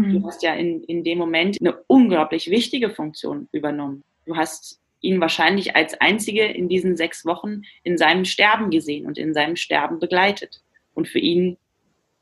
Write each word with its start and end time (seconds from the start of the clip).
Mhm. 0.00 0.20
Du 0.20 0.26
hast 0.26 0.42
ja 0.42 0.54
in, 0.54 0.82
in 0.84 1.04
dem 1.04 1.18
Moment 1.18 1.58
eine 1.60 1.76
unglaublich 1.86 2.50
wichtige 2.50 2.90
Funktion 2.90 3.48
übernommen. 3.52 4.02
Du 4.26 4.36
hast 4.36 4.80
ihn 5.00 5.20
wahrscheinlich 5.20 5.76
als 5.76 5.94
einzige 6.00 6.44
in 6.44 6.68
diesen 6.68 6.96
sechs 6.96 7.24
Wochen 7.24 7.62
in 7.82 7.96
seinem 7.98 8.24
Sterben 8.24 8.70
gesehen 8.70 9.06
und 9.06 9.18
in 9.18 9.34
seinem 9.34 9.56
Sterben 9.56 9.98
begleitet. 9.98 10.62
Und 10.94 11.08
für 11.08 11.18
ihn, 11.18 11.56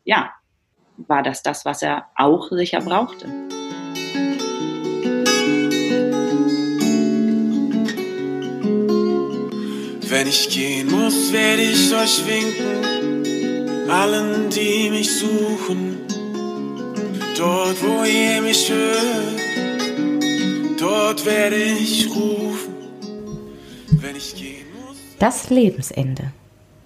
ja, 0.04 0.32
war 0.96 1.22
das 1.22 1.42
das, 1.42 1.64
was 1.64 1.82
er 1.82 2.06
auch 2.16 2.50
sicher 2.50 2.80
brauchte. 2.80 3.26
Wenn 10.10 10.26
ich 10.26 10.48
gehen 10.48 10.90
muss, 10.90 11.32
werde 11.32 11.62
ich 11.62 11.94
euch 11.94 12.26
winken, 12.26 13.90
allen, 13.90 14.48
die 14.50 14.90
mich 14.90 15.10
suchen. 15.18 15.97
Dort, 17.38 17.80
wo 17.84 18.02
ihr 18.02 18.42
mich 18.42 18.68
hört, 18.68 19.40
dort 20.80 21.24
werde 21.24 21.54
ich 21.54 22.10
rufen, 22.10 22.74
wenn 23.92 24.16
ich 24.16 24.34
gehen 24.34 24.66
muss. 24.74 24.96
Das 25.20 25.48
Lebensende. 25.48 26.32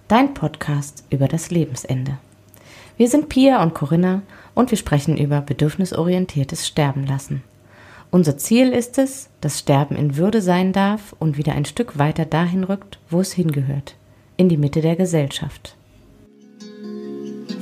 Dein 0.07 0.35
Podcast 0.35 1.05
über 1.09 1.27
das 1.27 1.49
Lebensende. 1.49 2.19
Wir 2.97 3.09
sind 3.09 3.29
Pia 3.29 3.63
und 3.63 3.73
Corinna 3.73 4.21
und 4.53 4.69
wir 4.69 4.77
sprechen 4.77 5.17
über 5.17 5.41
bedürfnisorientiertes 5.41 6.67
Sterben 6.67 7.07
lassen. 7.07 7.43
Unser 8.11 8.37
Ziel 8.37 8.73
ist 8.73 8.99
es, 8.99 9.29
dass 9.41 9.57
Sterben 9.57 9.95
in 9.95 10.17
Würde 10.17 10.43
sein 10.43 10.71
darf 10.71 11.15
und 11.17 11.35
wieder 11.35 11.53
ein 11.53 11.65
Stück 11.65 11.97
weiter 11.97 12.25
dahin 12.25 12.63
rückt, 12.63 12.99
wo 13.09 13.21
es 13.21 13.33
hingehört, 13.33 13.95
in 14.37 14.49
die 14.49 14.57
Mitte 14.57 14.81
der 14.81 14.97
Gesellschaft. 14.97 15.75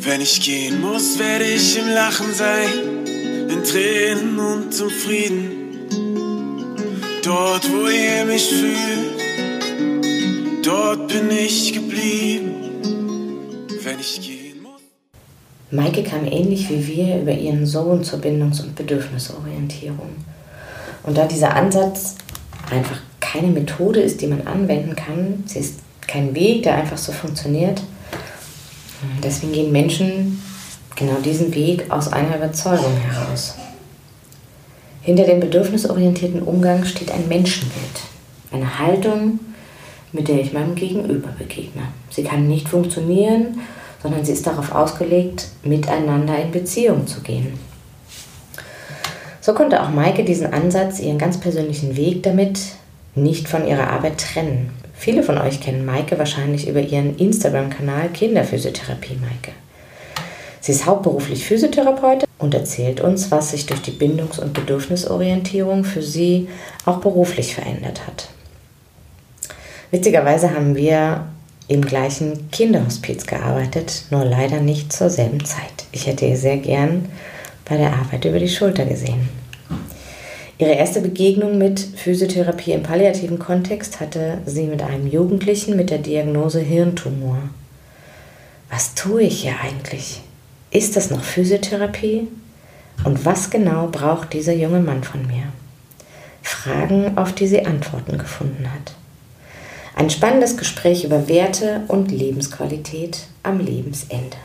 Wenn 0.04 0.20
ich 0.20 0.42
gehen 0.42 0.82
muss, 0.82 1.20
werde 1.20 1.46
ich 1.46 1.78
im 1.78 1.88
Lachen 1.90 2.34
sein, 2.34 3.06
in 3.06 3.64
Tränen 3.64 4.40
und 4.40 4.74
zum 4.74 4.90
Frieden. 4.90 5.52
Dort, 7.24 7.72
wo 7.72 7.88
ihr 7.88 8.26
mich 8.26 8.50
fühlt, 8.50 9.22
dort 10.66 11.08
bin 11.08 11.30
ich 11.30 11.72
geblieben. 11.72 12.56
Wenn 13.84 14.00
ich 14.00 14.20
gehen 14.22 14.64
muss. 14.64 14.82
Maike 15.70 16.02
kam 16.02 16.26
ähnlich 16.26 16.68
wie 16.72 16.88
wir 16.88 17.22
über 17.22 17.34
ihren 17.34 17.68
Sohn 17.68 18.04
zur 18.04 18.18
Bindungs- 18.18 18.62
und 18.62 18.74
Bedürfnisorientierung. 18.74 20.16
Und 21.04 21.16
da 21.16 21.28
dieser 21.28 21.56
Ansatz 21.56 22.16
einfach 22.72 22.98
keine 23.20 23.50
Methode 23.50 24.02
ist, 24.02 24.20
die 24.22 24.28
man 24.28 24.48
anwenden 24.48 24.96
kann, 24.96 25.44
sie 25.46 25.60
ist 25.60 25.76
kein 26.08 26.34
Weg, 26.34 26.64
der 26.64 26.74
einfach 26.74 26.98
so 26.98 27.12
funktioniert, 27.12 27.84
deswegen 29.24 29.54
gehen 29.54 29.72
Menschen 29.72 30.42
genau 30.96 31.16
diesen 31.24 31.54
Weg 31.54 31.90
aus 31.90 32.12
einer 32.12 32.38
Überzeugung 32.38 32.96
heraus. 32.98 33.56
Hinter 35.02 35.24
dem 35.24 35.40
bedürfnisorientierten 35.40 36.44
Umgang 36.44 36.86
steht 36.86 37.12
ein 37.12 37.28
Menschenbild, 37.28 38.02
eine 38.52 38.80
Haltung, 38.80 39.40
mit 40.12 40.28
der 40.28 40.40
ich 40.42 40.54
meinem 40.54 40.76
Gegenüber 40.76 41.30
begegne. 41.30 41.84
Sie 42.10 42.24
kann 42.24 42.48
nicht 42.48 42.70
funktionieren, 42.70 43.60
sondern 44.04 44.26
sie 44.26 44.34
ist 44.34 44.46
darauf 44.46 44.72
ausgelegt, 44.74 45.48
miteinander 45.64 46.38
in 46.40 46.52
Beziehung 46.52 47.08
zu 47.08 47.22
gehen. 47.22 47.54
So 49.40 49.54
konnte 49.54 49.82
auch 49.82 49.90
Maike 49.90 50.24
diesen 50.24 50.54
Ansatz, 50.54 51.00
ihren 51.00 51.18
ganz 51.18 51.40
persönlichen 51.40 51.96
Weg 51.96 52.22
damit 52.24 52.60
nicht 53.16 53.48
von 53.48 53.68
ihrer 53.68 53.90
Arbeit 53.90 54.20
trennen. 54.20 54.70
Viele 55.02 55.24
von 55.24 55.40
euch 55.40 55.60
kennen 55.60 55.84
Maike 55.84 56.20
wahrscheinlich 56.20 56.68
über 56.68 56.80
ihren 56.80 57.18
Instagram-Kanal 57.18 58.10
Kinderphysiotherapie 58.10 59.16
Maike. 59.16 59.52
Sie 60.60 60.74
ist 60.74 60.86
hauptberuflich 60.86 61.44
Physiotherapeutin 61.44 62.28
und 62.38 62.54
erzählt 62.54 63.02
uns, 63.02 63.32
was 63.32 63.50
sich 63.50 63.66
durch 63.66 63.82
die 63.82 63.90
Bindungs- 63.90 64.38
und 64.38 64.54
Bedürfnisorientierung 64.54 65.86
für 65.86 66.04
sie 66.04 66.50
auch 66.86 67.00
beruflich 67.00 67.56
verändert 67.56 68.06
hat. 68.06 68.30
Witzigerweise 69.90 70.54
haben 70.54 70.76
wir 70.76 71.26
im 71.68 71.82
gleichen 71.84 72.52
Kinderhospiz 72.52 73.26
gearbeitet, 73.26 74.04
nur 74.12 74.24
leider 74.24 74.60
nicht 74.60 74.94
zur 74.94 75.10
selben 75.10 75.44
Zeit. 75.44 75.86
Ich 75.92 76.06
hätte 76.06 76.28
ihr 76.28 76.38
sehr 76.38 76.58
gern 76.58 77.10
bei 77.68 77.76
der 77.76 77.94
Arbeit 77.94 78.26
über 78.26 78.38
die 78.38 78.50
Schulter 78.50 78.86
gesehen. 78.86 79.41
Ihre 80.62 80.74
erste 80.74 81.02
Begegnung 81.02 81.58
mit 81.58 81.80
Physiotherapie 81.80 82.74
im 82.74 82.84
palliativen 82.84 83.40
Kontext 83.40 84.00
hatte 84.00 84.38
sie 84.46 84.66
mit 84.66 84.84
einem 84.84 85.08
Jugendlichen 85.08 85.76
mit 85.76 85.90
der 85.90 85.98
Diagnose 85.98 86.60
Hirntumor. 86.60 87.40
Was 88.70 88.94
tue 88.94 89.24
ich 89.24 89.42
hier 89.42 89.56
eigentlich? 89.60 90.22
Ist 90.70 90.96
das 90.96 91.10
noch 91.10 91.24
Physiotherapie? 91.24 92.28
Und 93.04 93.26
was 93.26 93.50
genau 93.50 93.88
braucht 93.88 94.34
dieser 94.34 94.54
junge 94.54 94.82
Mann 94.82 95.04
von 95.04 95.26
mir? 95.26 95.46
Fragen, 96.44 97.18
auf 97.18 97.34
die 97.34 97.48
sie 97.48 97.66
Antworten 97.66 98.20
gefunden 98.20 98.72
hat. 98.72 98.94
Ein 99.96 100.12
spannendes 100.12 100.58
Gespräch 100.58 101.04
über 101.04 101.28
Werte 101.28 101.82
und 101.88 102.12
Lebensqualität 102.12 103.22
am 103.42 103.60
Lebensende. 103.60 104.38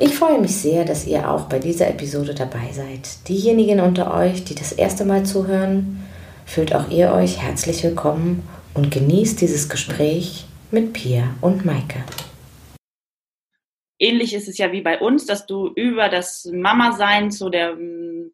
Ich 0.00 0.14
freue 0.14 0.40
mich 0.40 0.54
sehr, 0.54 0.84
dass 0.84 1.08
ihr 1.08 1.28
auch 1.28 1.48
bei 1.48 1.58
dieser 1.58 1.88
Episode 1.88 2.32
dabei 2.32 2.70
seid. 2.70 3.26
Diejenigen 3.26 3.80
unter 3.80 4.14
euch, 4.14 4.44
die 4.44 4.54
das 4.54 4.70
erste 4.70 5.04
Mal 5.04 5.26
zuhören, 5.26 6.06
fühlt 6.46 6.72
auch 6.72 6.88
ihr 6.88 7.12
euch 7.12 7.42
herzlich 7.42 7.82
willkommen 7.82 8.48
und 8.74 8.92
genießt 8.92 9.40
dieses 9.40 9.68
Gespräch 9.68 10.44
mit 10.70 10.92
Pia 10.92 11.34
und 11.40 11.64
Maike. 11.64 12.04
Ähnlich 13.98 14.34
ist 14.34 14.46
es 14.46 14.56
ja 14.56 14.70
wie 14.70 14.82
bei 14.82 15.00
uns, 15.00 15.26
dass 15.26 15.46
du 15.46 15.66
über 15.74 16.08
das 16.08 16.44
Mama-Sein 16.44 17.32
zu, 17.32 17.50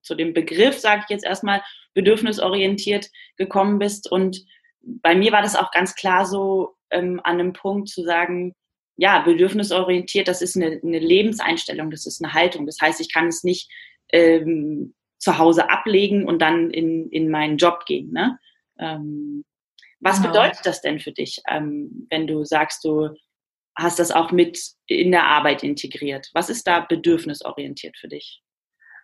zu 0.02 0.14
dem 0.14 0.34
Begriff, 0.34 0.78
sage 0.78 1.04
ich 1.04 1.08
jetzt 1.08 1.24
erstmal, 1.24 1.62
bedürfnisorientiert 1.94 3.08
gekommen 3.38 3.78
bist. 3.78 4.12
Und 4.12 4.44
bei 4.82 5.14
mir 5.14 5.32
war 5.32 5.40
das 5.40 5.56
auch 5.56 5.70
ganz 5.70 5.94
klar 5.94 6.26
so 6.26 6.74
ähm, 6.90 7.22
an 7.24 7.40
einem 7.40 7.54
Punkt 7.54 7.88
zu 7.88 8.02
sagen, 8.02 8.54
ja, 8.96 9.20
bedürfnisorientiert, 9.20 10.28
das 10.28 10.42
ist 10.42 10.56
eine, 10.56 10.80
eine, 10.82 10.98
Lebenseinstellung, 10.98 11.90
das 11.90 12.06
ist 12.06 12.22
eine 12.22 12.32
Haltung. 12.32 12.66
Das 12.66 12.78
heißt, 12.80 13.00
ich 13.00 13.12
kann 13.12 13.26
es 13.26 13.42
nicht 13.42 13.70
ähm, 14.12 14.94
zu 15.18 15.38
Hause 15.38 15.70
ablegen 15.70 16.26
und 16.26 16.40
dann 16.40 16.70
in, 16.70 17.08
in 17.10 17.30
meinen 17.30 17.56
Job 17.56 17.86
gehen. 17.86 18.12
Ne? 18.12 18.38
Ähm, 18.78 19.44
was 20.00 20.18
genau. 20.18 20.32
bedeutet 20.32 20.64
das 20.64 20.80
denn 20.80 21.00
für 21.00 21.12
dich, 21.12 21.40
ähm, 21.48 22.06
wenn 22.10 22.26
du 22.26 22.44
sagst, 22.44 22.84
du 22.84 23.10
hast 23.76 23.98
das 23.98 24.12
auch 24.12 24.30
mit 24.30 24.60
in 24.86 25.10
der 25.10 25.24
Arbeit 25.24 25.64
integriert? 25.64 26.30
Was 26.34 26.50
ist 26.50 26.66
da 26.66 26.80
bedürfnisorientiert 26.80 27.96
für 27.96 28.08
dich? 28.08 28.42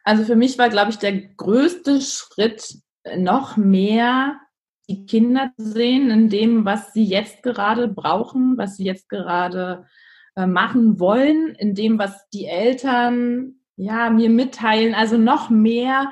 Also 0.05 0.25
für 0.25 0.37
mich 0.37 0.59
war, 0.59 0.69
glaube 0.69 0.91
ich, 0.91 0.99
der 0.99 1.13
größte 1.13 2.01
Schritt 2.01 2.77
noch 3.17 3.57
mehr 3.57 4.39
die 4.91 5.07
Kinder 5.07 5.53
sehen 5.57 6.11
in 6.11 6.29
dem, 6.29 6.65
was 6.65 6.93
sie 6.93 7.05
jetzt 7.05 7.45
gerade 7.45 7.87
brauchen, 7.87 8.59
was 8.59 8.77
sie 8.77 8.85
jetzt 8.85 9.09
gerade 9.09 9.87
äh, 10.35 10.47
machen 10.47 10.99
wollen, 10.99 11.55
in 11.55 11.77
dem, 11.77 11.99
was 11.99 12.29
die 12.31 12.47
Eltern 12.47 13.55
ja 13.77 14.11
mir 14.11 14.31
mitteilen. 14.31 14.95
Also 14.95 15.17
noch 15.17 15.49
mehr 15.49 16.11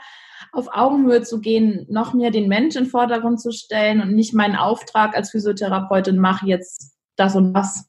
auf 0.53 0.69
Augenhöhe 0.72 1.22
zu 1.22 1.41
gehen, 1.41 1.87
noch 1.91 2.15
mehr 2.15 2.31
den 2.31 2.49
Menschen 2.49 2.78
in 2.78 2.84
den 2.84 2.91
Vordergrund 2.91 3.41
zu 3.41 3.50
stellen 3.50 4.00
und 4.00 4.15
nicht 4.15 4.33
meinen 4.33 4.55
Auftrag 4.55 5.16
als 5.16 5.31
Physiotherapeutin 5.33 6.16
mache 6.16 6.47
jetzt 6.47 6.97
das 7.16 7.34
und 7.34 7.53
das 7.55 7.89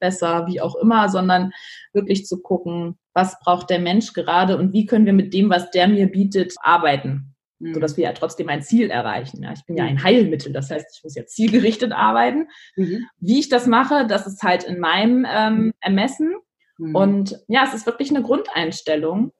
besser, 0.00 0.46
wie 0.48 0.62
auch 0.62 0.74
immer, 0.76 1.10
sondern 1.10 1.52
wirklich 1.92 2.24
zu 2.24 2.40
gucken, 2.40 2.98
was 3.12 3.38
braucht 3.40 3.68
der 3.68 3.78
Mensch 3.78 4.14
gerade 4.14 4.56
und 4.56 4.72
wie 4.72 4.86
können 4.86 5.04
wir 5.04 5.12
mit 5.12 5.34
dem, 5.34 5.50
was 5.50 5.70
der 5.70 5.86
mir 5.86 6.10
bietet, 6.10 6.54
arbeiten 6.62 7.29
mhm. 7.60 7.74
sodass 7.74 7.96
wir 7.96 8.04
ja 8.04 8.12
trotzdem 8.12 8.48
ein 8.48 8.62
Ziel 8.62 8.90
erreichen. 8.90 9.42
Ja, 9.42 9.52
ich 9.52 9.64
bin 9.64 9.76
ja 9.76 9.84
ein 9.84 9.96
mhm. 9.96 10.02
Heilmittel, 10.02 10.52
das 10.52 10.70
heißt, 10.70 10.96
ich 10.96 11.04
muss 11.04 11.14
ja 11.14 11.26
zielgerichtet 11.26 11.92
arbeiten. 11.92 12.48
Mhm. 12.76 13.06
Wie 13.18 13.38
ich 13.38 13.48
das 13.48 13.66
mache, 13.66 14.06
das 14.06 14.26
ist 14.26 14.42
halt 14.42 14.64
in 14.64 14.80
meinem 14.80 15.26
ähm, 15.30 15.72
Ermessen. 15.80 16.34
Mhm. 16.78 16.94
Und 16.94 17.40
ja, 17.46 17.64
es 17.64 17.74
ist 17.74 17.86
wirklich 17.86 18.10
eine 18.10 18.22
Grundeinstellung. 18.22 19.32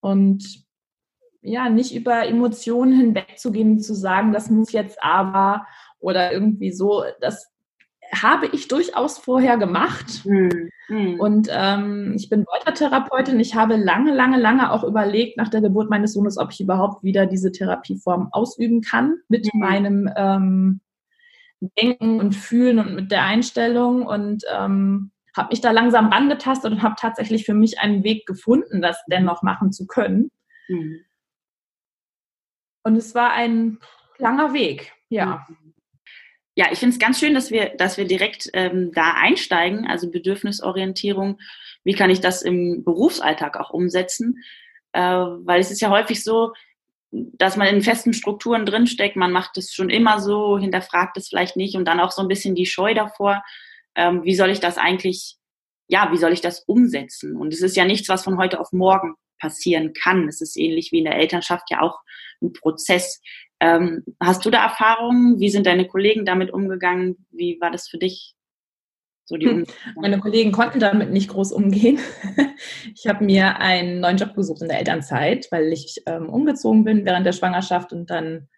Und 0.00 0.64
ja, 1.40 1.68
nicht 1.68 1.94
über 1.94 2.26
Emotionen 2.26 2.98
hinwegzugehen, 2.98 3.80
zu 3.80 3.94
sagen, 3.94 4.32
das 4.32 4.50
muss 4.50 4.72
jetzt 4.72 5.02
aber 5.02 5.66
oder 5.98 6.32
irgendwie 6.32 6.72
so, 6.72 7.04
das 7.20 7.50
habe 8.12 8.46
ich 8.46 8.68
durchaus 8.68 9.18
vorher 9.18 9.56
gemacht. 9.56 10.24
Mhm. 10.24 10.70
Mhm. 10.88 11.20
Und 11.20 11.48
ähm, 11.50 12.14
ich 12.16 12.28
bin 12.28 12.46
Wolter-Therapeutin. 12.46 13.40
Ich 13.40 13.54
habe 13.54 13.76
lange, 13.76 14.12
lange, 14.12 14.38
lange 14.38 14.70
auch 14.72 14.84
überlegt 14.84 15.36
nach 15.36 15.48
der 15.48 15.60
Geburt 15.60 15.90
meines 15.90 16.12
Sohnes, 16.12 16.38
ob 16.38 16.52
ich 16.52 16.60
überhaupt 16.60 17.02
wieder 17.02 17.26
diese 17.26 17.52
Therapieform 17.52 18.28
ausüben 18.32 18.82
kann 18.82 19.16
mit 19.28 19.52
mhm. 19.52 19.60
meinem 19.60 20.10
ähm, 20.16 20.80
Denken 21.78 22.20
und 22.20 22.34
Fühlen 22.34 22.78
und 22.78 22.94
mit 22.94 23.10
der 23.10 23.24
Einstellung. 23.24 24.06
Und 24.06 24.44
ähm, 24.54 25.10
habe 25.36 25.48
mich 25.50 25.60
da 25.60 25.70
langsam 25.70 26.08
rangetastet 26.08 26.72
und 26.72 26.82
habe 26.82 26.94
tatsächlich 26.98 27.44
für 27.44 27.54
mich 27.54 27.80
einen 27.80 28.04
Weg 28.04 28.26
gefunden, 28.26 28.80
das 28.80 29.02
dennoch 29.10 29.42
machen 29.42 29.72
zu 29.72 29.86
können. 29.86 30.30
Mhm. 30.68 31.00
Und 32.84 32.96
es 32.96 33.14
war 33.14 33.32
ein 33.32 33.78
langer 34.18 34.52
Weg, 34.52 34.92
ja. 35.08 35.46
Ja, 36.56 36.66
ich 36.70 36.78
finde 36.78 36.94
es 36.94 37.00
ganz 37.00 37.18
schön, 37.18 37.34
dass 37.34 37.50
wir, 37.50 37.70
dass 37.76 37.96
wir 37.96 38.06
direkt 38.06 38.48
ähm, 38.52 38.92
da 38.92 39.14
einsteigen, 39.14 39.86
also 39.86 40.10
Bedürfnisorientierung. 40.10 41.38
Wie 41.82 41.94
kann 41.94 42.10
ich 42.10 42.20
das 42.20 42.42
im 42.42 42.84
Berufsalltag 42.84 43.58
auch 43.58 43.70
umsetzen? 43.70 44.36
äh, 44.94 45.00
weil 45.00 45.60
es 45.60 45.70
ist 45.70 45.80
ja 45.80 45.90
häufig 45.90 46.22
so, 46.24 46.52
dass 47.10 47.56
man 47.56 47.68
in 47.68 47.82
festen 47.82 48.12
Strukturen 48.12 48.64
drinsteckt, 48.64 49.16
man 49.16 49.32
macht 49.32 49.56
es 49.56 49.72
schon 49.72 49.90
immer 49.90 50.20
so, 50.20 50.58
hinterfragt 50.58 51.16
es 51.16 51.28
vielleicht 51.28 51.56
nicht 51.56 51.76
und 51.76 51.84
dann 51.84 52.00
auch 52.00 52.10
so 52.10 52.22
ein 52.22 52.28
bisschen 52.28 52.54
die 52.54 52.66
Scheu 52.66 52.94
davor, 52.94 53.44
ähm, 53.94 54.24
wie 54.24 54.34
soll 54.34 54.50
ich 54.50 54.60
das 54.60 54.78
eigentlich, 54.78 55.36
ja, 55.88 56.10
wie 56.12 56.16
soll 56.16 56.32
ich 56.32 56.40
das 56.40 56.60
umsetzen? 56.60 57.36
Und 57.36 57.52
es 57.52 57.60
ist 57.60 57.76
ja 57.76 57.84
nichts, 57.84 58.08
was 58.08 58.24
von 58.24 58.38
heute 58.38 58.58
auf 58.58 58.72
morgen 58.72 59.14
passieren 59.38 59.92
kann. 59.92 60.28
Es 60.28 60.40
ist 60.40 60.56
ähnlich 60.56 60.90
wie 60.92 60.98
in 60.98 61.04
der 61.04 61.16
Elternschaft 61.16 61.70
ja 61.70 61.82
auch 61.82 62.00
ein 62.40 62.52
Prozess. 62.52 63.20
Ähm, 63.64 64.04
hast 64.20 64.44
du 64.44 64.50
da 64.50 64.62
Erfahrungen? 64.62 65.40
Wie 65.40 65.48
sind 65.48 65.66
deine 65.66 65.86
Kollegen 65.86 66.26
damit 66.26 66.52
umgegangen? 66.52 67.26
Wie 67.30 67.56
war 67.62 67.70
das 67.70 67.88
für 67.88 67.96
dich? 67.96 68.34
So 69.24 69.36
hm. 69.36 69.64
Meine 69.96 70.18
Kollegen 70.18 70.52
konnten 70.52 70.80
damit 70.80 71.10
nicht 71.10 71.30
groß 71.30 71.52
umgehen. 71.52 71.98
Ich 72.94 73.08
habe 73.08 73.24
mir 73.24 73.58
einen 73.58 74.00
neuen 74.00 74.16
Job 74.16 74.34
gesucht 74.34 74.62
in 74.62 74.68
der 74.68 74.78
Elternzeit, 74.78 75.48
weil 75.50 75.72
ich 75.72 76.02
ähm, 76.06 76.28
umgezogen 76.28 76.84
bin 76.84 77.04
während 77.04 77.26
der 77.26 77.32
Schwangerschaft 77.32 77.92
und 77.92 78.08
dann 78.08 78.48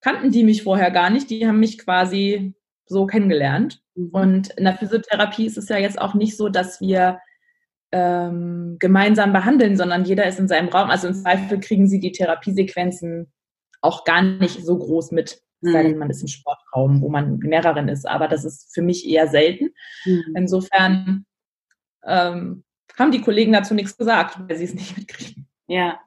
kannten 0.00 0.30
die 0.30 0.44
mich 0.44 0.62
vorher 0.62 0.90
gar 0.90 1.10
nicht. 1.10 1.28
Die 1.30 1.46
haben 1.46 1.60
mich 1.60 1.78
quasi 1.78 2.54
so 2.86 3.06
kennengelernt. 3.06 3.82
Mhm. 3.94 4.08
Und 4.12 4.48
in 4.50 4.64
der 4.64 4.74
Physiotherapie 4.74 5.46
ist 5.46 5.58
es 5.58 5.68
ja 5.68 5.76
jetzt 5.76 6.00
auch 6.00 6.14
nicht 6.14 6.36
so, 6.36 6.48
dass 6.48 6.80
wir 6.80 7.20
ähm, 7.92 8.76
gemeinsam 8.78 9.32
behandeln, 9.32 9.76
sondern 9.76 10.04
jeder 10.04 10.26
ist 10.26 10.40
in 10.40 10.48
seinem 10.48 10.68
Raum. 10.68 10.90
Also 10.90 11.08
im 11.08 11.14
Zweifel 11.14 11.60
kriegen 11.60 11.86
sie 11.86 12.00
die 12.00 12.12
Therapiesequenzen 12.12 13.32
auch 13.84 14.04
gar 14.04 14.22
nicht 14.22 14.64
so 14.64 14.78
groß 14.78 15.12
mit. 15.12 15.42
Mhm. 15.60 15.96
man 15.96 16.10
ist 16.10 16.20
im 16.20 16.28
Sportraum, 16.28 17.00
wo 17.00 17.08
man 17.08 17.38
mehreren 17.38 17.88
ist. 17.88 18.06
Aber 18.06 18.28
das 18.28 18.44
ist 18.44 18.74
für 18.74 18.82
mich 18.82 19.08
eher 19.08 19.28
selten. 19.28 19.70
Mhm. 20.04 20.34
Insofern 20.36 21.26
ähm, 22.04 22.64
haben 22.98 23.12
die 23.12 23.22
Kollegen 23.22 23.52
dazu 23.52 23.72
nichts 23.72 23.96
gesagt, 23.96 24.38
weil 24.46 24.56
sie 24.56 24.64
es 24.64 24.74
nicht 24.74 24.96
mitkriegen. 24.96 25.48
Ja. 25.66 26.00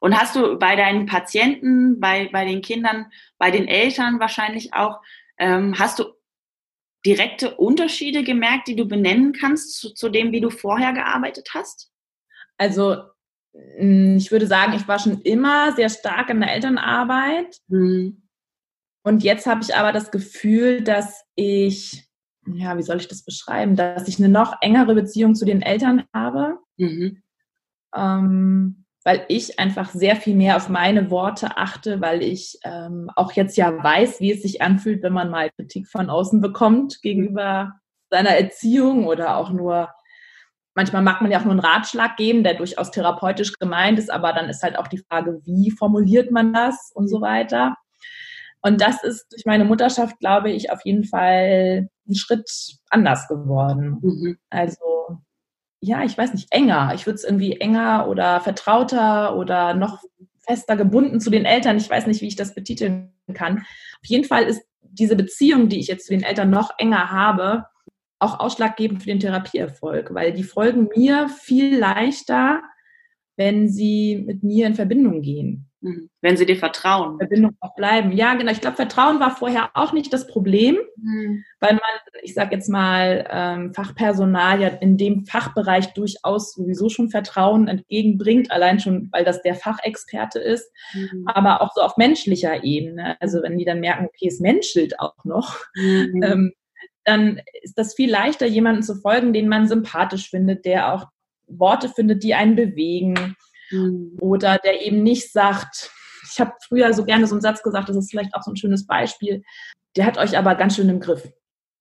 Und 0.00 0.18
hast 0.18 0.34
du 0.34 0.58
bei 0.58 0.76
deinen 0.76 1.06
Patienten, 1.06 2.00
bei, 2.00 2.28
bei 2.32 2.44
den 2.44 2.62
Kindern, 2.62 3.06
bei 3.38 3.50
den 3.50 3.68
Eltern 3.68 4.18
wahrscheinlich 4.18 4.74
auch, 4.74 5.00
ähm, 5.38 5.78
hast 5.78 6.00
du 6.00 6.04
direkte 7.04 7.56
Unterschiede 7.56 8.24
gemerkt, 8.24 8.66
die 8.66 8.76
du 8.76 8.86
benennen 8.86 9.32
kannst 9.32 9.78
zu, 9.78 9.94
zu 9.94 10.08
dem, 10.08 10.32
wie 10.32 10.40
du 10.40 10.50
vorher 10.50 10.92
gearbeitet 10.92 11.50
hast? 11.54 11.92
Also 12.58 13.04
ich 13.78 14.30
würde 14.30 14.46
sagen, 14.46 14.74
ich 14.74 14.88
war 14.88 14.98
schon 14.98 15.20
immer 15.22 15.72
sehr 15.72 15.88
stark 15.88 16.30
in 16.30 16.40
der 16.40 16.52
Elternarbeit. 16.52 17.58
Mhm. 17.68 18.22
Und 19.02 19.22
jetzt 19.22 19.46
habe 19.46 19.60
ich 19.62 19.74
aber 19.74 19.92
das 19.92 20.10
Gefühl, 20.10 20.82
dass 20.82 21.24
ich, 21.34 22.08
ja, 22.46 22.76
wie 22.76 22.82
soll 22.82 22.96
ich 22.96 23.08
das 23.08 23.24
beschreiben, 23.24 23.76
dass 23.76 24.08
ich 24.08 24.18
eine 24.18 24.28
noch 24.28 24.56
engere 24.60 24.94
Beziehung 24.94 25.34
zu 25.34 25.44
den 25.44 25.62
Eltern 25.62 26.04
habe. 26.12 26.58
Mhm. 26.76 27.22
Ähm, 27.94 28.84
weil 29.04 29.24
ich 29.28 29.60
einfach 29.60 29.90
sehr 29.90 30.16
viel 30.16 30.34
mehr 30.34 30.56
auf 30.56 30.68
meine 30.68 31.12
Worte 31.12 31.56
achte, 31.56 32.00
weil 32.00 32.24
ich 32.24 32.58
ähm, 32.64 33.08
auch 33.14 33.30
jetzt 33.32 33.56
ja 33.56 33.72
weiß, 33.72 34.18
wie 34.18 34.32
es 34.32 34.42
sich 34.42 34.62
anfühlt, 34.62 35.04
wenn 35.04 35.12
man 35.12 35.30
mal 35.30 35.50
Kritik 35.50 35.86
von 35.86 36.10
außen 36.10 36.40
bekommt 36.40 37.00
gegenüber 37.02 37.74
seiner 38.10 38.30
Erziehung 38.30 39.06
oder 39.06 39.36
auch 39.36 39.50
nur, 39.50 39.90
manchmal 40.76 41.02
mag 41.02 41.20
man 41.20 41.32
ja 41.32 41.40
auch 41.40 41.44
nur 41.44 41.52
einen 41.52 41.60
Ratschlag 41.60 42.16
geben, 42.16 42.44
der 42.44 42.54
durchaus 42.54 42.92
therapeutisch 42.92 43.54
gemeint 43.58 43.98
ist, 43.98 44.10
aber 44.10 44.32
dann 44.32 44.48
ist 44.48 44.62
halt 44.62 44.78
auch 44.78 44.86
die 44.86 45.02
Frage, 45.08 45.40
wie 45.44 45.72
formuliert 45.72 46.30
man 46.30 46.52
das 46.52 46.92
und 46.94 47.08
so 47.08 47.20
weiter. 47.20 47.74
Und 48.62 48.80
das 48.80 49.02
ist 49.02 49.32
durch 49.32 49.44
meine 49.46 49.64
Mutterschaft, 49.64 50.18
glaube 50.20 50.50
ich, 50.50 50.70
auf 50.70 50.80
jeden 50.84 51.04
Fall 51.04 51.88
ein 52.08 52.14
Schritt 52.14 52.50
anders 52.90 53.26
geworden. 53.26 53.98
Mhm. 54.02 54.38
Also 54.50 55.18
ja, 55.80 56.04
ich 56.04 56.16
weiß 56.16 56.34
nicht, 56.34 56.48
enger. 56.52 56.92
Ich 56.94 57.06
würde 57.06 57.16
es 57.16 57.24
irgendwie 57.24 57.60
enger 57.60 58.08
oder 58.08 58.40
vertrauter 58.40 59.36
oder 59.36 59.74
noch 59.74 60.02
fester 60.46 60.76
gebunden 60.76 61.20
zu 61.20 61.30
den 61.30 61.44
Eltern. 61.44 61.76
Ich 61.76 61.88
weiß 61.88 62.06
nicht, 62.06 62.20
wie 62.20 62.28
ich 62.28 62.36
das 62.36 62.54
betiteln 62.54 63.12
kann. 63.34 63.58
Auf 63.58 64.06
jeden 64.06 64.24
Fall 64.24 64.44
ist 64.44 64.62
diese 64.80 65.16
Beziehung, 65.16 65.68
die 65.68 65.78
ich 65.78 65.88
jetzt 65.88 66.06
zu 66.06 66.12
den 66.12 66.22
Eltern 66.22 66.50
noch 66.50 66.70
enger 66.78 67.10
habe, 67.10 67.66
auch 68.18 68.40
ausschlaggebend 68.40 69.02
für 69.02 69.08
den 69.08 69.20
Therapieerfolg, 69.20 70.14
weil 70.14 70.32
die 70.32 70.44
folgen 70.44 70.88
mir 70.94 71.28
viel 71.28 71.78
leichter, 71.78 72.62
wenn 73.36 73.68
sie 73.68 74.22
mit 74.26 74.42
mir 74.42 74.66
in 74.66 74.74
Verbindung 74.74 75.22
gehen. 75.22 75.70
Mhm. 75.82 76.10
Wenn 76.22 76.36
sie 76.36 76.46
dir 76.46 76.56
vertrauen. 76.56 77.18
Verbindung 77.18 77.54
auch 77.60 77.74
bleiben. 77.74 78.12
Ja, 78.12 78.34
genau. 78.34 78.50
Ich 78.50 78.60
glaube, 78.60 78.76
Vertrauen 78.76 79.20
war 79.20 79.36
vorher 79.36 79.70
auch 79.74 79.92
nicht 79.92 80.12
das 80.12 80.26
Problem, 80.26 80.78
mhm. 80.96 81.44
weil 81.60 81.74
man, 81.74 81.82
ich 82.22 82.34
sage 82.34 82.54
jetzt 82.54 82.68
mal, 82.68 83.26
ähm, 83.30 83.74
Fachpersonal 83.74 84.60
ja 84.60 84.68
in 84.68 84.96
dem 84.96 85.26
Fachbereich 85.26 85.92
durchaus 85.92 86.54
sowieso 86.54 86.88
schon 86.88 87.10
Vertrauen 87.10 87.68
entgegenbringt, 87.68 88.50
allein 88.50 88.80
schon, 88.80 89.10
weil 89.12 89.24
das 89.24 89.42
der 89.42 89.54
Fachexperte 89.54 90.38
ist, 90.38 90.72
mhm. 90.94 91.24
aber 91.26 91.60
auch 91.60 91.72
so 91.74 91.82
auf 91.82 91.96
menschlicher 91.98 92.64
Ebene. 92.64 93.16
Also 93.20 93.42
wenn 93.42 93.58
die 93.58 93.64
dann 93.66 93.80
merken, 93.80 94.06
okay, 94.06 94.28
es 94.28 94.40
menschelt 94.40 94.98
auch 94.98 95.24
noch, 95.24 95.58
mhm. 95.74 96.22
ähm, 96.22 96.52
dann 97.06 97.40
ist 97.62 97.78
das 97.78 97.94
viel 97.94 98.10
leichter, 98.10 98.46
jemanden 98.46 98.82
zu 98.82 98.96
folgen, 98.96 99.32
den 99.32 99.48
man 99.48 99.68
sympathisch 99.68 100.28
findet, 100.28 100.64
der 100.64 100.92
auch 100.92 101.06
Worte 101.46 101.88
findet, 101.88 102.22
die 102.22 102.34
einen 102.34 102.56
bewegen 102.56 103.36
Mhm. 103.70 104.16
Oder 104.20 104.58
der 104.58 104.82
eben 104.82 105.02
nicht 105.02 105.32
sagt, 105.32 105.90
ich 106.30 106.40
habe 106.40 106.52
früher 106.66 106.92
so 106.92 107.04
gerne 107.04 107.26
so 107.26 107.34
einen 107.34 107.42
Satz 107.42 107.62
gesagt, 107.62 107.88
das 107.88 107.96
ist 107.96 108.10
vielleicht 108.10 108.34
auch 108.34 108.42
so 108.42 108.52
ein 108.52 108.56
schönes 108.56 108.86
Beispiel, 108.86 109.42
der 109.96 110.06
hat 110.06 110.18
euch 110.18 110.36
aber 110.36 110.54
ganz 110.54 110.76
schön 110.76 110.88
im 110.88 111.00
Griff. 111.00 111.28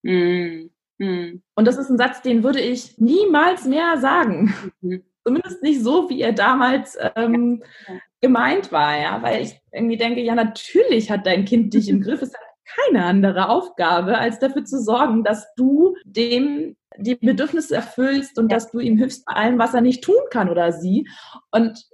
Mhm. 0.03 0.71
Mhm. 0.97 1.43
Und 1.55 1.65
das 1.65 1.77
ist 1.77 1.89
ein 1.89 1.97
Satz, 1.97 2.21
den 2.21 2.43
würde 2.43 2.61
ich 2.61 2.97
niemals 2.97 3.65
mehr 3.65 3.97
sagen. 3.99 4.53
Mhm. 4.81 5.03
Zumindest 5.23 5.63
nicht 5.63 5.81
so, 5.81 6.09
wie 6.09 6.21
er 6.21 6.33
damals 6.33 6.97
ähm, 7.15 7.63
ja. 7.87 7.95
gemeint 8.21 8.71
war, 8.71 8.97
ja, 8.97 9.23
weil 9.23 9.41
ich 9.41 9.59
irgendwie 9.71 9.97
denke, 9.97 10.21
ja, 10.21 10.35
natürlich 10.35 11.09
hat 11.09 11.25
dein 11.25 11.45
Kind 11.45 11.73
dich 11.73 11.89
im 11.89 12.01
Griff. 12.03 12.21
Es 12.21 12.33
hat 12.33 12.44
keine 12.65 13.05
andere 13.05 13.49
Aufgabe, 13.49 14.17
als 14.17 14.39
dafür 14.39 14.65
zu 14.65 14.81
sorgen, 14.81 15.23
dass 15.23 15.53
du 15.55 15.95
dem 16.05 16.75
die 16.97 17.15
Bedürfnisse 17.15 17.75
erfüllst 17.75 18.37
und 18.39 18.51
ja. 18.51 18.57
dass 18.57 18.71
du 18.71 18.79
ihm 18.79 18.97
hilfst 18.97 19.25
bei 19.25 19.33
allem, 19.33 19.59
was 19.59 19.73
er 19.73 19.81
nicht 19.81 20.03
tun 20.03 20.21
kann 20.31 20.49
oder 20.49 20.71
sie. 20.71 21.07
Und 21.51 21.85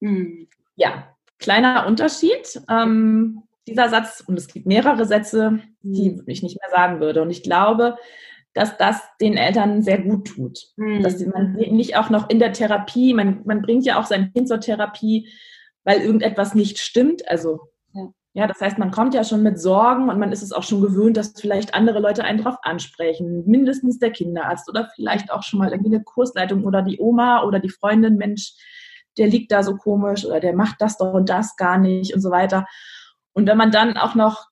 hm, 0.00 0.48
ja, 0.74 1.16
kleiner 1.38 1.86
Unterschied. 1.86 2.60
Ähm, 2.68 3.42
dieser 3.68 3.88
Satz, 3.88 4.24
und 4.26 4.36
es 4.36 4.48
gibt 4.48 4.66
mehrere 4.66 5.06
Sätze, 5.06 5.60
die 5.82 6.10
hm. 6.10 6.24
ich 6.26 6.42
nicht 6.42 6.58
mehr 6.60 6.70
sagen 6.70 7.00
würde. 7.00 7.22
Und 7.22 7.30
ich 7.30 7.44
glaube, 7.44 7.96
dass 8.54 8.76
das 8.76 9.00
den 9.20 9.36
Eltern 9.36 9.82
sehr 9.82 9.98
gut 9.98 10.28
tut. 10.28 10.72
Mhm. 10.76 11.02
Dass 11.02 11.24
man 11.24 11.52
nicht 11.52 11.96
auch 11.96 12.10
noch 12.10 12.28
in 12.28 12.38
der 12.38 12.52
Therapie, 12.52 13.14
man, 13.14 13.42
man 13.44 13.62
bringt 13.62 13.86
ja 13.86 13.98
auch 13.98 14.04
sein 14.04 14.32
Kind 14.32 14.48
zur 14.48 14.60
Therapie, 14.60 15.28
weil 15.84 16.00
irgendetwas 16.00 16.54
nicht 16.54 16.78
stimmt. 16.78 17.26
Also 17.28 17.71
ja, 18.34 18.46
das 18.46 18.60
heißt, 18.60 18.78
man 18.78 18.90
kommt 18.90 19.12
ja 19.12 19.24
schon 19.24 19.42
mit 19.42 19.60
Sorgen 19.60 20.08
und 20.08 20.18
man 20.18 20.32
ist 20.32 20.42
es 20.42 20.52
auch 20.52 20.62
schon 20.62 20.80
gewöhnt, 20.80 21.18
dass 21.18 21.34
vielleicht 21.38 21.74
andere 21.74 22.00
Leute 22.00 22.24
einen 22.24 22.42
drauf 22.42 22.56
ansprechen. 22.62 23.44
Mindestens 23.46 23.98
der 23.98 24.10
Kinderarzt 24.10 24.70
oder 24.70 24.88
vielleicht 24.94 25.30
auch 25.30 25.42
schon 25.42 25.58
mal 25.58 25.70
irgendwie 25.70 25.94
eine 25.94 26.02
Kursleitung 26.02 26.64
oder 26.64 26.80
die 26.80 26.98
Oma 26.98 27.42
oder 27.44 27.58
die 27.58 27.68
Freundin, 27.68 28.16
Mensch, 28.16 28.54
der 29.18 29.26
liegt 29.26 29.52
da 29.52 29.62
so 29.62 29.76
komisch 29.76 30.24
oder 30.24 30.40
der 30.40 30.54
macht 30.54 30.76
das 30.78 30.96
doch 30.96 31.12
und 31.12 31.28
das 31.28 31.56
gar 31.56 31.76
nicht 31.76 32.14
und 32.14 32.22
so 32.22 32.30
weiter. 32.30 32.64
Und 33.34 33.46
wenn 33.46 33.58
man 33.58 33.70
dann 33.70 33.98
auch 33.98 34.14
noch 34.14 34.46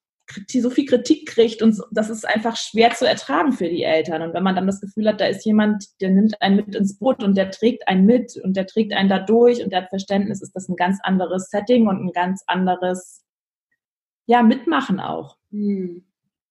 so 0.49 0.71
viel 0.71 0.87
Kritik 0.87 1.27
kriegt 1.27 1.63
und 1.63 1.77
das 1.91 2.11
ist 2.11 2.29
einfach 2.29 2.57
schwer 2.57 2.91
zu 2.91 3.09
ertragen 3.09 3.53
für 3.53 3.69
die 3.69 3.83
Eltern. 3.83 4.23
Und 4.23 4.35
wenn 4.35 4.45
man 4.45 4.55
dann 4.55 4.67
das 4.67 4.81
Gefühl 4.81 5.09
hat, 5.09 5.21
da 5.21 5.27
ist 5.27 5.45
jemand, 5.45 5.87
der 6.01 6.11
nimmt 6.11 6.41
einen 6.41 6.57
mit 6.57 6.75
ins 6.75 6.99
Boot 6.99 7.25
und 7.25 7.37
der 7.37 7.51
trägt 7.51 7.89
einen 7.89 8.07
mit 8.07 8.37
und 8.45 8.57
der 8.57 8.67
trägt 8.67 8.93
einen 8.93 9.09
da 9.09 9.19
durch 9.19 9.65
und 9.65 9.73
der 9.73 9.83
hat 9.83 9.89
Verständnis, 9.89 10.43
ist 10.43 10.53
das 10.53 10.69
ein 10.69 10.77
ganz 10.77 10.99
anderes 11.03 11.49
Setting 11.49 11.89
und 11.89 12.05
ein 12.05 12.13
ganz 12.13 12.45
anderes 12.47 13.25
ja, 14.31 14.45
mitmachen 14.45 15.01
auch. 15.01 15.37
Hm. 15.51 16.05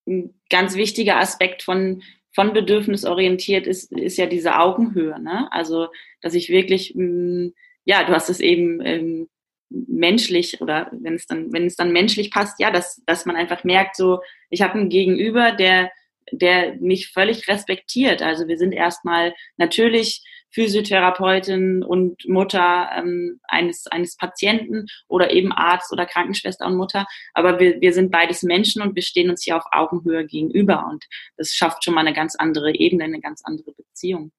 Ein 0.05 0.33
ganz 0.49 0.75
wichtiger 0.75 1.15
Aspekt 1.15 1.63
von, 1.63 2.03
von 2.35 2.51
bedürfnisorientiert 2.51 3.67
ist, 3.67 3.93
ist 3.93 4.17
ja 4.17 4.25
diese 4.25 4.59
Augenhöhe. 4.59 5.17
Ne? 5.17 5.47
Also, 5.53 5.87
dass 6.21 6.33
ich 6.33 6.49
wirklich, 6.49 6.89
hm, 6.89 7.53
ja, 7.85 8.03
du 8.03 8.11
hast 8.11 8.29
es 8.29 8.41
eben 8.41 8.81
ähm, 8.85 9.29
menschlich 9.69 10.59
oder 10.59 10.91
wenn 10.91 11.15
es 11.15 11.25
dann, 11.25 11.53
wenn 11.53 11.67
es 11.67 11.77
dann 11.77 11.93
menschlich 11.93 12.31
passt, 12.31 12.59
ja, 12.59 12.69
dass, 12.69 13.01
dass 13.05 13.25
man 13.25 13.37
einfach 13.37 13.63
merkt, 13.63 13.95
so, 13.95 14.19
ich 14.49 14.61
habe 14.61 14.73
einen 14.73 14.89
Gegenüber, 14.89 15.53
der, 15.53 15.89
der 16.33 16.75
mich 16.81 17.07
völlig 17.07 17.47
respektiert. 17.47 18.21
Also 18.21 18.49
wir 18.49 18.57
sind 18.57 18.73
erstmal 18.73 19.33
natürlich 19.55 20.25
Physiotherapeutin 20.51 21.83
und 21.83 22.27
Mutter 22.27 22.89
ähm, 22.95 23.39
eines, 23.43 23.87
eines 23.87 24.15
Patienten 24.17 24.87
oder 25.07 25.31
eben 25.31 25.51
Arzt 25.51 25.91
oder 25.91 26.05
Krankenschwester 26.05 26.65
und 26.65 26.75
Mutter. 26.75 27.05
Aber 27.33 27.59
wir, 27.59 27.79
wir 27.81 27.93
sind 27.93 28.11
beides 28.11 28.43
Menschen 28.43 28.81
und 28.81 28.95
wir 28.95 29.03
stehen 29.03 29.29
uns 29.29 29.43
hier 29.43 29.57
auf 29.57 29.65
Augenhöhe 29.71 30.25
gegenüber. 30.25 30.87
Und 30.89 31.05
das 31.37 31.53
schafft 31.53 31.83
schon 31.83 31.93
mal 31.93 32.01
eine 32.01 32.13
ganz 32.13 32.35
andere 32.35 32.73
Ebene, 32.73 33.03
eine 33.03 33.21
ganz 33.21 33.41
andere 33.43 33.71
Beziehung. 33.73 34.31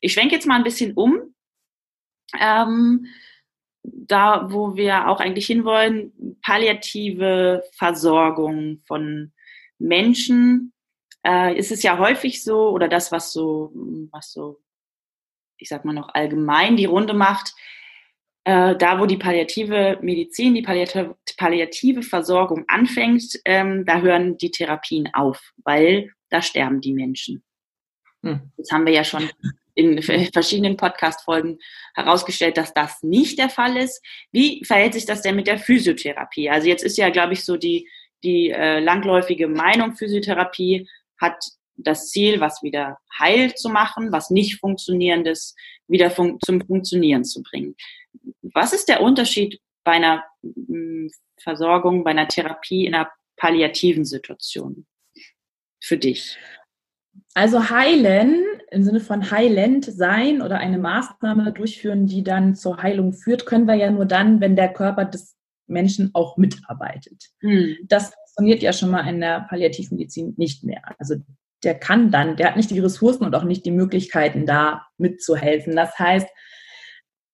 Ich 0.00 0.12
schwenke 0.12 0.34
jetzt 0.34 0.46
mal 0.46 0.56
ein 0.56 0.64
bisschen 0.64 0.94
um. 0.94 1.34
Ähm, 2.40 3.06
da, 3.82 4.48
wo 4.50 4.76
wir 4.76 5.08
auch 5.08 5.20
eigentlich 5.20 5.46
hinwollen, 5.46 6.38
palliative 6.42 7.62
Versorgung 7.72 8.80
von 8.86 9.32
Menschen, 9.78 10.72
äh, 11.24 11.56
ist 11.56 11.72
es 11.72 11.82
ja 11.82 11.98
häufig 11.98 12.42
so, 12.42 12.70
oder 12.70 12.88
das, 12.88 13.12
was 13.12 13.32
so, 13.32 13.72
was 14.10 14.32
so 14.32 14.60
ich 15.58 15.68
sag 15.68 15.84
mal 15.84 15.92
noch 15.92 16.14
allgemein 16.14 16.76
die 16.76 16.84
Runde 16.84 17.14
macht, 17.14 17.54
äh, 18.44 18.76
da, 18.76 19.00
wo 19.00 19.06
die 19.06 19.16
palliative 19.16 19.98
Medizin, 20.02 20.54
die 20.54 20.62
palliative, 20.62 21.16
palliative 21.36 22.02
Versorgung 22.02 22.64
anfängt, 22.68 23.40
ähm, 23.44 23.84
da 23.84 24.00
hören 24.00 24.38
die 24.38 24.52
Therapien 24.52 25.08
auf, 25.14 25.52
weil 25.64 26.12
da 26.30 26.40
sterben 26.40 26.80
die 26.80 26.92
Menschen. 26.92 27.42
Hm. 28.22 28.52
Das 28.56 28.70
haben 28.70 28.86
wir 28.86 28.92
ja 28.92 29.02
schon 29.02 29.28
in 29.74 30.00
verschiedenen 30.32 30.76
Podcast-Folgen 30.76 31.58
herausgestellt, 31.94 32.56
dass 32.56 32.72
das 32.72 33.02
nicht 33.02 33.38
der 33.38 33.50
Fall 33.50 33.76
ist. 33.76 34.00
Wie 34.32 34.64
verhält 34.64 34.94
sich 34.94 35.06
das 35.06 35.22
denn 35.22 35.36
mit 35.36 35.48
der 35.48 35.58
Physiotherapie? 35.58 36.48
Also 36.48 36.68
jetzt 36.68 36.84
ist 36.84 36.98
ja, 36.98 37.10
glaube 37.10 37.32
ich, 37.32 37.44
so 37.44 37.56
die, 37.56 37.88
die 38.22 38.50
äh, 38.50 38.80
langläufige 38.80 39.48
Meinung, 39.48 39.96
Physiotherapie 39.96 40.88
hat 41.20 41.36
das 41.76 42.10
Ziel, 42.10 42.40
was 42.40 42.62
wieder 42.62 42.98
heil 43.18 43.54
zu 43.54 43.68
machen, 43.68 44.12
was 44.12 44.30
nicht 44.30 44.58
funktionierendes 44.60 45.54
wieder 45.88 46.10
fun 46.10 46.38
zum 46.44 46.60
Funktionieren 46.60 47.24
zu 47.24 47.42
bringen. 47.42 47.76
Was 48.42 48.72
ist 48.72 48.88
der 48.88 49.02
Unterschied 49.02 49.60
bei 49.84 49.92
einer 49.92 50.24
hm, 50.42 51.10
Versorgung, 51.38 52.04
bei 52.04 52.10
einer 52.10 52.28
Therapie 52.28 52.86
in 52.86 52.94
einer 52.94 53.10
palliativen 53.36 54.04
Situation 54.04 54.86
für 55.80 55.98
dich? 55.98 56.38
Also 57.34 57.70
heilen 57.70 58.44
im 58.70 58.82
Sinne 58.82 59.00
von 59.00 59.30
heilend 59.30 59.84
sein 59.84 60.42
oder 60.42 60.58
eine 60.58 60.78
Maßnahme 60.78 61.52
durchführen, 61.52 62.06
die 62.06 62.24
dann 62.24 62.54
zur 62.54 62.82
Heilung 62.82 63.12
führt, 63.12 63.46
können 63.46 63.66
wir 63.66 63.74
ja 63.74 63.90
nur 63.90 64.06
dann, 64.06 64.40
wenn 64.40 64.56
der 64.56 64.72
Körper 64.72 65.04
des 65.04 65.36
Menschen 65.66 66.10
auch 66.14 66.36
mitarbeitet. 66.36 67.30
Hm. 67.40 67.76
Das 67.84 68.12
funktioniert 68.34 68.62
ja 68.62 68.72
schon 68.72 68.90
mal 68.90 69.08
in 69.08 69.20
der 69.20 69.46
Palliativmedizin 69.48 70.34
nicht 70.36 70.64
mehr. 70.64 70.82
Also 70.98 71.16
der 71.64 71.78
kann 71.78 72.10
dann, 72.10 72.36
der 72.36 72.48
hat 72.48 72.56
nicht 72.56 72.70
die 72.70 72.80
Ressourcen 72.80 73.24
und 73.24 73.34
auch 73.34 73.44
nicht 73.44 73.64
die 73.64 73.70
Möglichkeiten, 73.70 74.46
da 74.46 74.86
mitzuhelfen. 74.98 75.74
Das 75.76 75.98
heißt, 75.98 76.28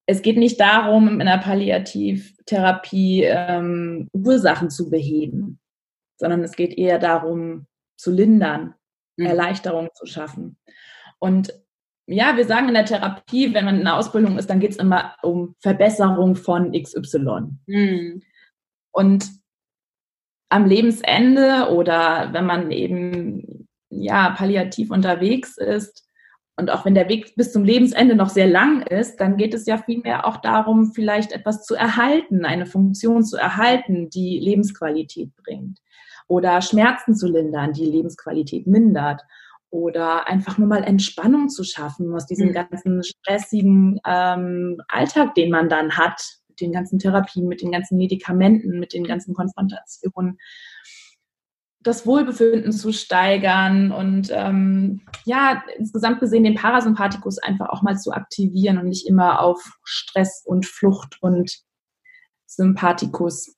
es 0.07 0.23
geht 0.23 0.37
nicht 0.37 0.61
darum, 0.61 1.21
in 1.21 1.27
der 1.27 1.39
Palliativtherapie 1.39 3.25
ähm, 3.25 4.09
Ursachen 4.13 4.71
zu 4.71 4.91
beheben, 4.91 5.61
sondern 6.17 6.43
es 6.43 6.53
geht 6.53 6.77
eher 6.77 6.99
darum, 6.99 7.67
zu 7.97 8.11
lindern, 8.11 8.75
mhm. 9.17 9.27
Erleichterung 9.27 9.89
zu 9.95 10.07
schaffen. 10.07 10.59
Und 11.19 11.53
ja, 12.07 12.37
wir 12.37 12.45
sagen 12.47 12.69
in 12.69 12.75
der 12.75 12.85
Therapie, 12.85 13.55
wenn 13.55 13.65
man 13.65 13.79
in 13.79 13.85
der 13.85 13.97
Ausbildung 13.97 14.39
ist, 14.39 14.51
dann 14.51 14.61
geht 14.61 14.73
es 14.73 14.77
immer 14.77 15.15
um 15.23 15.55
Verbesserung 15.61 16.35
von 16.35 16.73
XY. 16.73 17.59
Mhm. 17.67 18.23
Und 18.91 19.31
am 20.49 20.67
Lebensende 20.67 21.71
oder 21.71 22.29
wenn 22.33 22.45
man 22.45 22.71
eben 22.73 23.22
ja 24.03 24.31
palliativ 24.31 24.91
unterwegs 24.91 25.57
ist, 25.57 26.03
und 26.57 26.71
auch 26.71 26.85
wenn 26.85 26.95
der 26.95 27.09
Weg 27.09 27.35
bis 27.35 27.53
zum 27.53 27.65
Lebensende 27.65 28.15
noch 28.15 28.29
sehr 28.29 28.47
lang 28.47 28.83
ist, 28.83 29.17
dann 29.17 29.37
geht 29.37 29.55
es 29.55 29.67
ja 29.67 29.79
vielmehr 29.79 30.27
auch 30.27 30.37
darum, 30.37 30.93
vielleicht 30.93 31.33
etwas 31.33 31.65
zu 31.65 31.75
erhalten, 31.75 32.45
eine 32.45 32.67
Funktion 32.67 33.25
zu 33.25 33.37
erhalten, 33.37 34.11
die 34.11 34.39
Lebensqualität 34.39 35.35
bringt. 35.37 35.79
Oder 36.29 36.61
Schmerzen 36.61 37.15
zu 37.15 37.27
lindern, 37.27 37.73
die 37.73 37.87
Lebensqualität 37.87 38.67
mindert. 38.67 39.23
Oder 39.71 40.29
einfach 40.29 40.59
nur 40.59 40.69
mal 40.69 40.85
Entspannung 40.85 41.49
zu 41.49 41.65
schaffen 41.65 42.15
aus 42.15 42.27
diesem 42.27 42.49
mhm. 42.49 42.53
ganzen 42.53 43.03
stressigen 43.03 43.99
ähm, 44.07 44.81
Alltag, 44.89 45.35
den 45.35 45.51
man 45.51 45.71
dann 45.71 45.97
hat, 45.97 46.23
mit 46.49 46.61
den 46.61 46.73
ganzen 46.73 46.99
Therapien, 46.99 47.49
mit 47.49 47.63
den 47.63 47.73
ganzen 47.73 47.97
Medikamenten, 47.97 48.79
mit 48.79 48.93
den 48.93 49.05
ganzen 49.05 49.33
Konfrontationen 49.33 50.39
das 51.83 52.07
Wohlbefinden 52.07 52.73
zu 52.73 52.93
steigern 52.93 53.93
und 53.93 54.29
ähm, 54.31 55.03
ja, 55.25 55.63
insgesamt 55.77 56.21
gesehen 56.21 56.45
den 56.45 56.55
Parasympathikus 56.55 57.39
einfach 57.39 57.69
auch 57.71 57.83
mal 57.83 57.99
zu 57.99 58.13
aktivieren 58.13 58.79
und 58.79 58.89
nicht 58.89 59.07
immer 59.07 59.41
auf 59.41 59.79
Stress 59.85 60.43
und 60.45 60.67
Flucht 60.67 61.19
und 61.21 61.63
Sympathikus 62.47 63.57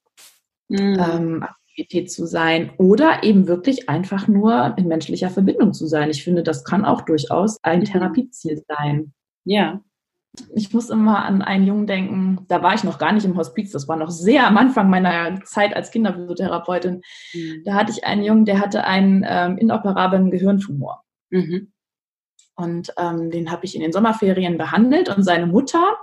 mhm. 0.68 0.98
ähm, 0.98 1.42
Aktivität 1.42 2.10
zu 2.10 2.26
sein 2.26 2.72
oder 2.78 3.22
eben 3.24 3.48
wirklich 3.48 3.88
einfach 3.88 4.28
nur 4.28 4.74
in 4.78 4.86
menschlicher 4.86 5.30
Verbindung 5.30 5.72
zu 5.72 5.86
sein. 5.86 6.10
Ich 6.10 6.22
finde, 6.22 6.42
das 6.42 6.64
kann 6.64 6.84
auch 6.84 7.02
durchaus 7.02 7.58
ein 7.62 7.80
mhm. 7.80 7.84
Therapieziel 7.84 8.62
sein. 8.68 9.12
Ja, 9.44 9.82
ich 10.54 10.72
muss 10.72 10.90
immer 10.90 11.24
an 11.24 11.42
einen 11.42 11.66
Jungen 11.66 11.86
denken, 11.86 12.44
da 12.48 12.62
war 12.62 12.74
ich 12.74 12.84
noch 12.84 12.98
gar 12.98 13.12
nicht 13.12 13.24
im 13.24 13.36
Hospiz, 13.36 13.70
das 13.70 13.88
war 13.88 13.96
noch 13.96 14.10
sehr 14.10 14.46
am 14.46 14.56
Anfang 14.56 14.90
meiner 14.90 15.40
Zeit 15.44 15.74
als 15.74 15.90
Kinderphysiotherapeutin. 15.90 17.02
Mhm. 17.32 17.62
Da 17.64 17.74
hatte 17.74 17.92
ich 17.92 18.04
einen 18.04 18.24
Jungen, 18.24 18.44
der 18.44 18.60
hatte 18.60 18.84
einen 18.84 19.24
ähm, 19.26 19.58
inoperablen 19.58 20.30
Gehirntumor. 20.30 21.04
Mhm. 21.30 21.72
Und 22.56 22.92
ähm, 22.98 23.30
den 23.30 23.50
habe 23.50 23.64
ich 23.64 23.74
in 23.74 23.80
den 23.80 23.92
Sommerferien 23.92 24.58
behandelt 24.58 25.08
und 25.08 25.24
seine 25.24 25.46
Mutter, 25.46 25.96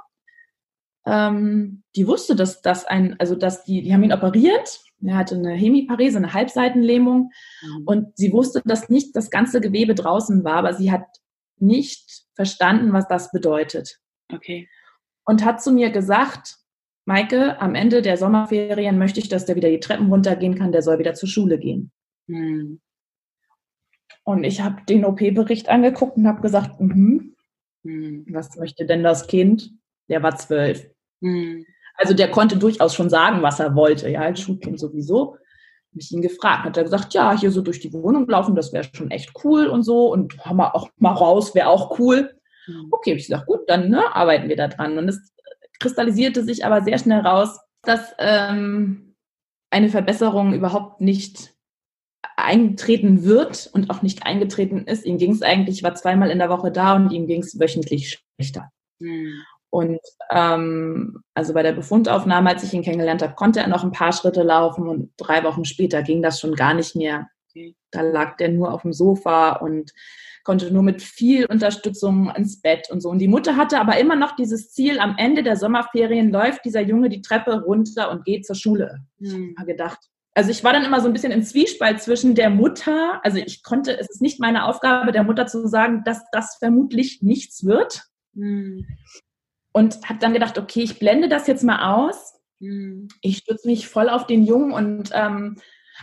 ähm, 1.05 1.83
die 1.95 2.07
wusste, 2.07 2.35
dass 2.35 2.61
das 2.61 2.85
ein, 2.85 3.15
also 3.19 3.35
dass 3.35 3.63
die, 3.63 3.81
die 3.81 3.93
haben 3.93 4.03
ihn 4.03 4.13
operiert, 4.13 4.81
er 5.03 5.17
hatte 5.17 5.35
eine 5.35 5.53
Hemiparese, 5.53 6.17
eine 6.17 6.33
Halbseitenlähmung 6.33 7.31
mhm. 7.61 7.83
und 7.85 8.17
sie 8.17 8.31
wusste, 8.31 8.61
dass 8.65 8.89
nicht 8.89 9.15
das 9.15 9.29
ganze 9.29 9.61
Gewebe 9.61 9.95
draußen 9.95 10.43
war, 10.43 10.57
aber 10.57 10.73
sie 10.73 10.91
hat 10.91 11.05
nicht 11.57 12.25
verstanden, 12.35 12.93
was 12.93 13.07
das 13.07 13.31
bedeutet. 13.31 14.00
Okay. 14.33 14.69
Und 15.25 15.45
hat 15.45 15.61
zu 15.61 15.71
mir 15.71 15.91
gesagt, 15.91 16.57
Maike, 17.05 17.59
am 17.59 17.75
Ende 17.75 18.01
der 18.01 18.17
Sommerferien 18.17 18.97
möchte 18.97 19.19
ich, 19.19 19.29
dass 19.29 19.45
der 19.45 19.55
wieder 19.55 19.69
die 19.69 19.79
Treppen 19.79 20.09
runtergehen 20.09 20.55
kann, 20.55 20.71
der 20.71 20.81
soll 20.81 20.99
wieder 20.99 21.13
zur 21.13 21.29
Schule 21.29 21.57
gehen. 21.57 21.91
Hm. 22.27 22.79
Und 24.23 24.43
ich 24.43 24.61
habe 24.61 24.83
den 24.87 25.05
OP-Bericht 25.05 25.69
angeguckt 25.69 26.17
und 26.17 26.27
habe 26.27 26.41
gesagt, 26.41 26.79
mm 26.79 27.31
hm. 27.83 28.25
was 28.29 28.55
möchte 28.57 28.85
denn 28.85 29.01
das 29.03 29.25
Kind? 29.27 29.71
Der 30.07 30.21
war 30.21 30.35
zwölf. 30.35 30.87
Hm. 31.21 31.65
Also 31.95 32.13
der 32.13 32.29
konnte 32.29 32.57
durchaus 32.57 32.93
schon 32.93 33.09
sagen, 33.09 33.41
was 33.41 33.59
er 33.59 33.75
wollte, 33.75 34.09
ja, 34.09 34.21
als 34.21 34.39
Schulkind 34.39 34.79
sowieso. 34.79 35.33
Habe 35.91 35.99
ich 35.99 36.11
ihn 36.11 36.21
gefragt, 36.21 36.65
hat 36.65 36.77
er 36.77 36.83
gesagt, 36.83 37.13
ja, 37.13 37.37
hier 37.37 37.51
so 37.51 37.61
durch 37.61 37.79
die 37.79 37.91
Wohnung 37.91 38.27
laufen, 38.27 38.55
das 38.55 38.71
wäre 38.71 38.87
schon 38.93 39.11
echt 39.11 39.33
cool 39.43 39.67
und 39.67 39.83
so 39.83 40.11
und 40.11 40.39
auch 40.45 40.89
mal 40.97 41.11
raus 41.11 41.53
wäre 41.53 41.67
auch 41.67 41.99
cool. 41.99 42.33
Mhm. 42.71 42.87
Okay, 42.91 43.13
ich 43.13 43.27
gesagt, 43.27 43.45
gut, 43.45 43.61
dann 43.67 43.89
ne, 43.89 44.15
arbeiten 44.15 44.49
wir 44.49 44.55
da 44.55 44.67
dran. 44.67 44.97
Und 44.97 45.09
es 45.09 45.31
kristallisierte 45.79 46.43
sich 46.43 46.65
aber 46.65 46.81
sehr 46.81 46.97
schnell 46.97 47.21
raus, 47.21 47.59
dass 47.83 48.13
ähm, 48.19 49.15
eine 49.71 49.89
Verbesserung 49.89 50.53
überhaupt 50.53 51.01
nicht 51.01 51.53
eingetreten 52.35 53.23
wird 53.23 53.69
und 53.73 53.89
auch 53.89 54.01
nicht 54.01 54.25
eingetreten 54.25 54.85
ist. 54.85 55.05
Ihm 55.05 55.17
ging 55.17 55.31
es 55.31 55.41
eigentlich, 55.41 55.83
war 55.83 55.95
zweimal 55.95 56.29
in 56.29 56.39
der 56.39 56.49
Woche 56.49 56.71
da 56.71 56.95
und 56.95 57.11
ihm 57.11 57.27
ging 57.27 57.41
es 57.41 57.59
wöchentlich 57.59 58.23
schlechter. 58.37 58.71
Mhm. 58.99 59.43
Und 59.69 60.01
ähm, 60.31 61.23
also 61.33 61.53
bei 61.53 61.63
der 61.63 61.71
Befundaufnahme, 61.71 62.49
als 62.49 62.63
ich 62.63 62.73
ihn 62.73 62.83
kennengelernt 62.83 63.21
habe, 63.21 63.35
konnte 63.35 63.61
er 63.61 63.69
noch 63.69 63.83
ein 63.83 63.93
paar 63.93 64.11
Schritte 64.11 64.43
laufen 64.43 64.87
und 64.87 65.13
drei 65.17 65.43
Wochen 65.45 65.63
später 65.63 66.03
ging 66.03 66.21
das 66.21 66.39
schon 66.39 66.55
gar 66.55 66.73
nicht 66.73 66.95
mehr. 66.95 67.29
Da 67.91 68.01
lag 68.01 68.37
der 68.37 68.49
nur 68.49 68.73
auf 68.73 68.83
dem 68.83 68.93
Sofa 68.93 69.53
und 69.53 69.91
konnte 70.43 70.71
nur 70.71 70.83
mit 70.83 71.01
viel 71.01 71.45
Unterstützung 71.45 72.31
ins 72.35 72.61
Bett 72.61 72.89
und 72.89 73.01
so. 73.01 73.09
Und 73.09 73.19
die 73.19 73.27
Mutter 73.27 73.57
hatte 73.57 73.79
aber 73.79 73.97
immer 73.97 74.15
noch 74.15 74.35
dieses 74.35 74.71
Ziel, 74.71 74.99
am 74.99 75.15
Ende 75.17 75.43
der 75.43 75.55
Sommerferien 75.55 76.31
läuft 76.31 76.65
dieser 76.65 76.81
Junge 76.81 77.09
die 77.09 77.21
Treppe 77.21 77.61
runter 77.63 78.11
und 78.11 78.25
geht 78.25 78.45
zur 78.45 78.55
Schule. 78.55 78.99
Hm. 79.19 79.55
Ich 79.59 79.65
gedacht. 79.65 79.99
Also 80.33 80.49
ich 80.49 80.63
war 80.63 80.71
dann 80.71 80.85
immer 80.85 81.01
so 81.01 81.07
ein 81.07 81.13
bisschen 81.13 81.33
im 81.33 81.43
Zwiespalt 81.43 82.01
zwischen 82.01 82.35
der 82.35 82.49
Mutter, 82.49 83.19
also 83.23 83.37
ich 83.37 83.63
konnte, 83.63 83.99
es 83.99 84.09
ist 84.09 84.21
nicht 84.21 84.39
meine 84.39 84.65
Aufgabe 84.65 85.11
der 85.11 85.23
Mutter 85.23 85.45
zu 85.45 85.67
sagen, 85.67 86.03
dass 86.05 86.23
das 86.31 86.55
vermutlich 86.57 87.21
nichts 87.21 87.65
wird. 87.65 88.03
Hm. 88.33 88.85
Und 89.73 90.07
habe 90.07 90.19
dann 90.19 90.33
gedacht, 90.33 90.57
okay, 90.57 90.81
ich 90.81 90.99
blende 90.99 91.29
das 91.29 91.47
jetzt 91.47 91.63
mal 91.63 91.93
aus. 91.95 92.33
Hm. 92.59 93.09
Ich 93.21 93.37
stütze 93.37 93.67
mich 93.67 93.87
voll 93.87 94.09
auf 94.09 94.25
den 94.25 94.45
Jungen 94.45 94.71
und 94.71 95.09
ähm, 95.13 95.57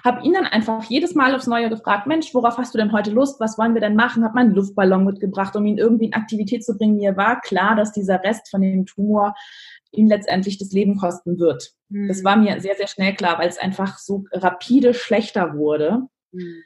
habe 0.04 0.24
ihn 0.24 0.34
dann 0.34 0.44
einfach 0.44 0.84
jedes 0.84 1.14
Mal 1.14 1.34
aufs 1.34 1.46
Neue 1.46 1.68
gefragt, 1.68 2.06
Mensch, 2.06 2.34
worauf 2.34 2.58
hast 2.58 2.74
du 2.74 2.78
denn 2.78 2.92
heute 2.92 3.10
Lust? 3.10 3.40
Was 3.40 3.58
wollen 3.58 3.74
wir 3.74 3.80
denn 3.80 3.96
machen? 3.96 4.24
Habe 4.24 4.34
meinen 4.34 4.54
Luftballon 4.54 5.04
mitgebracht, 5.04 5.56
um 5.56 5.66
ihn 5.66 5.78
irgendwie 5.78 6.06
in 6.06 6.14
Aktivität 6.14 6.64
zu 6.64 6.76
bringen. 6.76 6.96
Mir 6.96 7.16
war 7.16 7.40
klar, 7.40 7.76
dass 7.76 7.92
dieser 7.92 8.22
Rest 8.22 8.50
von 8.50 8.62
dem 8.62 8.86
Tumor 8.86 9.34
ihn 9.92 10.08
letztendlich 10.08 10.58
das 10.58 10.72
Leben 10.72 10.96
kosten 10.96 11.38
wird. 11.38 11.72
Mhm. 11.88 12.08
Das 12.08 12.24
war 12.24 12.36
mir 12.36 12.60
sehr, 12.60 12.76
sehr 12.76 12.88
schnell 12.88 13.14
klar, 13.14 13.38
weil 13.38 13.48
es 13.48 13.58
einfach 13.58 13.98
so 13.98 14.24
rapide 14.32 14.94
schlechter 14.94 15.54
wurde. 15.54 16.02
Mhm. 16.32 16.62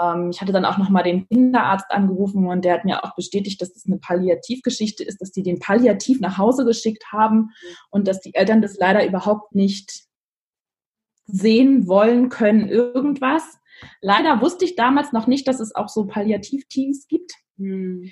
Ähm, 0.00 0.30
ich 0.30 0.40
hatte 0.40 0.52
dann 0.52 0.64
auch 0.64 0.78
nochmal 0.78 1.04
den 1.04 1.28
Kinderarzt 1.28 1.90
angerufen 1.90 2.46
und 2.46 2.64
der 2.64 2.74
hat 2.74 2.84
mir 2.84 3.04
auch 3.04 3.14
bestätigt, 3.14 3.60
dass 3.60 3.72
das 3.72 3.86
eine 3.86 3.98
Palliativgeschichte 3.98 5.04
ist, 5.04 5.20
dass 5.20 5.32
die 5.32 5.42
den 5.42 5.58
palliativ 5.58 6.20
nach 6.20 6.38
Hause 6.38 6.64
geschickt 6.64 7.04
haben 7.12 7.38
mhm. 7.38 7.50
und 7.90 8.08
dass 8.08 8.20
die 8.20 8.34
Eltern 8.34 8.62
das 8.62 8.76
leider 8.78 9.06
überhaupt 9.06 9.54
nicht 9.54 10.04
sehen 11.26 11.86
wollen 11.86 12.28
können, 12.28 12.68
irgendwas. 12.68 13.58
Leider 14.00 14.40
wusste 14.40 14.64
ich 14.64 14.76
damals 14.76 15.12
noch 15.12 15.26
nicht, 15.26 15.46
dass 15.48 15.60
es 15.60 15.74
auch 15.74 15.88
so 15.88 16.06
Palliativteams 16.06 17.08
gibt. 17.08 17.32
Hm. 17.58 18.10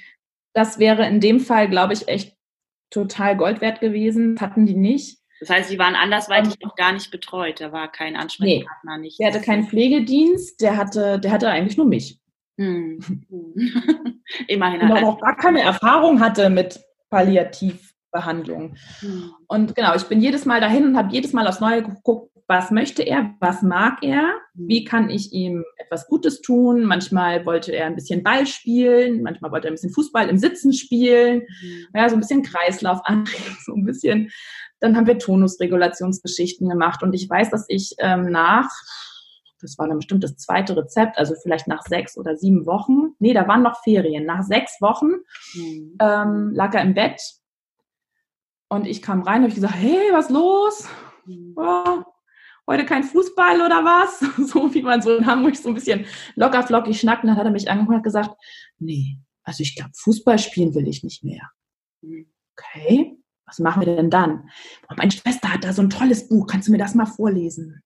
Das 0.52 0.78
wäre 0.78 1.06
in 1.06 1.20
dem 1.20 1.40
Fall, 1.40 1.68
glaube 1.68 1.94
ich, 1.94 2.08
echt 2.08 2.36
total 2.90 3.36
Gold 3.36 3.60
wert 3.60 3.80
gewesen. 3.80 4.36
Hatten 4.40 4.66
die 4.66 4.74
nicht. 4.74 5.18
Das 5.40 5.50
heißt, 5.50 5.68
sie 5.68 5.78
waren 5.78 5.96
andersweitig 5.96 6.58
noch 6.60 6.76
gar 6.76 6.92
nicht 6.92 7.10
betreut. 7.10 7.60
Da 7.60 7.72
war 7.72 7.90
kein 7.90 8.16
Ansprechpartner 8.16 8.96
nee, 8.96 9.02
nicht. 9.02 9.18
Der 9.18 9.28
hatte 9.28 9.40
keinen 9.40 9.66
Pflegedienst, 9.66 10.60
der 10.60 10.76
hatte, 10.76 11.18
der 11.18 11.32
hatte 11.32 11.50
eigentlich 11.50 11.76
nur 11.76 11.86
mich. 11.86 12.20
Hm. 12.56 13.00
Immerhin. 14.48 14.80
Und 14.82 15.04
auch 15.04 15.20
gar 15.20 15.36
keine 15.36 15.60
Erfahrung 15.60 16.20
hatte 16.20 16.50
mit 16.50 16.80
Palliativ 17.10 17.93
Behandlung. 18.14 18.76
Mhm. 19.02 19.32
Und 19.48 19.74
genau, 19.74 19.94
ich 19.94 20.04
bin 20.04 20.22
jedes 20.22 20.46
Mal 20.46 20.60
dahin 20.60 20.86
und 20.86 20.96
habe 20.96 21.12
jedes 21.12 21.34
Mal 21.34 21.46
aufs 21.46 21.60
Neue 21.60 21.82
geguckt, 21.82 22.30
was 22.46 22.70
möchte 22.70 23.02
er, 23.02 23.34
was 23.40 23.62
mag 23.62 24.02
er, 24.02 24.34
wie 24.54 24.84
kann 24.84 25.08
ich 25.10 25.32
ihm 25.32 25.64
etwas 25.76 26.06
Gutes 26.06 26.42
tun. 26.42 26.84
Manchmal 26.84 27.44
wollte 27.46 27.72
er 27.72 27.86
ein 27.86 27.94
bisschen 27.94 28.22
Ball 28.22 28.46
spielen, 28.46 29.22
manchmal 29.22 29.50
wollte 29.50 29.66
er 29.66 29.72
ein 29.72 29.74
bisschen 29.74 29.92
Fußball 29.92 30.28
im 30.28 30.38
Sitzen 30.38 30.72
spielen, 30.72 31.40
mhm. 31.40 31.86
ja, 31.94 32.08
so 32.08 32.16
ein 32.16 32.20
bisschen 32.20 32.42
Kreislauf 32.42 33.00
anregen, 33.04 33.56
so 33.64 33.74
ein 33.74 33.84
bisschen. 33.84 34.30
Dann 34.80 34.96
haben 34.96 35.06
wir 35.06 35.18
Tonusregulationsgeschichten 35.18 36.68
gemacht 36.68 37.02
und 37.02 37.14
ich 37.14 37.28
weiß, 37.28 37.50
dass 37.50 37.64
ich 37.68 37.94
ähm, 37.98 38.30
nach 38.30 38.70
das 39.62 39.78
war 39.78 39.88
dann 39.88 39.96
bestimmt 39.96 40.22
das 40.22 40.36
zweite 40.36 40.76
Rezept, 40.76 41.16
also 41.16 41.34
vielleicht 41.42 41.66
nach 41.68 41.80
sechs 41.82 42.18
oder 42.18 42.36
sieben 42.36 42.66
Wochen. 42.66 43.14
Nee, 43.18 43.32
da 43.32 43.48
waren 43.48 43.62
noch 43.62 43.82
Ferien. 43.82 44.26
Nach 44.26 44.42
sechs 44.42 44.78
Wochen 44.82 45.12
mhm. 45.54 45.96
ähm, 46.00 46.52
lag 46.52 46.74
er 46.74 46.82
im 46.82 46.92
Bett 46.92 47.18
und 48.74 48.86
ich 48.86 49.02
kam 49.02 49.22
rein 49.22 49.38
und 49.42 49.50
habe 49.50 49.54
gesagt, 49.54 49.74
hey, 49.74 50.12
was 50.12 50.30
los? 50.30 50.88
Mhm. 51.26 51.54
Oh, 51.56 52.02
heute 52.66 52.84
kein 52.84 53.04
Fußball 53.04 53.60
oder 53.60 53.84
was? 53.84 54.20
So 54.48 54.72
wie 54.74 54.82
man 54.82 55.02
so 55.02 55.16
in 55.16 55.26
Hamburg 55.26 55.56
so 55.56 55.68
ein 55.68 55.74
bisschen 55.74 56.06
locker 56.34 56.62
flockig 56.62 56.98
schnackt. 56.98 57.24
Und 57.24 57.28
dann 57.28 57.36
hat 57.36 57.46
er 57.46 57.52
mich 57.52 57.70
angeguckt 57.70 57.96
und 57.96 58.02
gesagt, 58.02 58.30
nee, 58.78 59.18
also 59.42 59.62
ich 59.62 59.76
glaube, 59.76 59.92
Fußball 59.94 60.38
spielen 60.38 60.74
will 60.74 60.88
ich 60.88 61.02
nicht 61.02 61.24
mehr. 61.24 61.50
Mhm. 62.02 62.26
Okay, 62.56 63.16
was 63.46 63.58
machen 63.58 63.84
wir 63.84 63.96
denn 63.96 64.10
dann? 64.10 64.48
Oh, 64.88 64.94
meine 64.96 65.10
Schwester 65.10 65.52
hat 65.52 65.64
da 65.64 65.72
so 65.72 65.82
ein 65.82 65.90
tolles 65.90 66.28
Buch, 66.28 66.46
kannst 66.46 66.68
du 66.68 66.72
mir 66.72 66.78
das 66.78 66.94
mal 66.94 67.06
vorlesen? 67.06 67.82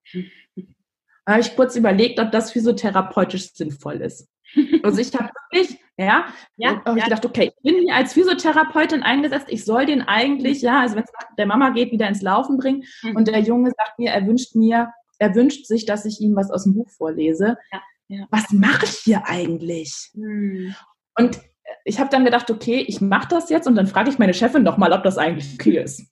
Da 1.25 1.33
habe 1.33 1.41
ich 1.41 1.57
kurz 1.57 1.75
überlegt, 1.77 2.21
ob 2.21 2.31
das 2.33 2.53
physiotherapeutisch 2.53 3.53
sinnvoll 3.53 3.97
ist. 3.97 4.29
Also 4.83 4.99
ich 4.99 5.13
habe 5.15 5.31
wirklich, 5.51 5.78
ja, 5.99 6.27
ja, 6.57 6.85
habe 6.85 6.99
ich 6.99 7.05
gedacht, 7.05 7.27
okay, 7.27 7.53
ich 7.55 7.63
bin 7.63 7.83
hier 7.83 7.95
als 7.95 8.13
Physiotherapeutin 8.13 9.03
eingesetzt, 9.03 9.47
ich 9.49 9.65
soll 9.65 9.85
den 9.87 10.03
eigentlich, 10.03 10.63
ja, 10.63 10.81
also 10.81 10.95
wenn 10.95 11.03
es 11.03 11.11
der 11.37 11.47
Mama 11.47 11.71
geht, 11.71 11.91
wieder 11.91 12.09
ins 12.09 12.23
Laufen 12.23 12.57
bringen 12.57 12.85
mhm. 13.03 13.17
und 13.17 13.27
der 13.27 13.41
Junge 13.41 13.73
sagt 13.77 13.99
mir, 13.99 14.13
er 14.13 14.27
wünscht 14.27 14.55
mir, 14.55 14.93
er 15.19 15.35
wünscht 15.35 15.67
sich, 15.67 15.87
dass 15.87 16.05
ich 16.05 16.21
ihm 16.21 16.37
was 16.37 16.51
aus 16.51 16.65
dem 16.65 16.75
Buch 16.75 16.89
vorlese. 16.89 17.59
Ja, 17.73 17.83
ja. 18.09 18.27
Was 18.31 18.53
mache 18.53 18.85
ich 18.85 18.99
hier 18.99 19.27
eigentlich? 19.27 20.11
Mhm. 20.15 20.75
Und 21.17 21.41
ich 21.85 21.99
habe 21.99 22.11
dann 22.11 22.25
gedacht, 22.25 22.51
okay, 22.51 22.85
ich 22.87 23.01
mache 23.01 23.29
das 23.29 23.51
jetzt 23.51 23.67
und 23.67 23.75
dann 23.75 23.87
frage 23.87 24.09
ich 24.09 24.19
meine 24.19 24.35
Chefin 24.35 24.63
nochmal, 24.63 24.93
ob 24.93 25.03
das 25.03 25.19
eigentlich 25.19 25.55
okay 25.55 25.83
ist. 25.83 26.03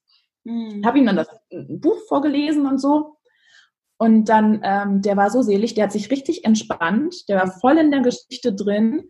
Mhm. 0.45 0.85
Habe 0.85 0.99
ihm 0.99 1.07
dann 1.07 1.17
das 1.17 1.29
Buch 1.51 1.99
vorgelesen 2.09 2.67
und 2.67 2.79
so. 2.79 3.17
Und 3.99 4.29
dann, 4.29 4.61
ähm, 4.63 5.01
der 5.01 5.17
war 5.17 5.31
so 5.31 5.43
selig, 5.43 5.75
der 5.75 5.85
hat 5.85 5.93
sich 5.93 6.11
richtig 6.11 6.45
entspannt, 6.45 7.29
der 7.29 7.39
war 7.39 7.51
voll 7.61 7.79
in 7.79 7.91
der 7.91 8.01
Geschichte 8.01 8.53
drin. 8.53 9.09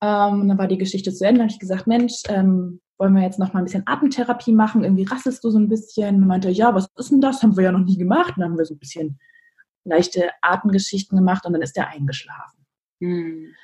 Ähm, 0.00 0.42
und 0.42 0.48
dann 0.48 0.58
war 0.58 0.68
die 0.68 0.78
Geschichte 0.78 1.12
zu 1.12 1.24
Ende. 1.24 1.38
Dann 1.38 1.48
habe 1.48 1.52
ich 1.52 1.60
gesagt, 1.60 1.86
Mensch, 1.86 2.22
ähm, 2.28 2.80
wollen 2.98 3.14
wir 3.14 3.22
jetzt 3.22 3.38
noch 3.38 3.52
mal 3.52 3.60
ein 3.60 3.64
bisschen 3.64 3.86
Atemtherapie 3.86 4.52
machen? 4.52 4.84
Irgendwie 4.84 5.04
rasselst 5.04 5.42
du 5.44 5.50
so 5.50 5.58
ein 5.58 5.68
bisschen. 5.68 6.16
Und 6.16 6.26
meinte, 6.26 6.50
ja, 6.50 6.74
was 6.74 6.88
ist 6.96 7.10
denn 7.10 7.20
das? 7.20 7.42
Haben 7.42 7.56
wir 7.56 7.64
ja 7.64 7.72
noch 7.72 7.84
nie 7.84 7.96
gemacht. 7.96 8.36
Und 8.36 8.40
dann 8.40 8.50
haben 8.50 8.58
wir 8.58 8.64
so 8.64 8.74
ein 8.74 8.78
bisschen 8.78 9.18
leichte 9.84 10.30
Atemgeschichten 10.42 11.16
gemacht 11.16 11.46
und 11.46 11.52
dann 11.52 11.62
ist 11.62 11.76
der 11.76 11.88
eingeschlafen. 11.88 12.66
Hm. 13.00 13.54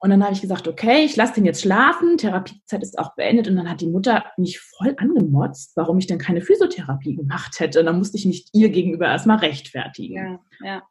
Und 0.00 0.10
dann 0.10 0.22
habe 0.22 0.32
ich 0.32 0.40
gesagt, 0.40 0.68
okay, 0.68 1.04
ich 1.04 1.16
lasse 1.16 1.34
den 1.34 1.44
jetzt 1.44 1.62
schlafen, 1.62 2.18
Therapiezeit 2.18 2.82
ist 2.82 2.98
auch 2.98 3.16
beendet. 3.16 3.48
Und 3.48 3.56
dann 3.56 3.68
hat 3.68 3.80
die 3.80 3.88
Mutter 3.88 4.24
mich 4.36 4.60
voll 4.60 4.94
angemotzt, 4.96 5.72
warum 5.76 5.98
ich 5.98 6.06
denn 6.06 6.18
keine 6.18 6.40
Physiotherapie 6.40 7.16
gemacht 7.16 7.58
hätte. 7.58 7.80
Und 7.80 7.86
dann 7.86 7.98
musste 7.98 8.16
ich 8.16 8.24
mich 8.24 8.46
ihr 8.52 8.70
gegenüber 8.70 9.06
erstmal 9.06 9.38
rechtfertigen. 9.38 10.40
Ja, 10.60 10.66
ja. 10.66 10.82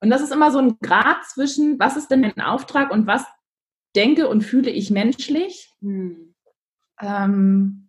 Und 0.00 0.10
das 0.10 0.22
ist 0.22 0.32
immer 0.32 0.52
so 0.52 0.58
ein 0.58 0.78
Grad 0.80 1.24
zwischen, 1.24 1.78
was 1.78 1.96
ist 1.96 2.08
denn 2.08 2.20
mein 2.20 2.40
Auftrag 2.40 2.92
und 2.92 3.06
was 3.06 3.24
denke 3.96 4.28
und 4.28 4.42
fühle 4.42 4.70
ich 4.70 4.90
menschlich. 4.90 5.72
Hm. 5.80 6.34
Ähm, 7.00 7.88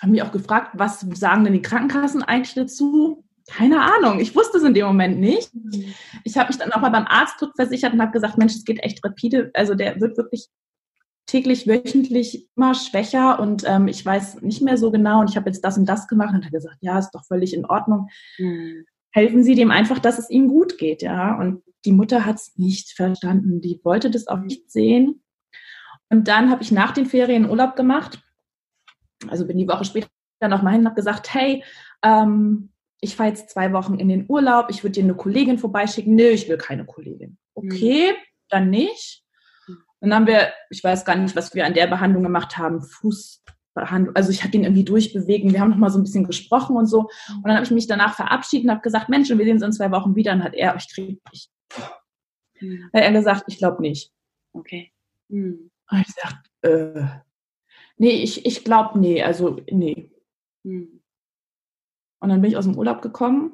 haben 0.00 0.10
mich 0.10 0.22
auch 0.22 0.32
gefragt, 0.32 0.72
was 0.74 1.00
sagen 1.00 1.44
denn 1.44 1.52
die 1.52 1.62
Krankenkassen 1.62 2.22
eigentlich 2.22 2.54
dazu? 2.54 3.24
keine 3.48 3.80
Ahnung, 3.80 4.20
ich 4.20 4.34
wusste 4.34 4.58
es 4.58 4.64
in 4.64 4.74
dem 4.74 4.86
Moment 4.86 5.18
nicht. 5.18 5.54
Mhm. 5.54 5.94
Ich 6.24 6.36
habe 6.36 6.48
mich 6.48 6.58
dann 6.58 6.72
auch 6.72 6.80
mal 6.80 6.90
beim 6.90 7.06
Arzt 7.06 7.44
versichert 7.56 7.92
und 7.92 8.00
habe 8.00 8.12
gesagt, 8.12 8.38
Mensch, 8.38 8.54
es 8.54 8.64
geht 8.64 8.82
echt 8.82 9.04
rapide. 9.04 9.50
Also 9.54 9.74
der 9.74 10.00
wird 10.00 10.16
wirklich 10.16 10.48
täglich, 11.26 11.66
wöchentlich 11.66 12.48
immer 12.56 12.74
schwächer 12.74 13.40
und 13.40 13.64
ähm, 13.66 13.88
ich 13.88 14.04
weiß 14.04 14.42
nicht 14.42 14.62
mehr 14.62 14.76
so 14.76 14.90
genau 14.90 15.20
und 15.20 15.30
ich 15.30 15.36
habe 15.36 15.48
jetzt 15.48 15.64
das 15.64 15.78
und 15.78 15.86
das 15.86 16.08
gemacht 16.08 16.34
und 16.34 16.44
hat 16.44 16.52
gesagt, 16.52 16.78
ja, 16.80 16.98
ist 16.98 17.10
doch 17.12 17.24
völlig 17.24 17.54
in 17.54 17.64
Ordnung. 17.64 18.08
Mhm. 18.38 18.84
Helfen 19.10 19.44
Sie 19.44 19.54
dem 19.54 19.70
einfach, 19.70 19.98
dass 19.98 20.18
es 20.18 20.30
ihm 20.30 20.48
gut 20.48 20.78
geht, 20.78 21.02
ja. 21.02 21.38
Und 21.38 21.62
die 21.84 21.92
Mutter 21.92 22.24
hat 22.24 22.36
es 22.36 22.56
nicht 22.56 22.92
verstanden. 22.92 23.60
Die 23.60 23.80
wollte 23.82 24.10
das 24.10 24.28
auch 24.28 24.38
nicht 24.38 24.70
sehen. 24.70 25.22
Und 26.08 26.28
dann 26.28 26.50
habe 26.50 26.62
ich 26.62 26.72
nach 26.72 26.92
den 26.92 27.06
Ferien 27.06 27.48
Urlaub 27.48 27.74
gemacht. 27.74 28.22
Also 29.28 29.46
bin 29.46 29.58
die 29.58 29.68
Woche 29.68 29.84
später 29.84 30.08
noch 30.42 30.62
mal 30.62 30.72
hin 30.72 30.80
und 30.80 30.86
habe 30.86 30.96
gesagt, 30.96 31.32
hey, 31.32 31.64
ähm, 32.02 32.72
ich 33.00 33.16
fahre 33.16 33.30
jetzt 33.30 33.50
zwei 33.50 33.72
Wochen 33.72 33.94
in 33.94 34.08
den 34.08 34.26
Urlaub, 34.28 34.66
ich 34.70 34.84
würde 34.84 34.92
dir 34.92 35.04
eine 35.04 35.14
Kollegin 35.14 35.58
vorbeischicken. 35.58 36.14
Nö, 36.14 36.28
ich 36.28 36.48
will 36.48 36.56
keine 36.56 36.84
Kollegin. 36.84 37.36
Okay, 37.54 38.12
mhm. 38.12 38.16
dann 38.48 38.70
nicht. 38.70 39.24
Dann 40.00 40.14
haben 40.14 40.26
wir, 40.26 40.52
ich 40.70 40.82
weiß 40.82 41.04
gar 41.04 41.16
nicht, 41.16 41.34
was 41.36 41.54
wir 41.54 41.64
an 41.64 41.74
der 41.74 41.86
Behandlung 41.86 42.22
gemacht 42.22 42.58
haben, 42.58 42.82
Fußbehandlung. 42.82 44.14
Also 44.14 44.30
ich 44.30 44.42
habe 44.42 44.50
den 44.50 44.64
irgendwie 44.64 44.84
durchbewegen. 44.84 45.52
Wir 45.52 45.60
haben 45.60 45.70
noch 45.70 45.76
mal 45.76 45.90
so 45.90 45.98
ein 45.98 46.02
bisschen 46.02 46.26
gesprochen 46.26 46.76
und 46.76 46.86
so. 46.86 47.08
Und 47.28 47.46
dann 47.46 47.54
habe 47.54 47.64
ich 47.64 47.70
mich 47.70 47.86
danach 47.86 48.14
verabschiedet 48.14 48.64
und 48.64 48.70
habe 48.70 48.82
gesagt, 48.82 49.08
Mensch, 49.08 49.28
wir 49.28 49.36
sehen 49.36 49.54
uns 49.54 49.62
in 49.62 49.72
zwei 49.72 49.90
Wochen 49.92 50.14
wieder. 50.14 50.32
Und 50.32 50.44
hat 50.44 50.54
er, 50.54 50.74
ich 50.76 50.92
kriege 50.92 51.18
nicht. 51.30 51.50
Mhm. 52.60 52.84
Hat 52.92 53.02
er 53.02 53.12
gesagt, 53.12 53.44
ich 53.46 53.58
glaube 53.58 53.82
nicht. 53.82 54.12
Okay. 54.52 54.92
Mhm. 55.28 55.70
Und 55.90 55.98
ich 56.00 56.06
gesagt, 56.06 56.50
äh, 56.62 57.04
nee, 57.96 58.22
ich, 58.22 58.46
ich 58.46 58.64
glaube, 58.64 58.98
nee, 58.98 59.22
also 59.22 59.60
nee. 59.70 60.10
Mhm. 60.62 61.02
Und 62.20 62.28
dann 62.28 62.40
bin 62.40 62.50
ich 62.50 62.56
aus 62.56 62.64
dem 62.64 62.78
Urlaub 62.78 63.02
gekommen. 63.02 63.52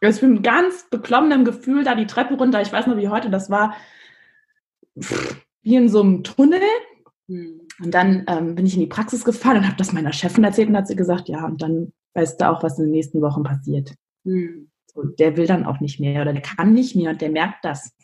Ich 0.00 0.20
bin 0.20 0.34
mit 0.34 0.42
ganz 0.42 0.88
beklommenem 0.90 1.44
Gefühl 1.44 1.84
da 1.84 1.94
die 1.94 2.06
Treppe 2.06 2.34
runter. 2.34 2.60
Ich 2.60 2.72
weiß 2.72 2.86
noch 2.86 2.96
wie 2.96 3.08
heute, 3.08 3.30
das 3.30 3.50
war 3.50 3.76
wie 4.94 5.76
in 5.76 5.88
so 5.88 6.00
einem 6.00 6.24
Tunnel. 6.24 6.62
Hm. 7.28 7.60
Und 7.82 7.90
dann 7.92 8.24
ähm, 8.26 8.54
bin 8.54 8.66
ich 8.66 8.74
in 8.74 8.80
die 8.80 8.86
Praxis 8.86 9.24
gefahren 9.24 9.58
und 9.58 9.66
habe 9.66 9.76
das 9.76 9.92
meiner 9.92 10.12
Chefin 10.12 10.42
erzählt 10.42 10.68
und 10.70 10.76
hat 10.76 10.88
sie 10.88 10.96
gesagt, 10.96 11.28
ja, 11.28 11.44
und 11.44 11.62
dann 11.62 11.92
weißt 12.14 12.40
du 12.40 12.48
auch, 12.48 12.62
was 12.62 12.78
in 12.78 12.86
den 12.86 12.92
nächsten 12.92 13.20
Wochen 13.22 13.42
passiert. 13.42 13.94
Hm. 14.24 14.71
So, 14.94 15.04
der 15.04 15.36
will 15.36 15.46
dann 15.46 15.66
auch 15.66 15.80
nicht 15.80 16.00
mehr 16.00 16.22
oder 16.22 16.32
der 16.32 16.42
kann 16.42 16.74
nicht 16.74 16.94
mehr 16.96 17.10
und 17.10 17.20
der 17.20 17.30
merkt 17.30 17.64
das. 17.64 17.96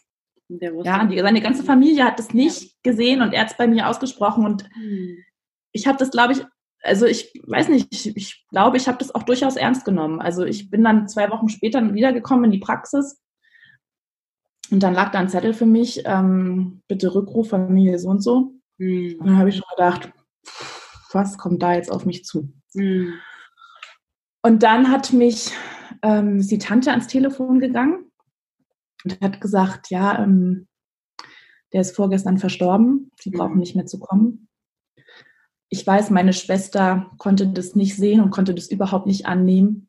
ja, 0.49 1.05
die, 1.07 1.19
seine 1.19 1.43
ganze 1.43 1.63
Familie 1.63 2.05
hat 2.05 2.19
das 2.19 2.33
nicht 2.33 2.83
gesehen 2.83 3.21
und 3.21 3.35
er 3.35 3.43
hat 3.43 3.51
es 3.51 3.57
bei 3.57 3.67
mir 3.67 3.89
ausgesprochen 3.89 4.47
und 4.47 4.65
hm. 4.75 5.19
ich 5.73 5.87
habe 5.87 5.99
das, 5.99 6.11
glaube 6.11 6.33
ich, 6.33 6.45
also 6.83 7.07
ich 7.07 7.33
weiß 7.47 7.69
nicht, 7.69 7.89
ich, 7.91 8.17
ich 8.17 8.47
glaube, 8.49 8.77
ich 8.77 8.89
habe 8.89 8.99
das 8.99 9.15
auch 9.15 9.25
durchaus 9.25 9.57
ernst 9.57 9.85
genommen. 9.85 10.21
Also 10.21 10.45
ich 10.45 10.71
bin 10.71 10.85
dann 10.85 11.09
zwei 11.09 11.31
Wochen 11.31 11.49
später 11.49 11.93
wiedergekommen 11.93 12.47
in 12.47 12.51
die 12.53 12.59
Praxis 12.59 13.21
und 14.71 14.83
dann 14.83 14.95
lag 14.95 15.11
da 15.13 15.19
ein 15.19 15.29
Zettel 15.29 15.55
für 15.55 15.67
mich, 15.67 16.03
ähm, 16.05 16.83
bitte 16.89 17.15
Rückruf 17.15 17.51
Familie 17.51 17.99
so 17.99 18.09
und 18.09 18.23
so. 18.23 18.55
Mhm. 18.79 19.17
Und 19.19 19.27
dann 19.27 19.39
habe 19.39 19.49
ich 19.49 19.57
schon 19.57 19.69
gedacht, 19.77 20.13
was 21.13 21.39
kommt 21.39 21.63
da 21.63 21.75
jetzt 21.75 21.91
auf 21.91 22.05
mich 22.05 22.25
zu? 22.25 22.53
Mhm. 22.75 23.15
Und 24.43 24.63
dann 24.63 24.91
hat 24.91 25.13
mich 25.13 25.53
ähm, 26.03 26.47
die 26.47 26.59
Tante 26.59 26.91
ans 26.91 27.07
Telefon 27.07 27.61
gegangen 27.61 28.11
und 29.05 29.21
hat 29.21 29.41
gesagt, 29.41 29.91
ja, 29.91 30.23
ähm, 30.23 30.67
der 31.73 31.83
ist 31.83 31.95
vorgestern 31.95 32.39
verstorben, 32.39 33.11
sie 33.21 33.31
brauchen 33.31 33.55
mhm. 33.55 33.61
nicht 33.61 33.77
mehr 33.77 33.87
zu 33.87 33.99
kommen 33.99 34.49
ich 35.71 35.87
weiß, 35.87 36.11
meine 36.11 36.33
Schwester 36.33 37.11
konnte 37.19 37.47
das 37.47 37.75
nicht 37.75 37.97
sehen 37.97 38.21
und 38.21 38.31
konnte 38.31 38.55
das 38.55 38.71
überhaupt 38.71 39.07
nicht 39.07 39.27
annehmen. 39.27 39.89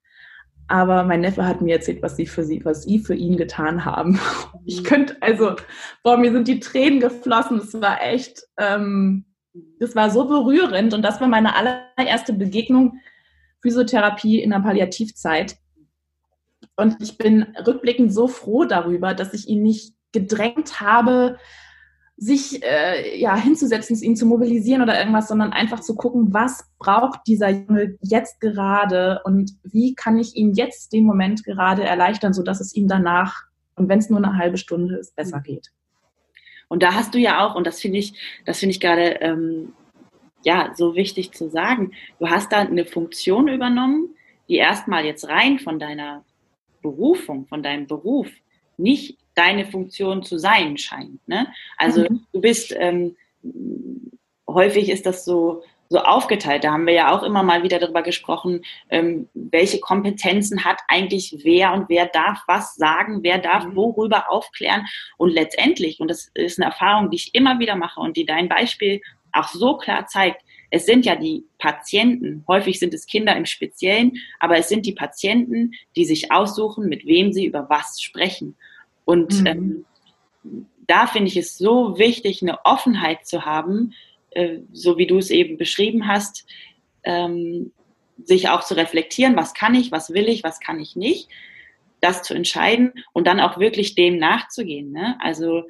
Aber 0.68 1.04
mein 1.04 1.22
Neffe 1.22 1.48
hat 1.48 1.62
mir 1.62 1.76
erzählt, 1.76 2.04
was 2.04 2.16
sie 2.16 2.28
für 2.28 2.44
sie, 2.44 2.64
was 2.64 2.84
sie 2.84 3.00
für 3.00 3.16
ihn 3.16 3.38
getan 3.38 3.86
haben. 3.86 4.20
Ich 4.66 4.84
könnte, 4.84 5.18
also, 5.22 5.56
boah, 6.04 6.18
mir 6.18 6.32
sind 6.32 6.48
die 6.48 6.60
Tränen 6.60 7.00
geflossen. 7.00 7.58
Es 7.58 7.74
war 7.82 8.04
echt, 8.04 8.44
ähm, 8.60 9.26
das 9.80 9.96
war 9.96 10.12
so 10.12 10.26
berührend 10.26 10.94
und 10.94 11.02
das 11.02 11.20
war 11.22 11.28
meine 11.28 11.56
allererste 11.56 12.34
Begegnung 12.34 13.00
Physiotherapie 13.64 14.40
in 14.40 14.52
der 14.52 14.60
Palliativzeit. 14.60 15.58
Und 16.76 16.98
ich 17.02 17.18
bin 17.18 17.44
rückblickend 17.66 18.14
so 18.14 18.28
froh 18.28 18.66
darüber, 18.66 19.14
dass 19.14 19.34
ich 19.34 19.48
ihn 19.48 19.64
nicht 19.64 19.94
gedrängt 20.12 20.82
habe, 20.82 21.38
sich 22.20 22.62
äh, 22.64 23.18
ja 23.18 23.36
hinzusetzen, 23.36 23.96
ihn 24.02 24.16
zu 24.16 24.26
mobilisieren 24.26 24.82
oder 24.82 25.00
irgendwas, 25.00 25.30
sondern 25.30 25.54
einfach 25.54 25.80
zu 25.80 25.96
gucken, 25.96 26.34
was 26.34 26.70
braucht 26.78 27.22
dieser 27.28 27.50
Junge 27.50 27.98
jetzt 28.02 28.42
gerade 28.42 29.22
und 29.24 29.52
wie 29.64 29.96
kann 29.96 30.20
ich 30.20 30.36
ihm 30.36 30.52
jetzt 30.54 30.92
den 30.92 31.06
Moment 31.06 31.46
gerade 31.46 31.84
erleichtern, 31.84 32.34
sodass 32.34 32.60
es 32.60 32.76
ihm 32.76 32.88
danach 32.88 33.44
und 33.76 33.88
wenn 33.88 34.00
es 34.00 34.10
nur 34.10 34.20
eine 34.20 34.36
halbe 34.36 34.58
Stunde 34.58 34.98
ist, 34.98 35.16
besser 35.16 35.40
geht. 35.40 35.72
Und 36.68 36.84
da 36.84 36.94
hast 36.94 37.14
du 37.14 37.18
ja 37.18 37.46
auch, 37.46 37.56
und 37.56 37.66
das 37.66 37.80
finde 37.80 38.00
ich, 38.00 38.14
das 38.46 38.60
finde 38.60 38.72
ich 38.72 38.82
gerade 38.82 39.22
ähm, 39.22 39.74
ja 40.44 40.74
so 40.76 40.96
wichtig 40.96 41.32
zu 41.32 41.50
sagen, 41.50 41.94
du 42.20 42.30
hast 42.30 42.52
da 42.52 42.60
eine 42.60 42.86
Funktion 42.86 43.48
übernommen, 43.48 44.16
die 44.50 44.56
erstmal 44.56 45.06
jetzt 45.06 45.28
rein 45.30 45.60
von 45.60 45.80
deiner 45.80 46.26
Berufung, 46.82 47.46
von 47.48 47.64
deinem 47.64 47.88
Beruf 47.88 48.28
nicht 48.80 49.18
deine 49.36 49.66
Funktion 49.66 50.24
zu 50.24 50.38
sein 50.38 50.78
scheint. 50.78 51.26
Ne? 51.28 51.48
Also 51.78 52.02
mhm. 52.02 52.26
du 52.34 52.42
bist, 52.42 52.76
ähm, 52.78 53.16
häufig 54.48 54.90
ist 54.90 55.06
das 55.06 55.26
so, 55.26 55.64
so 55.90 56.00
aufgeteilt. 56.00 56.64
Da 56.64 56.72
haben 56.72 56.86
wir 56.86 56.94
ja 56.94 57.12
auch 57.12 57.24
immer 57.24 57.44
mal 57.44 57.64
wieder 57.64 57.80
darüber 57.80 58.04
gesprochen, 58.04 58.64
ähm, 58.90 59.28
welche 59.34 59.80
Kompetenzen 59.80 60.64
hat 60.64 60.80
eigentlich 60.88 61.40
wer 61.44 61.74
und 61.74 61.90
wer 61.90 62.06
darf 62.06 62.40
was 62.48 62.76
sagen, 62.76 63.24
wer 63.24 63.40
darf 63.40 63.66
mhm. 63.66 63.76
worüber 63.76 64.32
aufklären. 64.32 64.86
Und 65.18 65.30
letztendlich, 65.30 66.00
und 66.00 66.10
das 66.10 66.32
ist 66.34 66.60
eine 66.60 66.68
Erfahrung, 66.68 67.10
die 67.10 67.18
ich 67.18 67.36
immer 67.36 67.60
wieder 67.60 67.76
mache 67.76 68.00
und 68.00 68.18
die 68.18 68.26
dein 68.26 68.50
Beispiel 68.50 69.02
auch 69.32 69.48
so 69.48 69.78
klar 69.78 70.08
zeigt, 70.08 70.42
es 70.72 70.86
sind 70.86 71.06
ja 71.06 71.16
die 71.16 71.46
Patienten, 71.58 72.44
häufig 72.48 72.80
sind 72.80 72.94
es 72.94 73.08
Kinder 73.08 73.36
im 73.36 73.46
Speziellen, 73.46 74.18
aber 74.40 74.58
es 74.58 74.70
sind 74.70 74.86
die 74.86 74.94
Patienten, 74.94 75.74
die 75.96 76.06
sich 76.06 76.32
aussuchen, 76.32 76.88
mit 76.88 77.06
wem 77.06 77.34
sie 77.34 77.46
über 77.46 77.70
was 77.70 78.02
sprechen. 78.02 78.56
Und 79.06 79.42
mhm. 79.42 79.48
ähm, 79.48 79.86
da 80.88 81.08
finde 81.08 81.30
ich 81.30 81.38
es 81.38 81.58
so 81.58 81.98
wichtig, 81.98 82.42
eine 82.42 82.66
Offenheit 82.66 83.26
zu 83.26 83.46
haben, 83.46 83.94
äh, 84.32 84.60
so 84.72 84.98
wie 84.98 85.08
du 85.08 85.18
es 85.18 85.32
eben 85.32 85.58
beschrieben 85.58 86.08
hast, 86.08 86.46
ähm, 87.04 87.72
sich 88.24 88.50
auch 88.50 88.64
zu 88.64 88.76
reflektieren, 88.76 89.36
was 89.36 89.54
kann 89.54 89.74
ich, 89.76 89.92
was 89.92 90.14
will 90.14 90.28
ich, 90.28 90.44
was 90.44 90.60
kann 90.60 90.80
ich 90.80 90.96
nicht, 90.96 91.30
das 92.02 92.22
zu 92.22 92.34
entscheiden 92.34 92.94
und 93.14 93.28
dann 93.28 93.40
auch 93.40 93.60
wirklich 93.60 93.96
dem 93.96 94.18
nachzugehen. 94.18 94.92
Ne? 94.92 95.18
Also 95.20 95.64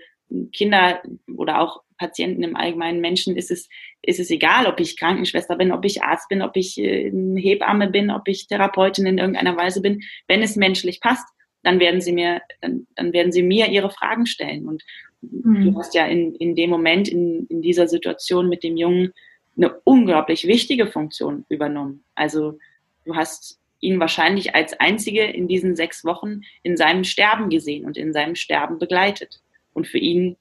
Kinder 0.53 1.01
oder 1.35 1.61
auch 1.61 1.81
Patienten 1.97 2.43
im 2.43 2.55
allgemeinen 2.55 3.01
Menschen 3.01 3.35
ist 3.35 3.51
es, 3.51 3.67
ist 4.01 4.19
es 4.19 4.31
egal, 4.31 4.67
ob 4.67 4.79
ich 4.79 4.97
Krankenschwester 4.97 5.55
bin, 5.57 5.71
ob 5.71 5.83
ich 5.85 6.01
Arzt 6.01 6.29
bin, 6.29 6.41
ob 6.41 6.55
ich 6.55 6.77
äh, 6.77 7.11
Hebamme 7.35 7.89
bin, 7.89 8.09
ob 8.09 8.27
ich 8.27 8.47
Therapeutin 8.47 9.05
in 9.05 9.17
irgendeiner 9.17 9.57
Weise 9.57 9.81
bin. 9.81 10.01
Wenn 10.27 10.41
es 10.41 10.55
menschlich 10.55 11.01
passt, 11.01 11.27
dann 11.63 11.79
werden 11.79 11.99
sie 11.99 12.13
mir, 12.13 12.41
dann, 12.61 12.87
dann 12.95 13.11
werden 13.11 13.31
sie 13.31 13.43
mir 13.43 13.67
ihre 13.67 13.91
Fragen 13.91 14.25
stellen. 14.25 14.67
Und 14.67 14.83
mhm. 15.21 15.65
du 15.65 15.77
hast 15.77 15.93
ja 15.93 16.05
in, 16.05 16.33
in 16.35 16.55
dem 16.55 16.69
Moment, 16.69 17.09
in, 17.09 17.45
in 17.47 17.61
dieser 17.61 17.87
Situation 17.87 18.47
mit 18.47 18.63
dem 18.63 18.77
Jungen, 18.77 19.13
eine 19.57 19.77
unglaublich 19.83 20.47
wichtige 20.47 20.87
Funktion 20.87 21.45
übernommen. 21.49 22.05
Also 22.15 22.57
du 23.03 23.15
hast 23.15 23.59
ihn 23.81 23.99
wahrscheinlich 23.99 24.55
als 24.55 24.79
einzige 24.79 25.23
in 25.23 25.49
diesen 25.49 25.75
sechs 25.75 26.05
Wochen 26.05 26.41
in 26.63 26.77
seinem 26.77 27.03
Sterben 27.03 27.49
gesehen 27.49 27.85
und 27.85 27.97
in 27.97 28.13
seinem 28.13 28.35
Sterben 28.35 28.79
begleitet. 28.79 29.41
Und 29.79 29.87
für 29.87 29.97
ihn, 29.97 30.35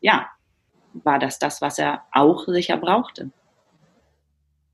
ja, 0.00 0.26
war 0.94 1.20
das 1.20 1.38
das, 1.38 1.62
was 1.62 1.78
er 1.78 2.02
auch 2.10 2.48
sicher 2.48 2.76
brauchte. 2.76 3.30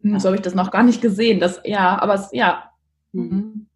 Hm, 0.01 0.19
so 0.19 0.29
habe 0.29 0.37
ich 0.37 0.43
das 0.43 0.55
noch 0.55 0.71
gar 0.71 0.85
nicht 0.85 1.03
gesehen. 1.03 1.39
Das, 1.39 1.61
ja, 1.65 2.01
aber 2.01 2.15
es, 2.15 2.31
ja. 2.33 2.73
Mhm 3.13 3.67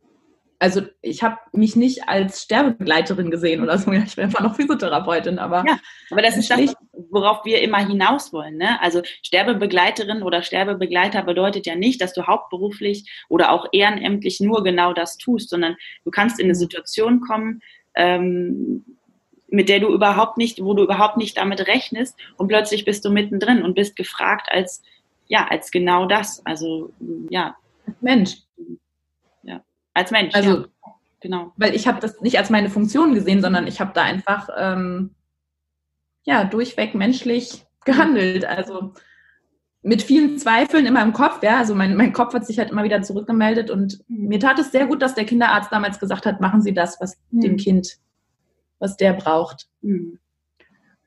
also 0.65 0.81
ich 1.03 1.23
habe 1.23 1.37
mich 1.53 1.77
nicht 1.77 2.09
als 2.09 2.43
Sterbebegleiterin 2.43 3.31
gesehen 3.31 3.63
oder 3.63 3.77
so. 3.77 3.93
Ich 4.05 4.17
bin 4.17 4.25
einfach 4.25 4.41
noch 4.41 4.57
Physiotherapeutin, 4.57 5.39
aber. 5.39 5.63
Ja, 5.67 5.79
aber 6.11 6.23
das 6.23 6.39
ist 6.39 6.51
das, 6.51 6.75
worauf 7.11 7.45
wir 7.45 7.61
immer 7.61 7.87
hinaus 7.87 8.33
wollen. 8.33 8.57
Ne? 8.57 8.81
Also 8.81 9.03
Sterbebegleiterin 9.23 10.23
oder 10.23 10.43
Sterbebegleiter 10.43 11.23
bedeutet 11.23 11.67
ja 11.67 11.75
nicht, 11.75 12.01
dass 12.01 12.15
du 12.15 12.27
hauptberuflich 12.27 13.11
oder 13.29 13.53
auch 13.53 13.67
ehrenamtlich 13.73 14.41
nur 14.41 14.65
genau 14.65 14.95
das 14.95 15.19
tust, 15.19 15.51
sondern 15.51 15.77
du 16.05 16.11
kannst 16.11 16.41
in 16.41 16.47
eine 16.47 16.55
Situation 16.55 17.21
kommen, 17.21 17.61
ähm, 17.95 18.85
mit 19.55 19.69
der 19.69 19.81
du 19.81 19.93
überhaupt 19.93 20.37
nicht, 20.37 20.63
wo 20.63 20.75
du 20.75 20.85
überhaupt 20.85 21.17
nicht 21.17 21.37
damit 21.37 21.67
rechnest 21.67 22.17
und 22.37 22.49
plötzlich 22.49 22.85
bist 22.85 23.05
du 23.05 23.11
mittendrin 23.11 23.63
und 23.63 23.75
bist 23.75 23.97
gefragt 23.97 24.49
als, 24.51 24.83
ja, 25.27 25.47
als 25.49 25.71
genau 25.71 26.07
das. 26.07 26.45
Also, 26.45 26.93
ja. 27.31 27.57
Mensch. 28.01 28.37
Als 29.95 30.11
Mensch. 30.11 30.35
Also, 30.35 30.59
ja. 30.59 30.67
genau. 31.21 31.53
Weil 31.57 31.75
ich 31.75 31.87
habe 31.87 32.01
das 32.01 32.21
nicht 32.21 32.37
als 32.39 32.51
meine 32.51 32.69
Funktion 32.69 33.15
gesehen, 33.15 33.41
sondern 33.41 33.67
ich 33.67 33.81
habe 33.81 33.93
da 33.95 34.03
einfach 34.03 34.49
ähm, 34.59 35.15
ja 36.25 36.45
durchweg 36.45 36.95
menschlich 36.95 37.65
gehandelt. 37.85 38.45
Also 38.45 38.93
mit 39.83 40.03
vielen 40.03 40.39
Zweifeln 40.39 40.87
in 40.87 40.95
meinem 40.95 41.13
Kopf, 41.13 41.43
ja, 41.43 41.59
also 41.59 41.75
mein, 41.75 41.95
mein 41.95 42.13
Kopf 42.13 42.35
hat 42.35 42.47
sich 42.47 42.59
halt 42.59 42.71
immer 42.71 42.85
wieder 42.85 43.03
zurückgemeldet 43.03 43.71
und 43.71 44.03
mir 44.09 44.41
tat 44.41 44.59
es 44.59 44.73
sehr 44.73 44.87
gut, 44.87 45.03
dass 45.03 45.15
der 45.15 45.27
Kinderarzt 45.27 45.71
damals 45.71 46.01
gesagt 46.01 46.27
hat, 46.27 46.41
machen 46.41 46.63
Sie 46.63 46.73
das, 46.73 47.01
was 47.01 47.19
mhm. 47.31 47.41
dem 47.41 47.57
Kind, 47.59 47.99
was 48.79 48.97
der 48.97 49.13
braucht. 49.13 49.69
Mhm. 49.81 50.19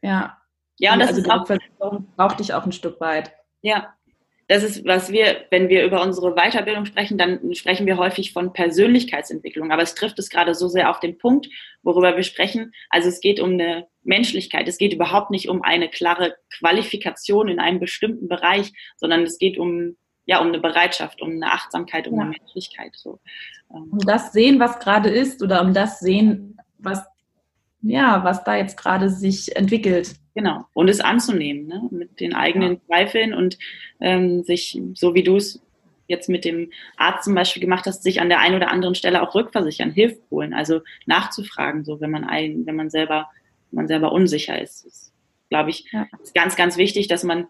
Ja. 0.02 0.38
Ja, 0.80 0.94
und 0.94 1.00
das 1.00 1.10
also 1.10 1.22
ist 1.22 1.30
auch, 1.32 1.46
brauchte 2.16 2.44
ich 2.44 2.54
auch 2.54 2.66
ein 2.66 2.72
Stück 2.72 3.02
weit. 3.02 3.32
Ja, 3.62 3.98
das 4.48 4.64
ist, 4.64 4.86
was 4.86 5.12
wir, 5.12 5.46
wenn 5.52 5.68
wir 5.68 5.84
über 5.84 6.02
unsere 6.02 6.34
Weiterbildung 6.36 6.86
sprechen, 6.86 7.18
dann 7.18 7.54
sprechen 7.54 7.86
wir 7.86 7.98
häufig 7.98 8.32
von 8.32 8.54
Persönlichkeitsentwicklung. 8.54 9.72
Aber 9.72 9.82
es 9.82 9.94
trifft 9.94 10.18
es 10.20 10.30
gerade 10.30 10.56
so 10.56 10.70
sehr 10.70 10.90
auf 10.90 11.02
den 11.02 11.18
Punkt, 11.18 11.50
worüber 11.84 12.16
wir 12.16 12.24
sprechen. 12.24 12.72
Also 12.90 13.10
es 13.10 13.20
geht 13.20 13.42
um 13.42 13.52
eine 13.52 13.88
Menschlichkeit. 14.04 14.68
Es 14.70 14.78
geht 14.78 14.94
überhaupt 14.94 15.32
nicht 15.32 15.50
um 15.50 15.64
eine 15.64 15.90
klare 15.90 16.38
Qualifikation 16.58 17.50
in 17.50 17.60
einem 17.60 17.82
bestimmten 17.82 18.30
Bereich, 18.30 18.72
sondern 18.96 19.24
es 19.24 19.38
geht 19.38 19.58
um, 19.58 19.98
ja, 20.26 20.40
um 20.40 20.48
eine 20.48 20.60
Bereitschaft, 20.60 21.22
um 21.22 21.32
eine 21.32 21.52
Achtsamkeit, 21.52 22.08
um 22.08 22.16
ja. 22.16 22.22
eine 22.22 22.30
Menschlichkeit. 22.30 22.96
So. 22.96 23.20
Ähm. 23.70 23.90
Um 23.92 24.00
das 24.00 24.32
sehen, 24.32 24.62
was 24.62 24.80
gerade 24.80 25.10
ist 25.10 25.44
oder 25.44 25.62
um 25.62 25.74
das 25.74 26.00
sehen, 26.00 26.58
was, 26.78 27.04
ja, 27.90 28.24
was 28.24 28.44
da 28.44 28.56
jetzt 28.56 28.78
gerade 28.78 29.10
sich 29.10 29.56
entwickelt. 29.56 30.16
Genau. 30.36 30.66
Und 30.74 30.90
es 30.90 31.00
anzunehmen, 31.00 31.68
ne? 31.68 31.88
mit 31.92 32.20
den 32.20 32.36
eigenen 32.36 32.74
ja. 32.74 32.80
Zweifeln 32.88 33.34
und 33.34 33.58
ähm, 34.00 34.44
sich, 34.44 34.80
so 34.94 35.16
wie 35.16 35.24
du 35.24 35.38
es 35.38 35.62
jetzt 36.08 36.30
mit 36.30 36.46
dem 36.46 36.72
Arzt 36.96 37.26
zum 37.26 37.36
Beispiel 37.36 37.62
gemacht 37.62 37.86
hast, 37.86 38.04
sich 38.04 38.22
an 38.22 38.30
der 38.30 38.40
einen 38.40 38.56
oder 38.56 38.72
anderen 38.72 38.96
Stelle 38.96 39.22
auch 39.22 39.36
rückversichern, 39.36 39.92
Hilfe 39.92 40.20
holen, 40.32 40.54
also 40.54 40.82
nachzufragen, 41.06 41.84
so 41.84 42.00
wenn 42.00 42.12
man 42.12 42.24
ein, 42.24 42.66
wenn 42.66 42.76
man 42.76 42.90
selber, 42.90 43.30
wenn 43.72 43.78
man 43.78 43.88
selber 43.88 44.12
unsicher 44.12 44.62
ist. 44.62 44.86
Das 44.86 45.12
glaube 45.50 45.70
ich, 45.70 45.86
ja. 45.92 46.08
ist 46.22 46.36
ganz, 46.36 46.56
ganz 46.56 46.78
wichtig, 46.78 47.08
dass 47.08 47.24
man 47.24 47.48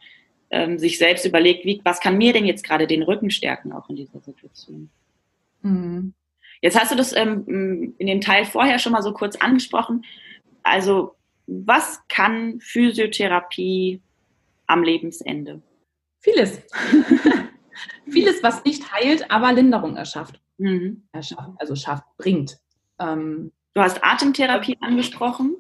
ähm, 0.50 0.80
sich 0.80 0.98
selbst 0.98 1.26
überlegt, 1.26 1.66
wie, 1.66 1.82
was 1.84 2.00
kann 2.00 2.18
mir 2.18 2.34
denn 2.34 2.46
jetzt 2.46 2.64
gerade 2.64 2.88
den 2.88 3.04
Rücken 3.04 3.32
stärken, 3.32 3.74
auch 3.74 3.90
in 3.90 3.96
dieser 3.96 4.20
Situation. 4.20 4.90
Mhm. 5.62 6.14
Jetzt 6.62 6.80
hast 6.80 6.92
du 6.92 6.96
das 6.96 7.16
ähm, 7.16 7.94
in 7.98 8.08
dem 8.08 8.22
Teil 8.22 8.46
vorher 8.46 8.80
schon 8.80 8.92
mal 8.92 9.04
so 9.04 9.14
kurz 9.14 9.36
angesprochen. 9.36 10.06
Also 10.68 11.16
was 11.48 12.02
kann 12.10 12.60
Physiotherapie 12.60 14.02
am 14.68 14.84
Lebensende? 14.84 15.62
Vieles. 16.20 16.62
Vieles, 18.08 18.44
was 18.44 18.64
nicht 18.66 18.92
heilt, 18.92 19.30
aber 19.32 19.54
Linderung 19.54 19.96
erschafft. 19.96 20.42
Mhm. 20.58 21.04
erschafft 21.12 21.52
also 21.60 21.76
schafft, 21.76 22.04
bringt. 22.18 22.60
Ähm, 23.00 23.52
du 23.74 23.82
hast 23.82 24.04
Atemtherapie 24.04 24.78
angesprochen. 24.82 25.56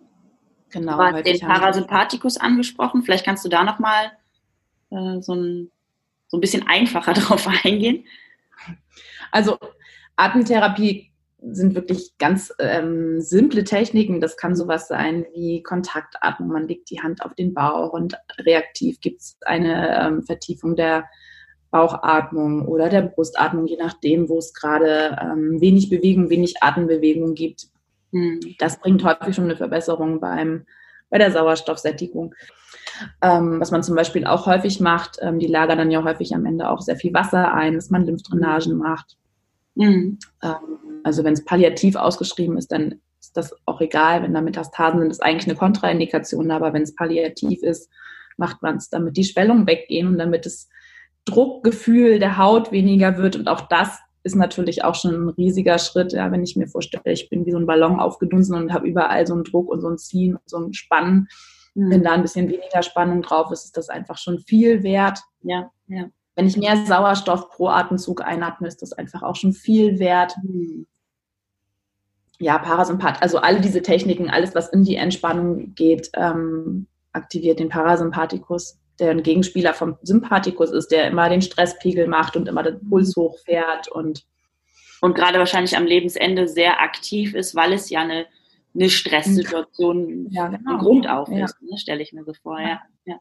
Genau. 0.70 0.98
Du 0.98 1.04
hast 1.04 1.26
den 1.26 1.40
Parasympathikus 1.40 2.38
angesprochen. 2.38 3.04
Vielleicht 3.04 3.26
kannst 3.26 3.46
du 3.46 3.50
da 3.50 3.64
nochmal 3.64 4.12
äh, 4.90 5.22
so, 5.22 5.36
ein, 5.36 5.72
so 6.28 6.38
ein 6.38 6.42
bisschen 6.42 6.68
einfacher 6.68 7.14
drauf 7.14 7.48
eingehen. 7.64 8.06
Also 9.32 9.58
Atemtherapie 10.16 11.07
sind 11.40 11.76
wirklich 11.76 12.18
ganz 12.18 12.52
ähm, 12.60 13.22
simple 13.22 13.64
Techniken. 13.64 14.22
Das 14.22 14.38
kann 14.38 14.56
sowas 14.56 14.88
sein 14.88 15.26
wie 15.34 15.62
Kontaktatmung. 15.62 16.50
Man 16.50 16.68
legt 16.68 16.90
die 16.90 17.02
Hand 17.02 17.24
auf 17.24 17.36
den 17.36 17.54
Bauch 17.54 17.94
und 17.94 18.16
reaktiv 18.40 19.00
gibt 19.00 19.22
es 19.22 19.38
eine 19.46 20.02
ähm, 20.02 20.24
Vertiefung 20.24 20.76
der 20.76 21.06
Bauchatmung 21.70 22.66
oder 22.66 22.90
der 22.90 23.02
Brustatmung, 23.02 23.68
je 23.68 23.78
nachdem, 23.78 24.30
wo 24.30 24.38
es 24.40 24.54
gerade 24.54 25.18
ähm, 25.22 25.62
wenig 25.62 25.90
Bewegung, 25.90 26.30
wenig 26.30 26.64
Atembewegung 26.64 27.36
gibt. 27.36 27.68
Hm. 28.14 28.40
Das 28.58 28.80
bringt 28.80 29.04
häufig 29.04 29.36
schon 29.36 29.46
eine 29.46 29.58
Verbesserung 29.58 30.20
beim, 30.20 30.66
bei 31.10 31.18
der 31.18 31.32
Sauerstoffsättigung. 31.32 32.34
Ähm, 33.22 33.60
was 33.60 33.70
man 33.70 33.84
zum 33.84 33.96
Beispiel 33.96 34.26
auch 34.26 34.48
häufig 34.48 34.80
macht, 34.80 35.18
ähm, 35.22 35.40
die 35.40 35.48
lagern 35.48 35.78
dann 35.78 35.92
ja 35.92 36.04
häufig 36.04 36.34
am 36.34 36.46
Ende 36.46 36.70
auch 36.70 36.82
sehr 36.82 36.96
viel 36.96 37.14
Wasser 37.14 37.54
ein, 37.54 37.76
dass 37.76 37.90
man 37.90 38.06
Lymphdrainagen 38.06 38.78
macht. 38.78 39.18
Mhm. 39.78 40.20
Ähm, 40.44 41.02
also 41.04 41.24
wenn 41.24 41.34
es 41.34 41.46
palliativ 41.46 41.96
ausgeschrieben 41.96 42.58
ist, 42.58 42.72
dann 42.72 43.00
ist 43.20 43.38
das 43.38 43.54
auch 43.66 43.82
egal. 43.82 44.24
Wenn 44.24 44.34
da 44.34 44.42
Metastasen 44.42 45.00
sind, 45.00 45.12
ist 45.12 45.24
eigentlich 45.24 45.48
eine 45.48 45.58
Kontraindikation. 45.58 46.52
Aber 46.52 46.74
wenn 46.74 46.84
es 46.84 46.96
palliativ 46.96 47.64
ist, 47.64 47.90
macht 48.38 48.62
man 48.62 48.78
es, 48.78 48.90
damit 48.90 49.18
die 49.18 49.24
Schwellungen 49.24 49.68
weggehen 49.68 50.08
und 50.08 50.18
damit 50.18 50.46
das 50.46 50.70
Druckgefühl 51.26 52.20
der 52.20 52.38
Haut 52.38 52.72
weniger 52.72 53.18
wird. 53.18 53.36
Und 53.36 53.48
auch 53.48 53.62
das 53.62 54.00
ist 54.24 54.36
natürlich 54.36 54.84
auch 54.84 54.96
schon 54.96 55.14
ein 55.14 55.30
riesiger 55.30 55.80
Schritt, 55.80 56.14
ja, 56.14 56.32
wenn 56.32 56.44
ich 56.44 56.56
mir 56.56 56.68
vorstelle, 56.68 57.14
ich 57.14 57.30
bin 57.30 57.46
wie 57.46 57.52
so 57.52 57.58
ein 57.58 57.66
Ballon 57.66 58.00
aufgedunsen 58.00 58.56
und 58.56 58.74
habe 58.74 58.88
überall 58.88 59.26
so 59.26 59.34
einen 59.34 59.44
Druck 59.44 59.70
und 59.70 59.82
so 59.82 59.88
ein 59.88 59.98
Ziehen 59.98 60.36
und 60.36 60.50
so 60.50 60.58
ein 60.58 60.74
Spannen. 60.74 61.28
Mhm. 61.76 61.92
Wenn 61.92 62.04
da 62.04 62.12
ein 62.12 62.22
bisschen 62.22 62.50
weniger 62.50 62.84
Spannung 62.84 63.22
drauf 63.22 63.52
ist, 63.52 63.66
ist 63.66 63.78
das 63.78 63.90
einfach 63.90 64.18
schon 64.18 64.40
viel 64.40 64.84
wert. 64.84 65.20
Ja, 65.42 65.72
ja. 65.88 66.10
Wenn 66.38 66.48
ich 66.48 66.56
mehr 66.56 66.86
Sauerstoff 66.86 67.50
pro 67.50 67.68
Atemzug 67.68 68.22
einatme, 68.22 68.70
ist 68.70 68.82
das 68.82 68.94
einfach 68.94 69.24
auch 69.24 69.36
schon 69.36 69.52
viel 69.52 70.00
wert. 70.00 70.36
Mhm 70.42 70.88
ja, 72.40 72.58
Parasympath, 72.60 73.22
also 73.22 73.40
alle 73.40 73.62
diese 73.62 73.82
Techniken, 73.82 74.30
alles, 74.30 74.54
was 74.54 74.70
in 74.70 74.84
die 74.84 74.96
Entspannung 74.96 75.74
geht, 75.74 76.12
ähm, 76.14 76.88
aktiviert 77.12 77.60
den 77.60 77.70
Parasympathikus, 77.70 78.78
der 79.00 79.12
ein 79.12 79.24
Gegenspieler 79.24 79.74
vom 79.74 79.98
Sympathikus 80.04 80.72
ist, 80.72 80.92
der 80.92 81.08
immer 81.08 81.30
den 81.30 81.42
Stresspegel 81.42 82.08
macht 82.08 82.36
und 82.36 82.48
immer 82.48 82.64
den 82.64 82.88
Puls 82.90 83.16
hochfährt 83.16 83.88
und 83.92 84.26
und 85.00 85.14
gerade 85.14 85.38
wahrscheinlich 85.38 85.78
am 85.78 85.86
Lebensende 85.86 86.48
sehr 86.48 86.82
aktiv 86.82 87.36
ist, 87.36 87.54
weil 87.54 87.74
es 87.74 87.92
ja 87.92 88.02
eine, 88.02 88.26
eine 88.74 88.90
Stresssituation 88.90 90.32
ja, 90.32 90.48
genau. 90.48 90.80
Grund 90.80 91.08
auf 91.08 91.30
ist, 91.30 91.38
ja. 91.38 91.48
ne, 91.70 91.78
stelle 91.78 92.02
ich 92.02 92.14
mir 92.14 92.24
so 92.24 92.34
vor. 92.34 92.60
Ja. 92.60 92.82
ja. 93.06 93.20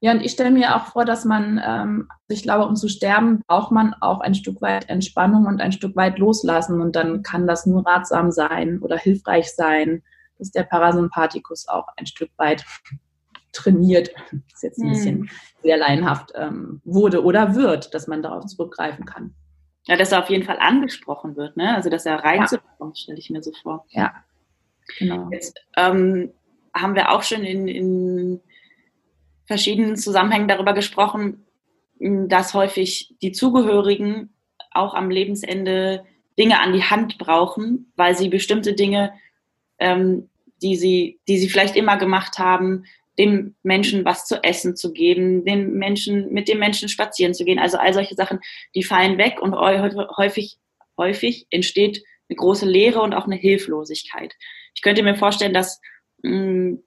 Ja, 0.00 0.12
und 0.12 0.20
ich 0.20 0.32
stelle 0.32 0.50
mir 0.50 0.76
auch 0.76 0.86
vor, 0.86 1.04
dass 1.04 1.24
man, 1.24 1.60
ähm, 1.64 2.08
ich 2.28 2.42
glaube, 2.42 2.66
um 2.66 2.76
zu 2.76 2.88
sterben, 2.88 3.42
braucht 3.46 3.72
man 3.72 3.94
auch 3.94 4.20
ein 4.20 4.34
Stück 4.34 4.60
weit 4.62 4.88
Entspannung 4.88 5.46
und 5.46 5.60
ein 5.60 5.72
Stück 5.72 5.96
weit 5.96 6.18
loslassen. 6.18 6.80
Und 6.80 6.94
dann 6.94 7.22
kann 7.22 7.46
das 7.46 7.66
nur 7.66 7.84
ratsam 7.86 8.30
sein 8.30 8.78
oder 8.80 8.96
hilfreich 8.96 9.52
sein, 9.54 10.02
dass 10.38 10.52
der 10.52 10.62
Parasympathikus 10.62 11.66
auch 11.68 11.88
ein 11.96 12.06
Stück 12.06 12.30
weit 12.36 12.64
trainiert, 13.52 14.10
das 14.30 14.54
ist 14.54 14.62
jetzt 14.62 14.78
ein 14.78 14.90
bisschen 14.90 15.18
hm. 15.20 15.30
sehr 15.62 15.76
laienhaft, 15.78 16.32
ähm, 16.36 16.80
wurde 16.84 17.24
oder 17.24 17.54
wird, 17.54 17.92
dass 17.94 18.06
man 18.06 18.22
darauf 18.22 18.46
zurückgreifen 18.46 19.04
kann. 19.04 19.34
Ja, 19.86 19.96
dass 19.96 20.12
er 20.12 20.20
auf 20.22 20.30
jeden 20.30 20.44
Fall 20.44 20.58
angesprochen 20.60 21.34
wird, 21.36 21.56
ne? 21.56 21.74
Also 21.74 21.88
dass 21.88 22.04
er 22.04 22.16
reinzukommt, 22.16 22.98
ja. 22.98 23.02
stelle 23.02 23.18
ich 23.18 23.30
mir 23.30 23.42
so 23.42 23.52
vor. 23.62 23.86
Ja, 23.88 24.12
genau. 24.98 25.28
Jetzt 25.32 25.58
ähm, 25.76 26.30
haben 26.74 26.94
wir 26.94 27.10
auch 27.10 27.22
schon 27.22 27.42
in, 27.42 27.66
in 27.68 28.40
verschiedenen 29.48 29.96
Zusammenhängen 29.96 30.46
darüber 30.46 30.74
gesprochen, 30.74 31.46
dass 31.98 32.54
häufig 32.54 33.14
die 33.22 33.32
Zugehörigen 33.32 34.32
auch 34.70 34.94
am 34.94 35.10
Lebensende 35.10 36.04
Dinge 36.38 36.60
an 36.60 36.72
die 36.72 36.84
Hand 36.84 37.18
brauchen, 37.18 37.92
weil 37.96 38.16
sie 38.16 38.28
bestimmte 38.28 38.74
Dinge, 38.74 39.12
ähm, 39.80 40.28
die, 40.62 40.76
sie, 40.76 41.18
die 41.26 41.38
sie 41.38 41.48
vielleicht 41.48 41.74
immer 41.74 41.96
gemacht 41.96 42.38
haben, 42.38 42.84
dem 43.18 43.56
Menschen 43.64 44.04
was 44.04 44.26
zu 44.26 44.44
essen 44.44 44.76
zu 44.76 44.92
geben, 44.92 45.44
den 45.44 45.72
Menschen, 45.72 46.32
mit 46.32 46.46
dem 46.46 46.60
Menschen 46.60 46.88
spazieren 46.88 47.34
zu 47.34 47.44
gehen. 47.44 47.58
Also 47.58 47.78
all 47.78 47.92
solche 47.92 48.14
Sachen, 48.14 48.38
die 48.76 48.84
fallen 48.84 49.18
weg 49.18 49.40
und 49.42 49.54
häufig, 49.56 50.58
häufig 50.96 51.46
entsteht 51.50 52.04
eine 52.28 52.36
große 52.36 52.66
Leere 52.66 53.00
und 53.00 53.14
auch 53.14 53.24
eine 53.24 53.36
Hilflosigkeit. 53.36 54.34
Ich 54.74 54.82
könnte 54.82 55.02
mir 55.02 55.16
vorstellen, 55.16 55.54
dass 55.54 55.80
mh, 56.22 56.78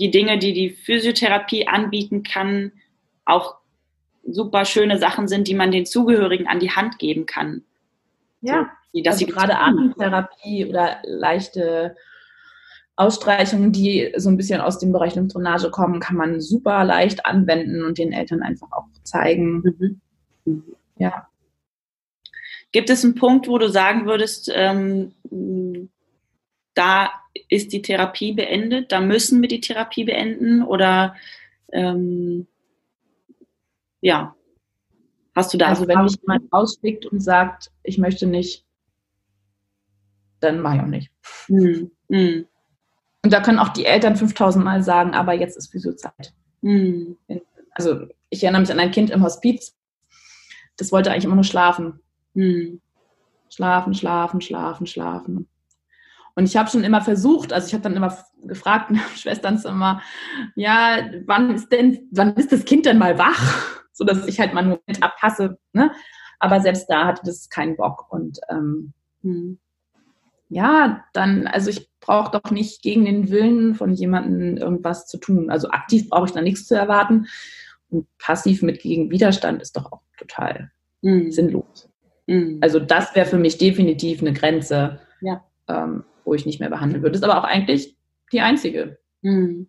die 0.00 0.10
Dinge, 0.10 0.38
die 0.38 0.52
die 0.52 0.70
Physiotherapie 0.70 1.66
anbieten 1.66 2.22
kann, 2.22 2.72
auch 3.24 3.56
super 4.24 4.64
schöne 4.64 4.98
Sachen 4.98 5.28
sind, 5.28 5.48
die 5.48 5.54
man 5.54 5.70
den 5.70 5.86
Zugehörigen 5.86 6.46
an 6.46 6.60
die 6.60 6.70
Hand 6.70 6.98
geben 6.98 7.26
kann. 7.26 7.62
Ja, 8.40 8.70
so, 8.92 9.02
dass 9.02 9.14
also 9.14 9.26
sie 9.26 9.32
gerade 9.32 9.58
Atemtherapie 9.58 10.66
oder 10.66 10.98
leichte 11.04 11.96
Ausstreichungen, 12.96 13.72
die 13.72 14.12
so 14.16 14.28
ein 14.28 14.36
bisschen 14.36 14.60
aus 14.60 14.78
dem 14.78 14.92
Bereich 14.92 15.14
Lymphdrainage 15.14 15.70
kommen, 15.70 16.00
kann 16.00 16.16
man 16.16 16.40
super 16.40 16.84
leicht 16.84 17.26
anwenden 17.26 17.84
und 17.84 17.98
den 17.98 18.12
Eltern 18.12 18.42
einfach 18.42 18.72
auch 18.72 18.86
zeigen. 19.04 19.62
Mhm. 19.62 20.00
Mhm. 20.44 20.64
Ja. 20.96 21.28
Gibt 22.72 22.90
es 22.90 23.04
einen 23.04 23.14
Punkt, 23.14 23.48
wo 23.48 23.58
du 23.58 23.68
sagen 23.68 24.06
würdest, 24.06 24.50
ähm, 24.52 25.12
da 26.78 27.10
ist 27.48 27.72
die 27.72 27.82
Therapie 27.82 28.32
beendet, 28.32 28.92
da 28.92 29.00
müssen 29.00 29.42
wir 29.42 29.48
die 29.48 29.60
Therapie 29.60 30.04
beenden 30.04 30.62
oder 30.62 31.16
ähm, 31.72 32.46
ja, 34.00 34.36
hast 35.34 35.52
du 35.52 35.58
da? 35.58 35.66
Also 35.66 35.88
wenn 35.88 36.02
mich 36.02 36.16
jemand 36.20 36.52
ausschickt 36.52 37.04
und 37.06 37.20
sagt, 37.20 37.72
ich 37.82 37.98
möchte 37.98 38.26
nicht, 38.26 38.64
dann 40.40 40.60
mache 40.60 40.76
ich 40.76 40.82
auch 40.82 40.86
nicht. 40.86 41.10
Mhm. 41.48 41.90
Mhm. 42.08 42.46
Und 43.24 43.32
da 43.32 43.40
können 43.40 43.58
auch 43.58 43.70
die 43.70 43.84
Eltern 43.84 44.14
5000 44.14 44.64
Mal 44.64 44.82
sagen, 44.84 45.14
aber 45.14 45.32
jetzt 45.32 45.56
ist 45.56 45.72
Physiozeit. 45.72 46.32
Mhm. 46.60 47.16
Also 47.72 48.06
ich 48.30 48.44
erinnere 48.44 48.60
mich 48.60 48.70
an 48.70 48.78
ein 48.78 48.92
Kind 48.92 49.10
im 49.10 49.24
Hospiz, 49.24 49.76
das 50.76 50.92
wollte 50.92 51.10
eigentlich 51.10 51.24
immer 51.24 51.34
nur 51.34 51.44
schlafen. 51.44 52.00
Mhm. 52.34 52.80
Schlafen, 53.50 53.94
schlafen, 53.94 54.40
schlafen, 54.40 54.86
schlafen. 54.86 55.48
Und 56.38 56.44
ich 56.44 56.56
habe 56.56 56.70
schon 56.70 56.84
immer 56.84 57.00
versucht, 57.00 57.52
also 57.52 57.66
ich 57.66 57.74
habe 57.74 57.82
dann 57.82 57.96
immer 57.96 58.16
gefragt, 58.44 58.92
Schwestern 59.16 59.60
immer, 59.64 60.00
ja, 60.54 60.98
wann 61.26 61.54
ist 61.54 61.70
denn, 61.72 62.08
wann 62.12 62.34
ist 62.34 62.52
das 62.52 62.64
Kind 62.64 62.86
denn 62.86 62.98
mal 62.98 63.18
wach? 63.18 63.74
So 63.98 64.04
dass 64.04 64.28
ich 64.28 64.38
halt 64.38 64.54
mal 64.54 64.60
einen 64.60 64.68
Moment 64.68 65.02
abpasse. 65.02 65.58
Ne? 65.72 65.90
Aber 66.38 66.60
selbst 66.60 66.86
da 66.86 67.04
hatte 67.04 67.22
das 67.24 67.48
keinen 67.48 67.76
Bock. 67.76 68.06
Und 68.12 68.38
ähm, 68.48 68.92
mhm 69.22 69.58
ja, 70.48 71.04
dann, 71.12 71.46
also 71.46 71.70
ich 71.70 71.88
brauche 72.00 72.38
doch 72.38 72.50
nicht 72.50 72.82
gegen 72.82 73.04
den 73.04 73.30
Willen 73.30 73.74
von 73.74 73.92
jemandem 73.92 74.56
irgendwas 74.56 75.06
zu 75.06 75.18
tun. 75.18 75.50
Also 75.50 75.68
aktiv 75.70 76.08
brauche 76.08 76.26
ich 76.26 76.32
da 76.32 76.40
nichts 76.40 76.66
zu 76.66 76.74
erwarten. 76.74 77.26
Und 77.90 78.06
passiv 78.18 78.62
mit 78.62 78.80
gegen 78.80 79.10
Widerstand 79.10 79.62
ist 79.62 79.76
doch 79.76 79.92
auch 79.92 80.02
total 80.16 80.70
mhm. 81.02 81.30
sinnlos. 81.30 81.88
Mhm. 82.26 82.58
Also 82.60 82.80
das 82.80 83.14
wäre 83.14 83.26
für 83.26 83.38
mich 83.38 83.58
definitiv 83.58 84.20
eine 84.20 84.32
Grenze, 84.32 85.00
ja. 85.20 85.44
ähm, 85.68 86.04
wo 86.28 86.34
ich 86.34 86.44
nicht 86.44 86.60
mehr 86.60 86.68
behandeln 86.68 87.02
würde. 87.02 87.12
Das 87.12 87.22
ist 87.22 87.28
aber 87.28 87.38
auch 87.38 87.48
eigentlich 87.48 87.96
die 88.32 88.42
einzige. 88.42 88.98
Mhm. 89.22 89.68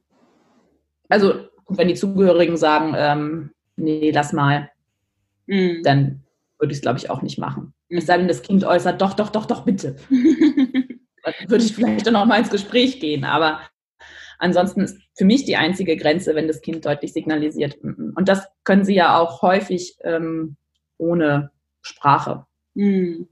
Also 1.07 1.47
wenn 1.69 1.87
die 1.87 1.95
Zugehörigen 1.95 2.57
sagen, 2.57 2.93
ähm, 2.97 3.51
nee, 3.77 4.11
lass 4.11 4.33
mal, 4.33 4.69
mhm. 5.47 5.81
dann 5.83 6.23
würde 6.59 6.73
ich 6.73 6.79
es, 6.79 6.81
glaube 6.81 6.99
ich, 6.99 7.09
auch 7.09 7.21
nicht 7.21 7.39
machen. 7.39 7.73
Es 7.87 8.07
sei 8.07 8.17
denn, 8.17 8.27
das 8.27 8.41
Kind 8.41 8.65
äußert, 8.65 9.01
doch, 9.01 9.13
doch, 9.13 9.29
doch, 9.29 9.45
doch, 9.45 9.63
bitte. 9.63 9.95
Dann 10.09 11.33
würde 11.49 11.63
ich 11.63 11.75
vielleicht 11.75 12.07
dann 12.07 12.15
auch 12.15 12.25
mal 12.25 12.39
ins 12.39 12.49
Gespräch 12.49 13.01
gehen. 13.01 13.25
Aber 13.25 13.59
ansonsten 14.37 14.81
ist 14.81 15.01
für 15.17 15.25
mich 15.25 15.43
die 15.43 15.57
einzige 15.57 15.97
Grenze, 15.97 16.33
wenn 16.33 16.47
das 16.47 16.61
Kind 16.61 16.85
deutlich 16.85 17.11
signalisiert. 17.11 17.77
Und 17.83 18.23
das 18.29 18.47
können 18.63 18.85
sie 18.85 18.95
ja 18.95 19.17
auch 19.17 19.41
häufig 19.41 19.97
ähm, 20.03 20.55
ohne 20.97 21.51
Sprache. 21.81 22.45
Mhm. 22.73 23.27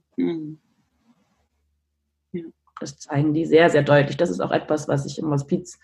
Das 2.80 3.00
zeigen 3.00 3.34
die 3.34 3.46
sehr, 3.46 3.70
sehr 3.70 3.84
deutlich. 3.84 4.18
Das 4.18 4.30
ist 4.30 4.40
auch 4.40 4.52
etwas, 4.52 4.88
was 4.88 5.06
ich 5.06 5.20
im 5.20 5.30
Hospiz 5.30 5.80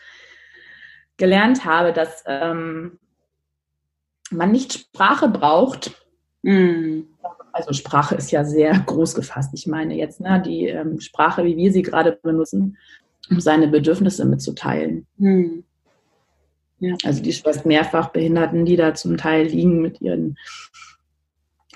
gelernt 1.17 1.65
habe, 1.65 1.93
dass 1.93 2.23
ähm, 2.25 2.99
man 4.31 4.51
nicht 4.51 4.73
Sprache 4.73 5.27
braucht, 5.27 5.91
mhm 6.41 7.07
also 7.53 7.71
Sprache 7.71 8.15
ist 8.15 8.31
ja 8.31 8.43
sehr 8.43 8.77
groß 8.85 9.15
gefasst. 9.15 9.51
Ich 9.53 9.67
meine 9.67 9.95
jetzt 9.95 10.19
ne, 10.19 10.41
die 10.45 10.67
ähm, 10.67 10.99
Sprache, 10.99 11.45
wie 11.45 11.55
wir 11.55 11.71
sie 11.71 11.83
gerade 11.83 12.19
benutzen, 12.21 12.77
um 13.29 13.39
seine 13.39 13.67
Bedürfnisse 13.67 14.25
mitzuteilen. 14.25 15.05
Hm. 15.19 15.63
Ja. 16.79 16.95
Also 17.05 17.21
die 17.23 17.31
schwerst 17.31 17.65
mehrfach 17.65 18.09
Behinderten, 18.09 18.65
die 18.65 18.75
da 18.75 18.93
zum 18.93 19.15
Teil 19.15 19.45
liegen 19.45 19.81
mit 19.81 20.01
ihren, 20.01 20.37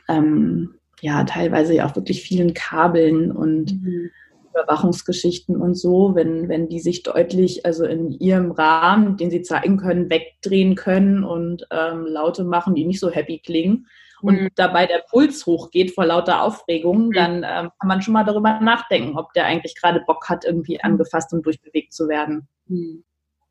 ähm, 0.10 0.76
ja, 1.00 1.24
teilweise 1.24 1.76
ja 1.76 1.86
auch 1.86 1.96
wirklich 1.96 2.24
vielen 2.24 2.54
Kabeln 2.54 3.32
und 3.32 3.72
mhm. 3.72 4.10
Überwachungsgeschichten 4.58 5.56
und 5.58 5.76
so, 5.76 6.16
wenn, 6.16 6.50
wenn 6.50 6.68
die 6.68 6.80
sich 6.80 7.04
deutlich, 7.04 7.66
also 7.66 7.86
in 7.86 8.12
ihrem 8.12 8.52
Rahmen, 8.52 9.18
den 9.18 9.30
sie 9.30 9.42
zeigen 9.42 9.78
können, 9.78 10.10
wegdrehen 10.10 10.76
können 10.76 11.24
und 11.24 11.68
ähm, 11.72 12.06
Laute 12.06 12.44
machen, 12.44 12.76
die 12.76 12.86
nicht 12.86 13.00
so 13.00 13.10
happy 13.10 13.40
klingen, 13.40 13.88
und 14.22 14.42
mhm. 14.42 14.50
dabei 14.56 14.88
der 14.88 15.04
Puls 15.10 15.46
hochgeht 15.46 15.94
vor 15.94 16.06
lauter 16.06 16.42
Aufregung, 16.42 17.08
mhm. 17.08 17.14
dann 17.14 17.36
ähm, 17.38 17.72
kann 17.80 17.88
man 17.88 18.02
schon 18.02 18.14
mal 18.14 18.24
darüber 18.24 18.60
nachdenken, 18.60 19.18
ob 19.18 19.34
der 19.34 19.46
eigentlich 19.46 19.76
gerade 19.80 20.02
Bock 20.06 20.28
hat, 20.30 20.46
irgendwie 20.46 20.76
mhm. 20.76 20.92
angefasst 20.92 21.34
und 21.34 21.46
durchbewegt 21.46 21.94
zu 21.94 22.08
werden. 22.08 22.48
Mhm. 22.66 23.04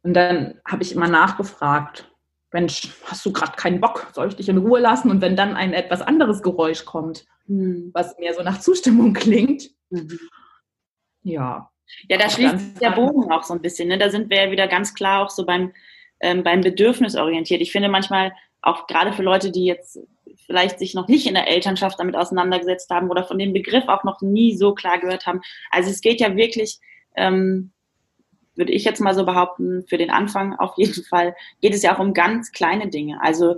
Und 0.02 0.14
dann 0.14 0.60
habe 0.66 0.82
ich 0.82 0.92
immer 0.92 1.08
nachgefragt, 1.08 2.10
Mensch, 2.52 2.88
hast 3.04 3.26
du 3.26 3.32
gerade 3.32 3.52
keinen 3.56 3.80
Bock? 3.80 4.06
Soll 4.12 4.28
ich 4.28 4.36
dich 4.36 4.48
in 4.48 4.58
Ruhe 4.58 4.80
lassen? 4.80 5.10
Und 5.10 5.20
wenn 5.20 5.36
dann 5.36 5.54
ein 5.54 5.72
etwas 5.72 6.00
anderes 6.00 6.42
Geräusch 6.42 6.84
kommt, 6.84 7.26
mhm. 7.46 7.90
was 7.92 8.16
mehr 8.18 8.34
so 8.34 8.42
nach 8.42 8.60
Zustimmung 8.60 9.12
klingt. 9.14 9.70
Ja. 11.26 11.70
Ja, 12.08 12.18
da 12.18 12.28
schließt 12.28 12.80
der 12.80 12.90
Bogen 12.90 13.30
auch 13.30 13.42
so 13.42 13.54
ein 13.54 13.62
bisschen. 13.62 13.88
Ne? 13.88 13.98
Da 13.98 14.10
sind 14.10 14.30
wir 14.30 14.44
ja 14.44 14.50
wieder 14.50 14.66
ganz 14.66 14.94
klar 14.94 15.24
auch 15.24 15.30
so 15.30 15.44
beim, 15.46 15.72
ähm, 16.20 16.42
beim 16.42 16.60
Bedürfnis 16.60 17.16
orientiert. 17.16 17.60
Ich 17.60 17.72
finde 17.72 17.88
manchmal 17.88 18.32
auch 18.62 18.86
gerade 18.86 19.12
für 19.12 19.22
Leute, 19.22 19.52
die 19.52 19.64
jetzt 19.64 20.00
vielleicht 20.46 20.78
sich 20.78 20.94
noch 20.94 21.08
nicht 21.08 21.26
in 21.26 21.34
der 21.34 21.48
Elternschaft 21.48 21.98
damit 21.98 22.16
auseinandergesetzt 22.16 22.90
haben 22.90 23.10
oder 23.10 23.24
von 23.24 23.38
dem 23.38 23.52
Begriff 23.52 23.88
auch 23.88 24.04
noch 24.04 24.20
nie 24.20 24.56
so 24.56 24.74
klar 24.74 24.98
gehört 24.98 25.26
haben. 25.26 25.40
Also 25.70 25.90
es 25.90 26.00
geht 26.00 26.20
ja 26.20 26.36
wirklich, 26.36 26.78
ähm, 27.16 27.72
würde 28.54 28.72
ich 28.72 28.84
jetzt 28.84 29.00
mal 29.00 29.14
so 29.14 29.24
behaupten, 29.24 29.84
für 29.88 29.98
den 29.98 30.10
Anfang 30.10 30.54
auf 30.54 30.74
jeden 30.76 31.04
Fall, 31.04 31.34
geht 31.60 31.74
es 31.74 31.82
ja 31.82 31.94
auch 31.94 32.00
um 32.00 32.14
ganz 32.14 32.52
kleine 32.52 32.88
Dinge. 32.88 33.20
Also 33.22 33.56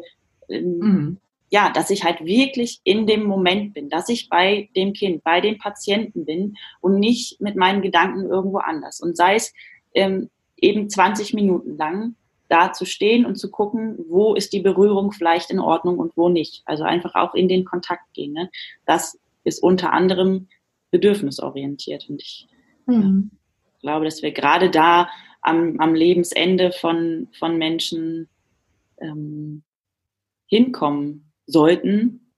ähm, 0.49 0.79
mhm. 0.79 1.21
Ja, 1.51 1.71
dass 1.71 1.91
ich 1.91 2.05
halt 2.05 2.25
wirklich 2.25 2.81
in 2.85 3.07
dem 3.07 3.25
Moment 3.25 3.75
bin, 3.75 3.89
dass 3.89 4.09
ich 4.09 4.29
bei 4.29 4.69
dem 4.77 4.93
Kind, 4.93 5.25
bei 5.25 5.41
dem 5.41 5.59
Patienten 5.59 6.25
bin 6.25 6.57
und 6.81 6.99
nicht 6.99 7.41
mit 7.41 7.57
meinen 7.57 7.83
Gedanken 7.83 8.27
irgendwo 8.27 8.59
anders. 8.59 9.01
Und 9.01 9.17
sei 9.17 9.37
es 9.37 9.53
ähm, 9.95 10.29
eben 10.57 10.91
20 10.91 11.35
Minuten 11.35 11.77
lang 11.77 12.15
da 12.49 12.73
zu 12.73 12.85
stehen 12.85 13.27
und 13.27 13.37
zu 13.37 13.51
gucken, 13.51 13.99
wo 14.09 14.35
ist 14.35 14.53
die 14.53 14.61
Berührung 14.61 15.13
vielleicht 15.13 15.51
in 15.51 15.59
Ordnung 15.59 15.99
und 15.99 16.17
wo 16.17 16.29
nicht. 16.29 16.63
Also 16.65 16.85
einfach 16.85 17.15
auch 17.15 17.35
in 17.35 17.49
den 17.49 17.65
Kontakt 17.65 18.13
gehen. 18.15 18.33
Ne? 18.33 18.51
Das 18.87 19.19
ist 19.45 19.63
unter 19.63 19.93
anderem 19.93 20.49
bedürfnisorientiert. 20.91 22.09
Und 22.09 22.23
ich 22.23 22.47
mhm. 22.87 23.31
glaube, 23.81 24.05
dass 24.05 24.23
wir 24.23 24.33
gerade 24.33 24.71
da 24.71 25.09
am, 25.41 25.79
am 25.79 25.95
Lebensende 25.95 26.73
von, 26.73 27.29
von 27.39 27.57
Menschen 27.59 28.29
ähm, 29.01 29.63
hinkommen 30.47 31.28
sollten. 31.49 32.33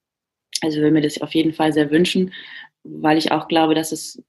Also 0.62 0.78
würde 0.78 0.92
mir 0.92 1.02
das 1.02 1.20
auf 1.20 1.34
jeden 1.34 1.52
Fall 1.52 1.72
sehr 1.72 1.90
wünschen, 1.90 2.32
weil 2.82 3.18
ich 3.18 3.32
auch 3.32 3.48
glaube, 3.48 3.74
dass 3.74 3.92
es 3.92 4.22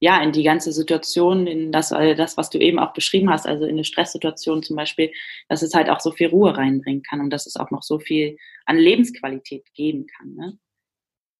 ja, 0.00 0.22
in 0.22 0.32
die 0.32 0.44
ganze 0.44 0.72
Situation, 0.72 1.46
in 1.46 1.72
das, 1.72 1.90
äh, 1.90 2.14
das, 2.14 2.36
was 2.36 2.50
du 2.50 2.58
eben 2.58 2.78
auch 2.78 2.92
beschrieben 2.92 3.30
hast, 3.30 3.46
also 3.46 3.64
in 3.64 3.72
eine 3.72 3.84
Stresssituation 3.84 4.62
zum 4.62 4.76
Beispiel, 4.76 5.10
dass 5.48 5.62
es 5.62 5.74
halt 5.74 5.90
auch 5.90 6.00
so 6.00 6.12
viel 6.12 6.28
Ruhe 6.28 6.56
reinbringen 6.56 7.02
kann 7.02 7.20
und 7.20 7.30
dass 7.30 7.46
es 7.46 7.56
auch 7.56 7.70
noch 7.70 7.82
so 7.82 7.98
viel 7.98 8.36
an 8.64 8.76
Lebensqualität 8.76 9.66
geben 9.74 10.06
kann. 10.06 10.34
Ne? 10.34 10.58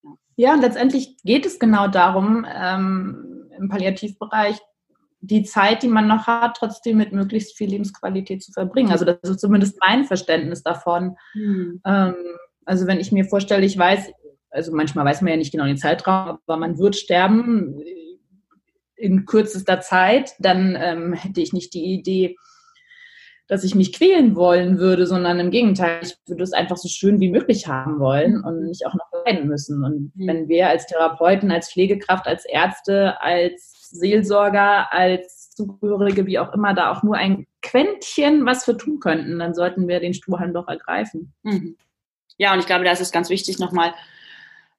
Ja. 0.02 0.10
ja, 0.36 0.54
und 0.54 0.62
letztendlich 0.62 1.16
geht 1.22 1.46
es 1.46 1.60
genau 1.60 1.86
darum, 1.86 2.44
ähm, 2.52 3.48
im 3.56 3.68
Palliativbereich 3.68 4.58
die 5.20 5.44
Zeit, 5.44 5.82
die 5.82 5.88
man 5.88 6.06
noch 6.06 6.26
hat, 6.26 6.56
trotzdem 6.56 6.96
mit 6.96 7.12
möglichst 7.12 7.56
viel 7.56 7.70
Lebensqualität 7.70 8.42
zu 8.42 8.52
verbringen. 8.52 8.92
Also 8.92 9.04
das 9.04 9.18
ist 9.22 9.40
zumindest 9.40 9.78
mein 9.80 10.04
Verständnis 10.04 10.62
davon. 10.62 11.16
Mhm. 11.34 11.80
Ähm, 11.84 12.14
also 12.68 12.86
wenn 12.86 13.00
ich 13.00 13.12
mir 13.12 13.24
vorstelle, 13.24 13.64
ich 13.64 13.78
weiß, 13.78 14.12
also 14.50 14.72
manchmal 14.72 15.06
weiß 15.06 15.22
man 15.22 15.30
ja 15.30 15.36
nicht 15.38 15.52
genau 15.52 15.64
den 15.64 15.78
Zeitraum, 15.78 16.38
aber 16.46 16.56
man 16.58 16.78
wird 16.78 16.96
sterben 16.96 17.80
in 18.94 19.24
kürzester 19.24 19.80
Zeit, 19.80 20.34
dann 20.38 20.76
ähm, 20.78 21.14
hätte 21.14 21.40
ich 21.40 21.54
nicht 21.54 21.72
die 21.72 21.84
Idee, 21.84 22.36
dass 23.46 23.64
ich 23.64 23.74
mich 23.74 23.94
quälen 23.94 24.36
wollen 24.36 24.78
würde, 24.78 25.06
sondern 25.06 25.40
im 25.40 25.50
Gegenteil, 25.50 26.00
ich 26.02 26.14
würde 26.26 26.42
es 26.42 26.52
einfach 26.52 26.76
so 26.76 26.88
schön 26.88 27.20
wie 27.20 27.30
möglich 27.30 27.68
haben 27.68 28.00
wollen 28.00 28.44
und 28.44 28.66
nicht 28.66 28.86
auch 28.86 28.94
noch 28.94 29.24
leiden 29.24 29.48
müssen. 29.48 29.82
Und 29.82 30.12
mhm. 30.14 30.26
wenn 30.26 30.48
wir 30.48 30.68
als 30.68 30.86
Therapeuten, 30.86 31.50
als 31.50 31.72
Pflegekraft, 31.72 32.26
als 32.26 32.44
Ärzte, 32.44 33.18
als 33.22 33.88
Seelsorger, 33.90 34.92
als 34.92 35.52
Zugehörige, 35.52 36.26
wie 36.26 36.38
auch 36.38 36.52
immer, 36.52 36.74
da 36.74 36.92
auch 36.92 37.02
nur 37.02 37.16
ein 37.16 37.46
Quäntchen 37.62 38.44
was 38.44 38.66
für 38.66 38.76
tun 38.76 39.00
könnten, 39.00 39.38
dann 39.38 39.54
sollten 39.54 39.88
wir 39.88 40.00
den 40.00 40.12
Strohhalm 40.12 40.52
doch 40.52 40.68
ergreifen. 40.68 41.32
Mhm. 41.42 41.76
Ja, 42.36 42.52
und 42.52 42.60
ich 42.60 42.66
glaube, 42.66 42.84
da 42.84 42.92
ist 42.92 43.00
es 43.00 43.12
ganz 43.12 43.30
wichtig, 43.30 43.58
nochmal 43.58 43.94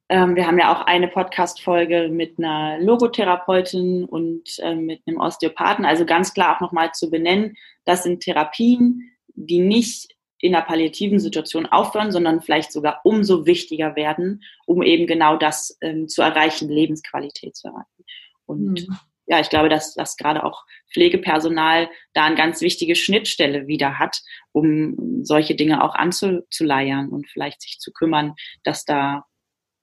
ähm, 0.09 0.35
wir 0.35 0.47
haben 0.47 0.57
ja 0.57 0.73
auch 0.73 0.87
eine 0.87 1.07
Podcast-Folge 1.07 2.09
mit 2.09 2.39
einer 2.39 2.79
Logotherapeutin 2.79 4.05
und 4.05 4.57
ähm, 4.59 4.87
mit 4.87 5.01
einem 5.05 5.19
Osteopathen. 5.19 5.85
Also 5.85 6.03
ganz 6.03 6.33
klar 6.33 6.55
auch 6.55 6.61
nochmal 6.61 6.91
zu 6.93 7.11
benennen, 7.11 7.55
das 7.85 8.03
sind 8.03 8.21
Therapien, 8.21 9.11
die 9.35 9.59
nicht 9.59 10.15
in 10.39 10.55
einer 10.55 10.65
palliativen 10.65 11.19
Situation 11.19 11.67
aufhören, 11.67 12.11
sondern 12.11 12.41
vielleicht 12.41 12.71
sogar 12.71 13.01
umso 13.03 13.45
wichtiger 13.45 13.95
werden, 13.95 14.43
um 14.65 14.81
eben 14.81 15.05
genau 15.05 15.37
das 15.37 15.77
ähm, 15.81 16.07
zu 16.07 16.23
erreichen, 16.23 16.69
Lebensqualität 16.69 17.55
zu 17.55 17.67
erreichen. 17.67 18.05
Und 18.45 18.87
mhm. 18.87 18.97
Ja, 19.29 19.39
ich 19.39 19.49
glaube, 19.49 19.69
dass, 19.69 19.93
dass 19.93 20.17
gerade 20.17 20.43
auch 20.43 20.65
Pflegepersonal 20.91 21.87
da 22.13 22.25
eine 22.25 22.35
ganz 22.35 22.61
wichtige 22.61 22.95
Schnittstelle 22.95 23.67
wieder 23.67 23.99
hat, 23.99 24.21
um 24.51 25.23
solche 25.23 25.55
Dinge 25.55 25.83
auch 25.83 25.93
anzuleiern 25.93 27.09
und 27.09 27.29
vielleicht 27.29 27.61
sich 27.61 27.77
zu 27.79 27.93
kümmern, 27.93 28.33
dass 28.63 28.85
da 28.85 29.25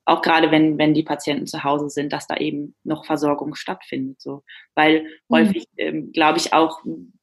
auch 0.04 0.20
gerade 0.20 0.50
wenn, 0.50 0.78
wenn 0.78 0.94
die 0.94 1.04
Patienten 1.04 1.46
zu 1.46 1.62
Hause 1.62 1.90
sind, 1.90 2.12
dass 2.12 2.26
da 2.26 2.36
eben 2.36 2.74
noch 2.82 3.04
Versorgung 3.04 3.54
stattfindet. 3.54 4.20
So. 4.20 4.42
Weil 4.74 5.02
mhm. 5.02 5.36
häufig, 5.36 5.66
ähm, 5.76 6.10
glaube 6.12 6.38
ich, 6.38 6.52
auch, 6.52 6.80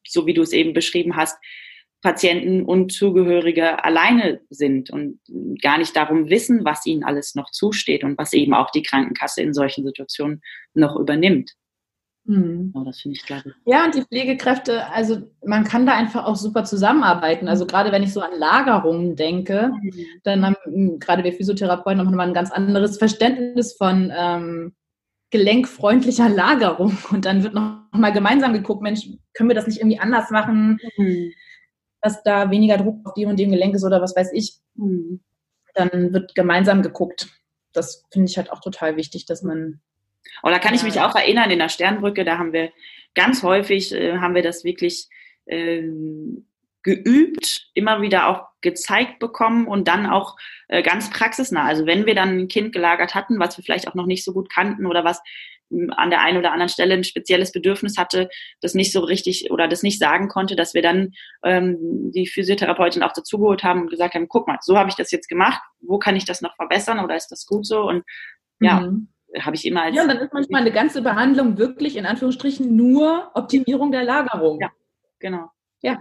so 0.08 0.26
wie 0.26 0.34
du 0.34 0.42
es 0.42 0.54
eben 0.54 0.74
beschrieben 0.74 1.18
hast, 1.18 1.38
Patienten 2.02 2.64
und 2.64 2.92
Zugehörige 2.92 3.84
alleine 3.84 4.42
sind 4.50 4.90
und 4.90 5.20
gar 5.62 5.78
nicht 5.78 5.96
darum 5.96 6.30
wissen, 6.30 6.64
was 6.66 6.86
ihnen 6.86 7.04
alles 7.04 7.36
noch 7.36 7.52
zusteht 7.52 8.04
und 8.04 8.18
was 8.18 8.34
eben 8.34 8.54
auch 8.54 8.72
die 8.72 8.84
Krankenkasse 8.84 9.42
in 9.42 9.54
solchen 9.54 9.86
Situationen 9.86 10.42
noch 10.74 10.98
übernimmt. 10.98 11.54
Mhm. 12.26 12.72
Ja, 12.74 12.84
das 12.86 13.02
finde 13.02 13.18
ich 13.18 13.26
glaube 13.26 13.54
Ja, 13.66 13.84
und 13.84 13.96
die 13.96 14.04
Pflegekräfte, 14.04 14.88
also 14.88 15.24
man 15.46 15.66
kann 15.66 15.86
da 15.86 15.94
einfach 15.94 16.26
auch 16.26 16.38
super 16.38 16.64
zusammenarbeiten. 16.64 17.48
Also 17.48 17.66
gerade 17.66 17.92
wenn 17.92 18.04
ich 18.04 18.14
so 18.14 18.22
an 18.22 18.38
Lagerungen 18.38 19.16
denke, 19.16 19.72
mhm. 19.74 20.06
dann 20.24 20.46
haben 20.46 20.56
hm, 20.64 21.00
gerade 21.00 21.24
wir 21.24 21.34
Physiotherapeuten 21.34 22.00
haben 22.00 22.20
ein 22.20 22.34
ganz 22.34 22.52
anderes 22.52 22.98
Verständnis 22.98 23.74
von 23.74 24.12
ähm, 24.16 24.74
gelenkfreundlicher 25.32 26.30
Lagerung. 26.36 26.98
Und 27.12 27.26
dann 27.26 27.44
wird 27.44 27.54
noch 27.54 27.84
mal 27.92 28.14
gemeinsam 28.14 28.54
geguckt, 28.54 28.82
Mensch, 28.82 29.10
können 29.34 29.50
wir 29.50 29.56
das 29.56 29.68
nicht 29.68 29.80
irgendwie 29.80 30.00
anders 30.00 30.32
machen, 30.32 30.80
mhm. 30.98 31.34
dass 32.02 32.24
da 32.24 32.52
weniger 32.52 32.78
Druck 32.78 33.06
auf 33.06 33.14
dem 33.16 33.30
und 33.30 33.40
dem 33.40 33.52
Gelenk 33.52 33.76
ist 33.76 33.84
oder 33.84 34.02
was 34.02 34.16
weiß 34.16 34.32
ich. 34.34 34.60
Mhm. 34.76 35.20
Dann 35.74 36.14
wird 36.14 36.36
gemeinsam 36.36 36.84
geguckt. 36.84 37.28
Das 37.74 38.06
finde 38.12 38.30
ich 38.30 38.38
halt 38.38 38.52
auch 38.52 38.62
total 38.62 38.96
wichtig, 38.96 39.26
dass 39.26 39.42
man 39.42 39.82
da 40.42 40.60
kann 40.60 40.74
ich 40.74 40.84
mich 40.84 41.00
auch 41.00 41.16
erinnern, 41.16 41.52
in 41.52 41.60
der 41.60 41.70
Sternbrücke, 41.70 42.26
da 42.26 42.38
haben 42.38 42.54
wir 42.54 42.72
ganz 43.16 43.44
häufig, 43.44 43.94
äh, 43.94 44.18
haben 44.18 44.36
wir 44.36 44.44
das 44.44 44.64
wirklich 44.64 45.08
ähm, 45.48 46.46
geübt, 46.84 47.70
immer 47.74 48.02
wieder 48.02 48.28
auch 48.28 48.48
gezeigt 48.62 49.20
bekommen 49.20 49.68
und 49.68 49.88
dann 49.88 50.06
auch 50.06 50.36
äh, 50.68 50.84
ganz 50.84 51.10
praxisnah. 51.10 51.66
Also 51.66 51.86
wenn 51.86 52.06
wir 52.06 52.14
dann 52.14 52.38
ein 52.38 52.48
Kind 52.48 52.74
gelagert 52.74 53.16
hatten, 53.16 53.40
was 53.40 53.58
wir 53.58 53.64
vielleicht 53.64 53.88
auch 53.88 53.96
noch 53.96 54.06
nicht 54.06 54.24
so 54.24 54.34
gut 54.34 54.50
kannten 54.54 54.86
oder 54.86 55.06
was 55.06 55.22
hm, 55.70 55.92
an 55.92 56.10
der 56.10 56.22
einen 56.22 56.38
oder 56.38 56.52
anderen 56.52 56.70
Stelle 56.70 56.94
ein 56.94 57.06
spezielles 57.06 57.54
Bedürfnis 57.54 57.98
hatte, 57.98 58.30
das 58.60 58.74
nicht 58.74 58.92
so 58.92 59.00
richtig 59.00 59.50
oder 59.50 59.68
das 59.70 59.82
nicht 59.82 59.98
sagen 59.98 60.28
konnte, 60.28 60.58
dass 60.58 60.74
wir 60.74 60.82
dann 60.82 61.14
ähm, 61.44 62.12
die 62.12 62.28
Physiotherapeutin 62.28 63.04
auch 63.04 63.14
dazugeholt 63.14 63.64
haben 63.64 63.82
und 63.84 63.90
gesagt 63.90 64.16
haben, 64.16 64.28
guck 64.28 64.48
mal, 64.48 64.58
so 64.62 64.78
habe 64.78 64.90
ich 64.90 64.96
das 64.96 65.12
jetzt 65.12 65.30
gemacht, 65.30 65.62
wo 65.80 66.00
kann 66.00 66.18
ich 66.18 66.26
das 66.26 66.42
noch 66.42 66.56
verbessern 66.56 67.00
oder 67.00 67.16
ist 67.16 67.30
das 67.30 67.46
gut 67.46 67.66
so? 67.66 67.82
Und 67.82 68.04
ja, 68.60 68.82
mhm 68.82 69.13
habe 69.40 69.56
ich 69.56 69.66
immer 69.66 69.84
als. 69.84 69.96
Ja, 69.96 70.04
und 70.04 70.10
dann 70.10 70.20
ist 70.20 70.34
manchmal 70.34 70.62
eine 70.62 70.72
ganze 70.72 71.02
Behandlung 71.02 71.58
wirklich 71.58 71.96
in 71.96 72.06
Anführungsstrichen 72.06 72.76
nur 72.76 73.32
Optimierung 73.34 73.92
der 73.92 74.04
Lagerung. 74.04 74.60
Ja, 74.60 74.72
genau. 75.20 75.50
Ja. 75.82 76.00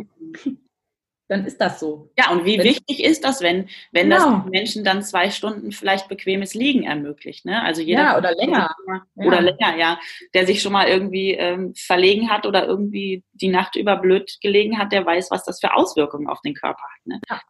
Dann 1.29 1.47
ist 1.47 1.59
das 1.63 1.81
so. 1.81 2.11
Ja, 2.19 2.31
und 2.31 2.45
wie 2.45 2.59
wenn 2.59 2.65
wichtig 2.67 3.03
ist 3.03 3.25
das, 3.25 3.41
wenn, 3.41 3.69
wenn 3.91 4.11
genau. 4.11 4.41
das 4.41 4.51
Menschen 4.51 4.85
dann 4.85 5.03
zwei 5.03 5.31
Stunden 5.31 5.73
vielleicht 5.73 6.09
bequemes 6.09 6.53
Liegen 6.53 6.83
ermöglicht? 6.83 7.47
Ne? 7.47 7.63
Also 7.63 7.81
jeder 7.81 8.03
ja, 8.03 8.19
oder 8.19 8.35
länger. 8.35 8.75
Oder 9.15 9.37
ja. 9.37 9.41
länger, 9.41 9.77
ja. 9.79 10.01
Der 10.35 10.47
sich 10.47 10.61
schon 10.61 10.73
mal 10.73 10.89
irgendwie 10.89 11.31
ähm, 11.33 11.73
verlegen 11.75 12.29
hat 12.29 12.45
oder 12.45 12.67
irgendwie 12.67 13.25
die 13.33 13.49
Nacht 13.49 13.77
über 13.77 13.97
blöd 13.97 14.39
gelegen 14.43 14.79
hat, 14.79 14.93
der 14.93 15.07
weiß, 15.07 15.31
was 15.31 15.45
das 15.45 15.59
für 15.59 15.75
Auswirkungen 15.75 16.29
auf 16.29 16.43
den 16.43 16.53
Körper 16.53 16.83
hat. 16.83 17.07
Ne? 17.07 17.21
Ja. 17.31 17.41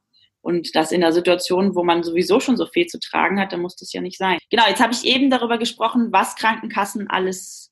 Und 0.43 0.75
das 0.75 0.93
in 0.93 1.01
der 1.01 1.13
Situation, 1.13 1.75
wo 1.75 1.85
man 1.85 2.03
sowieso 2.03 2.41
schon 2.41 2.57
so 2.57 2.67
viel 2.67 2.87
zu 2.87 2.99
tragen 2.99 3.41
hat, 3.41 3.53
da 3.53 3.57
muss 3.57 3.77
das 3.77 3.93
ja 3.93 4.01
nicht 4.01 4.19
sein. 4.19 4.39
Genau, 4.51 4.65
jetzt 4.69 4.83
habe 4.83 4.93
ich 4.93 5.05
eben 5.05 5.31
darüber 5.31 5.57
gesprochen, 5.57 6.09
was 6.11 6.37
Krankenkassen 6.37 7.09
alles 7.09 7.71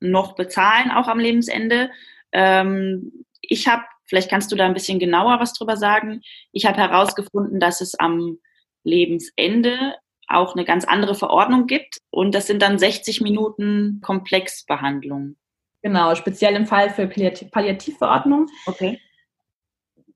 noch 0.00 0.34
bezahlen, 0.34 0.90
auch 0.90 1.08
am 1.08 1.18
Lebensende. 1.18 1.90
Ähm, 2.32 3.24
ich 3.40 3.66
habe, 3.66 3.82
vielleicht 4.06 4.30
kannst 4.30 4.52
du 4.52 4.56
da 4.56 4.64
ein 4.66 4.74
bisschen 4.74 5.00
genauer 5.00 5.40
was 5.40 5.52
drüber 5.52 5.76
sagen. 5.76 6.22
Ich 6.52 6.64
habe 6.64 6.78
herausgefunden, 6.78 7.60
dass 7.60 7.80
es 7.80 7.98
am 7.98 8.38
Lebensende 8.84 9.96
auch 10.28 10.54
eine 10.54 10.64
ganz 10.64 10.84
andere 10.84 11.14
Verordnung 11.14 11.66
gibt 11.66 11.98
und 12.10 12.34
das 12.34 12.46
sind 12.46 12.62
dann 12.62 12.78
60 12.78 13.20
Minuten 13.20 14.00
Komplexbehandlung. 14.02 15.36
Genau, 15.82 16.14
speziell 16.14 16.54
im 16.54 16.66
Fall 16.66 16.90
für 16.90 17.08
Palliativverordnung. 17.08 18.46
Okay. 18.66 19.00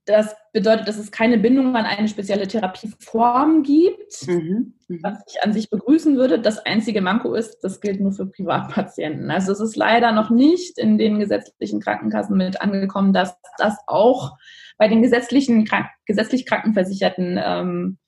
Das 0.06 0.36
bedeutet, 0.52 0.86
dass 0.86 0.98
es 0.98 1.10
keine 1.10 1.36
Bindung 1.36 1.74
an 1.74 1.84
eine 1.84 2.06
spezielle 2.06 2.46
Therapieform 2.46 3.64
gibt, 3.64 4.26
mhm. 4.28 4.74
Mhm. 4.86 5.00
was 5.02 5.18
ich 5.26 5.42
an 5.42 5.52
sich 5.52 5.68
begrüßen 5.68 6.16
würde. 6.16 6.40
Das 6.40 6.64
einzige 6.64 7.02
Manko 7.02 7.34
ist, 7.34 7.58
das 7.64 7.80
gilt 7.80 8.00
nur 8.00 8.12
für 8.12 8.26
Privatpatienten. 8.26 9.32
Also 9.32 9.50
es 9.50 9.58
ist 9.58 9.74
leider 9.74 10.12
noch 10.12 10.30
nicht 10.30 10.78
in 10.78 10.96
den 10.96 11.18
gesetzlichen 11.18 11.80
Krankenkassen 11.80 12.36
mit 12.36 12.60
angekommen, 12.60 13.12
dass 13.12 13.36
das 13.58 13.76
auch 13.88 14.36
bei 14.78 14.86
den 14.86 15.02
gesetzlichen, 15.02 15.68
gesetzlich 16.06 16.46
krankenversicherten 16.46 17.40
ähm, 17.42 17.98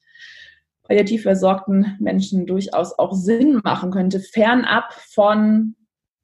palliativ 0.85 1.23
versorgten 1.23 1.97
Menschen 1.99 2.47
durchaus 2.47 2.97
auch 2.97 3.13
Sinn 3.13 3.61
machen 3.65 3.91
könnte, 3.91 4.21
fernab 4.21 4.93
von 4.93 5.75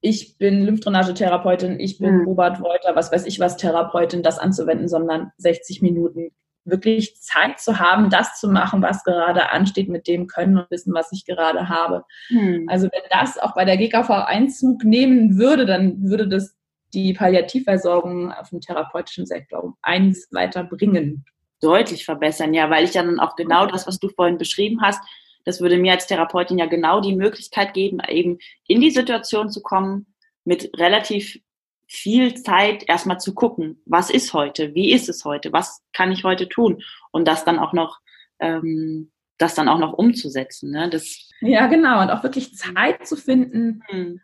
ich 0.04 0.36
bin 0.36 0.66
Lymphdrainagetherapeutin, 0.66 1.80
ich 1.80 1.98
bin 1.98 2.18
mhm. 2.18 2.24
Robert 2.26 2.60
Wolter, 2.60 2.94
was 2.94 3.10
weiß 3.10 3.24
ich 3.24 3.40
was, 3.40 3.56
Therapeutin, 3.56 4.22
das 4.22 4.38
anzuwenden, 4.38 4.86
sondern 4.86 5.32
60 5.38 5.80
Minuten 5.80 6.30
wirklich 6.66 7.16
Zeit 7.22 7.58
zu 7.58 7.78
haben, 7.78 8.10
das 8.10 8.38
zu 8.38 8.50
machen, 8.50 8.82
was 8.82 9.02
gerade 9.04 9.50
ansteht, 9.50 9.88
mit 9.88 10.06
dem 10.06 10.26
Können 10.26 10.58
und 10.58 10.70
Wissen, 10.70 10.92
was 10.92 11.10
ich 11.12 11.24
gerade 11.24 11.70
habe. 11.70 12.04
Mhm. 12.28 12.66
Also 12.68 12.88
wenn 12.92 13.02
das 13.10 13.38
auch 13.38 13.54
bei 13.54 13.64
der 13.64 13.78
GKV 13.78 14.10
Einzug 14.10 14.84
nehmen 14.84 15.38
würde, 15.38 15.64
dann 15.64 16.02
würde 16.02 16.28
das 16.28 16.54
die 16.92 17.14
Palliativversorgung 17.14 18.30
auf 18.30 18.50
dem 18.50 18.60
therapeutischen 18.60 19.24
Sektor 19.24 19.64
um 19.64 19.76
eins 19.80 20.28
weiterbringen. 20.32 21.24
Deutlich 21.62 22.04
verbessern, 22.04 22.52
ja, 22.52 22.68
weil 22.68 22.84
ich 22.84 22.90
dann 22.90 23.18
auch 23.20 23.36
genau 23.36 23.64
das, 23.64 23.86
was 23.86 23.98
du 23.98 24.10
vorhin 24.10 24.36
beschrieben 24.36 24.82
hast, 24.82 25.02
das 25.44 25.60
würde 25.60 25.76
mir 25.76 25.92
als 25.92 26.06
Therapeutin 26.06 26.58
ja 26.58 26.66
genau 26.66 27.00
die 27.00 27.14
Möglichkeit 27.14 27.74
geben, 27.74 27.98
eben 28.08 28.38
in 28.66 28.80
die 28.80 28.90
Situation 28.90 29.50
zu 29.50 29.62
kommen, 29.62 30.14
mit 30.44 30.70
relativ 30.78 31.38
viel 31.86 32.34
Zeit 32.34 32.88
erstmal 32.88 33.20
zu 33.20 33.34
gucken, 33.34 33.80
was 33.84 34.10
ist 34.10 34.32
heute, 34.32 34.74
wie 34.74 34.92
ist 34.92 35.08
es 35.08 35.24
heute, 35.24 35.52
was 35.52 35.82
kann 35.92 36.12
ich 36.12 36.24
heute 36.24 36.48
tun 36.48 36.82
und 37.12 37.28
das 37.28 37.44
dann 37.44 37.58
auch 37.58 37.72
noch, 37.72 38.00
ähm, 38.40 39.10
das 39.38 39.54
dann 39.54 39.68
auch 39.68 39.78
noch 39.78 39.92
umzusetzen. 39.92 40.70
Ne? 40.70 40.88
Das 40.88 41.28
ja, 41.40 41.66
genau, 41.66 42.00
und 42.00 42.10
auch 42.10 42.22
wirklich 42.22 42.54
Zeit 42.54 43.06
zu 43.06 43.16
finden, 43.16 43.82
mhm. 43.90 44.20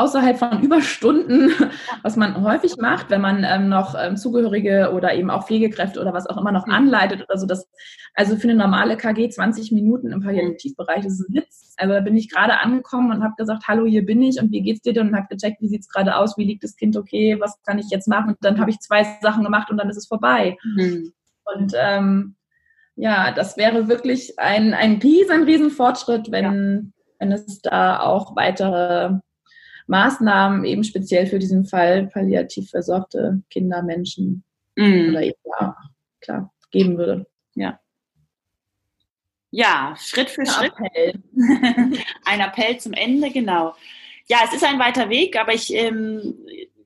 Außerhalb 0.00 0.38
von 0.38 0.62
Überstunden, 0.62 1.52
was 2.02 2.16
man 2.16 2.42
häufig 2.42 2.76
macht, 2.78 3.10
wenn 3.10 3.20
man 3.20 3.44
ähm, 3.44 3.68
noch 3.68 3.94
ähm, 3.98 4.16
Zugehörige 4.16 4.92
oder 4.94 5.14
eben 5.14 5.30
auch 5.30 5.46
Pflegekräfte 5.46 6.00
oder 6.00 6.14
was 6.14 6.26
auch 6.26 6.38
immer 6.38 6.52
noch 6.52 6.66
mhm. 6.66 6.72
anleitet 6.72 7.22
oder 7.22 7.38
so. 7.38 7.46
Das, 7.46 7.68
also 8.14 8.36
für 8.36 8.48
eine 8.48 8.56
normale 8.56 8.96
KG 8.96 9.28
20 9.28 9.72
Minuten 9.72 10.12
im 10.12 10.22
Palliativbereich 10.22 11.04
das 11.04 11.14
ist 11.14 11.28
ein 11.28 11.34
Witz. 11.34 11.74
Also 11.76 11.94
da 11.94 12.00
bin 12.00 12.16
ich 12.16 12.30
gerade 12.30 12.60
angekommen 12.60 13.12
und 13.12 13.22
habe 13.22 13.34
gesagt, 13.36 13.68
hallo, 13.68 13.86
hier 13.86 14.04
bin 14.04 14.22
ich 14.22 14.40
und 14.40 14.50
wie 14.50 14.62
geht's 14.62 14.82
dir 14.82 14.92
denn? 14.92 15.08
Und 15.08 15.16
habe 15.16 15.28
gecheckt, 15.28 15.60
wie 15.60 15.68
sieht's 15.68 15.88
gerade 15.88 16.16
aus, 16.16 16.36
wie 16.36 16.44
liegt 16.44 16.64
das 16.64 16.76
Kind 16.76 16.96
okay, 16.96 17.36
was 17.38 17.60
kann 17.62 17.78
ich 17.78 17.90
jetzt 17.90 18.08
machen? 18.08 18.30
Und 18.30 18.38
dann 18.40 18.58
habe 18.58 18.70
ich 18.70 18.80
zwei 18.80 19.04
Sachen 19.20 19.44
gemacht 19.44 19.70
und 19.70 19.76
dann 19.76 19.90
ist 19.90 19.96
es 19.96 20.06
vorbei. 20.06 20.56
Mhm. 20.64 21.12
Und 21.44 21.72
ähm, 21.76 22.36
ja, 22.96 23.32
das 23.32 23.56
wäre 23.56 23.88
wirklich 23.88 24.38
ein, 24.38 24.74
ein 24.74 24.96
riesen, 24.96 25.44
riesen 25.44 25.70
Fortschritt, 25.70 26.30
wenn, 26.30 26.44
ja. 26.44 27.02
wenn 27.18 27.32
es 27.32 27.60
da 27.60 28.00
auch 28.00 28.36
weitere 28.36 29.18
Maßnahmen 29.90 30.64
eben 30.64 30.84
speziell 30.84 31.26
für 31.26 31.40
diesen 31.40 31.64
Fall 31.64 32.06
palliativ 32.06 32.70
versorgte 32.70 33.42
Kinder, 33.50 33.82
Menschen 33.82 34.44
mm. 34.76 35.10
oder 35.10 35.22
eben, 35.22 35.38
ja, 35.58 35.76
klar, 36.20 36.54
geben 36.70 36.96
würde. 36.96 37.26
Ja. 37.56 37.80
Ja, 39.50 39.96
Schritt 39.98 40.30
für 40.30 40.42
ein 40.42 40.46
Schritt. 40.46 40.72
Appell. 40.78 41.22
ein 42.24 42.40
Appell 42.40 42.78
zum 42.78 42.92
Ende, 42.92 43.30
genau. 43.30 43.74
Ja, 44.28 44.38
es 44.44 44.54
ist 44.54 44.64
ein 44.64 44.78
weiter 44.78 45.10
Weg, 45.10 45.36
aber 45.36 45.52
ich, 45.52 45.74
ähm, 45.74 46.38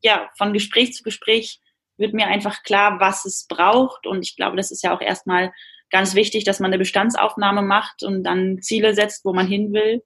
ja, 0.03 0.31
von 0.39 0.55
Gespräch 0.55 0.95
zu 0.95 1.03
Gespräch 1.03 1.61
wird 1.99 2.15
mir 2.15 2.27
einfach 2.27 2.63
klar, 2.63 3.01
was 3.01 3.27
es 3.27 3.47
braucht. 3.47 4.07
Und 4.07 4.23
ich 4.23 4.35
glaube, 4.35 4.57
das 4.57 4.71
ist 4.71 4.83
ja 4.83 4.97
auch 4.97 5.03
erstmal 5.03 5.53
ganz 5.91 6.15
wichtig, 6.15 6.45
dass 6.45 6.59
man 6.59 6.71
eine 6.71 6.79
Bestandsaufnahme 6.79 7.61
macht 7.61 8.03
und 8.03 8.25
dann 8.25 8.63
Ziele 8.63 8.95
setzt, 8.95 9.27
wo 9.27 9.35
man 9.35 9.47
hin 9.47 9.75
will. 9.75 10.03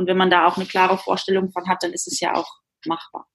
Und 0.00 0.06
wenn 0.06 0.16
man 0.16 0.30
da 0.30 0.46
auch 0.46 0.56
eine 0.56 0.64
klare 0.64 0.96
Vorstellung 0.96 1.50
von 1.50 1.68
hat, 1.68 1.82
dann 1.82 1.92
ist 1.92 2.06
es 2.06 2.20
ja 2.20 2.34
auch 2.34 2.48
machbar. 2.86 3.26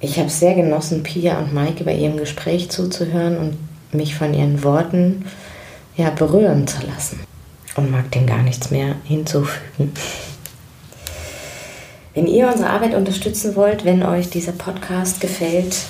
Ich 0.00 0.18
habe 0.18 0.28
sehr 0.28 0.56
genossen, 0.56 1.04
Pia 1.04 1.38
und 1.38 1.54
Maike 1.54 1.84
bei 1.84 1.94
ihrem 1.94 2.16
Gespräch 2.16 2.68
zuzuhören 2.68 3.38
und 3.38 3.94
mich 3.94 4.16
von 4.16 4.34
ihren 4.34 4.64
Worten 4.64 5.26
ja, 5.96 6.10
berühren 6.10 6.66
zu 6.66 6.84
lassen. 6.84 7.20
Und 7.76 7.92
mag 7.92 8.10
dem 8.10 8.26
gar 8.26 8.42
nichts 8.42 8.72
mehr 8.72 8.96
hinzufügen. 9.04 9.94
Wenn 12.14 12.26
ihr 12.26 12.48
unsere 12.48 12.70
Arbeit 12.70 12.94
unterstützen 12.94 13.54
wollt, 13.54 13.84
wenn 13.84 14.02
euch 14.02 14.28
dieser 14.28 14.50
Podcast 14.50 15.20
gefällt, 15.20 15.82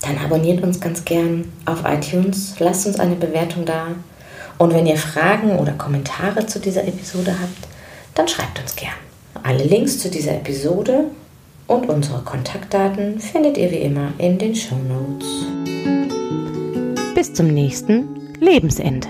dann 0.00 0.16
abonniert 0.16 0.62
uns 0.62 0.80
ganz 0.80 1.04
gern 1.04 1.52
auf 1.66 1.82
iTunes, 1.84 2.54
lasst 2.58 2.86
uns 2.86 2.98
eine 2.98 3.16
Bewertung 3.16 3.66
da 3.66 3.88
und 4.58 4.74
wenn 4.74 4.86
ihr 4.86 4.96
Fragen 4.96 5.58
oder 5.58 5.72
Kommentare 5.72 6.46
zu 6.46 6.58
dieser 6.58 6.86
Episode 6.86 7.34
habt, 7.40 7.68
dann 8.14 8.28
schreibt 8.28 8.60
uns 8.60 8.76
gern. 8.76 8.92
Alle 9.42 9.64
Links 9.64 9.98
zu 9.98 10.10
dieser 10.10 10.32
Episode 10.32 11.04
und 11.68 11.88
unsere 11.88 12.20
Kontaktdaten 12.22 13.20
findet 13.20 13.56
ihr 13.56 13.70
wie 13.70 13.76
immer 13.76 14.12
in 14.18 14.38
den 14.38 14.54
Show 14.54 14.76
Notes. 14.76 15.28
Bis 17.14 17.32
zum 17.32 17.48
nächsten 17.48 18.34
Lebensende. 18.40 19.08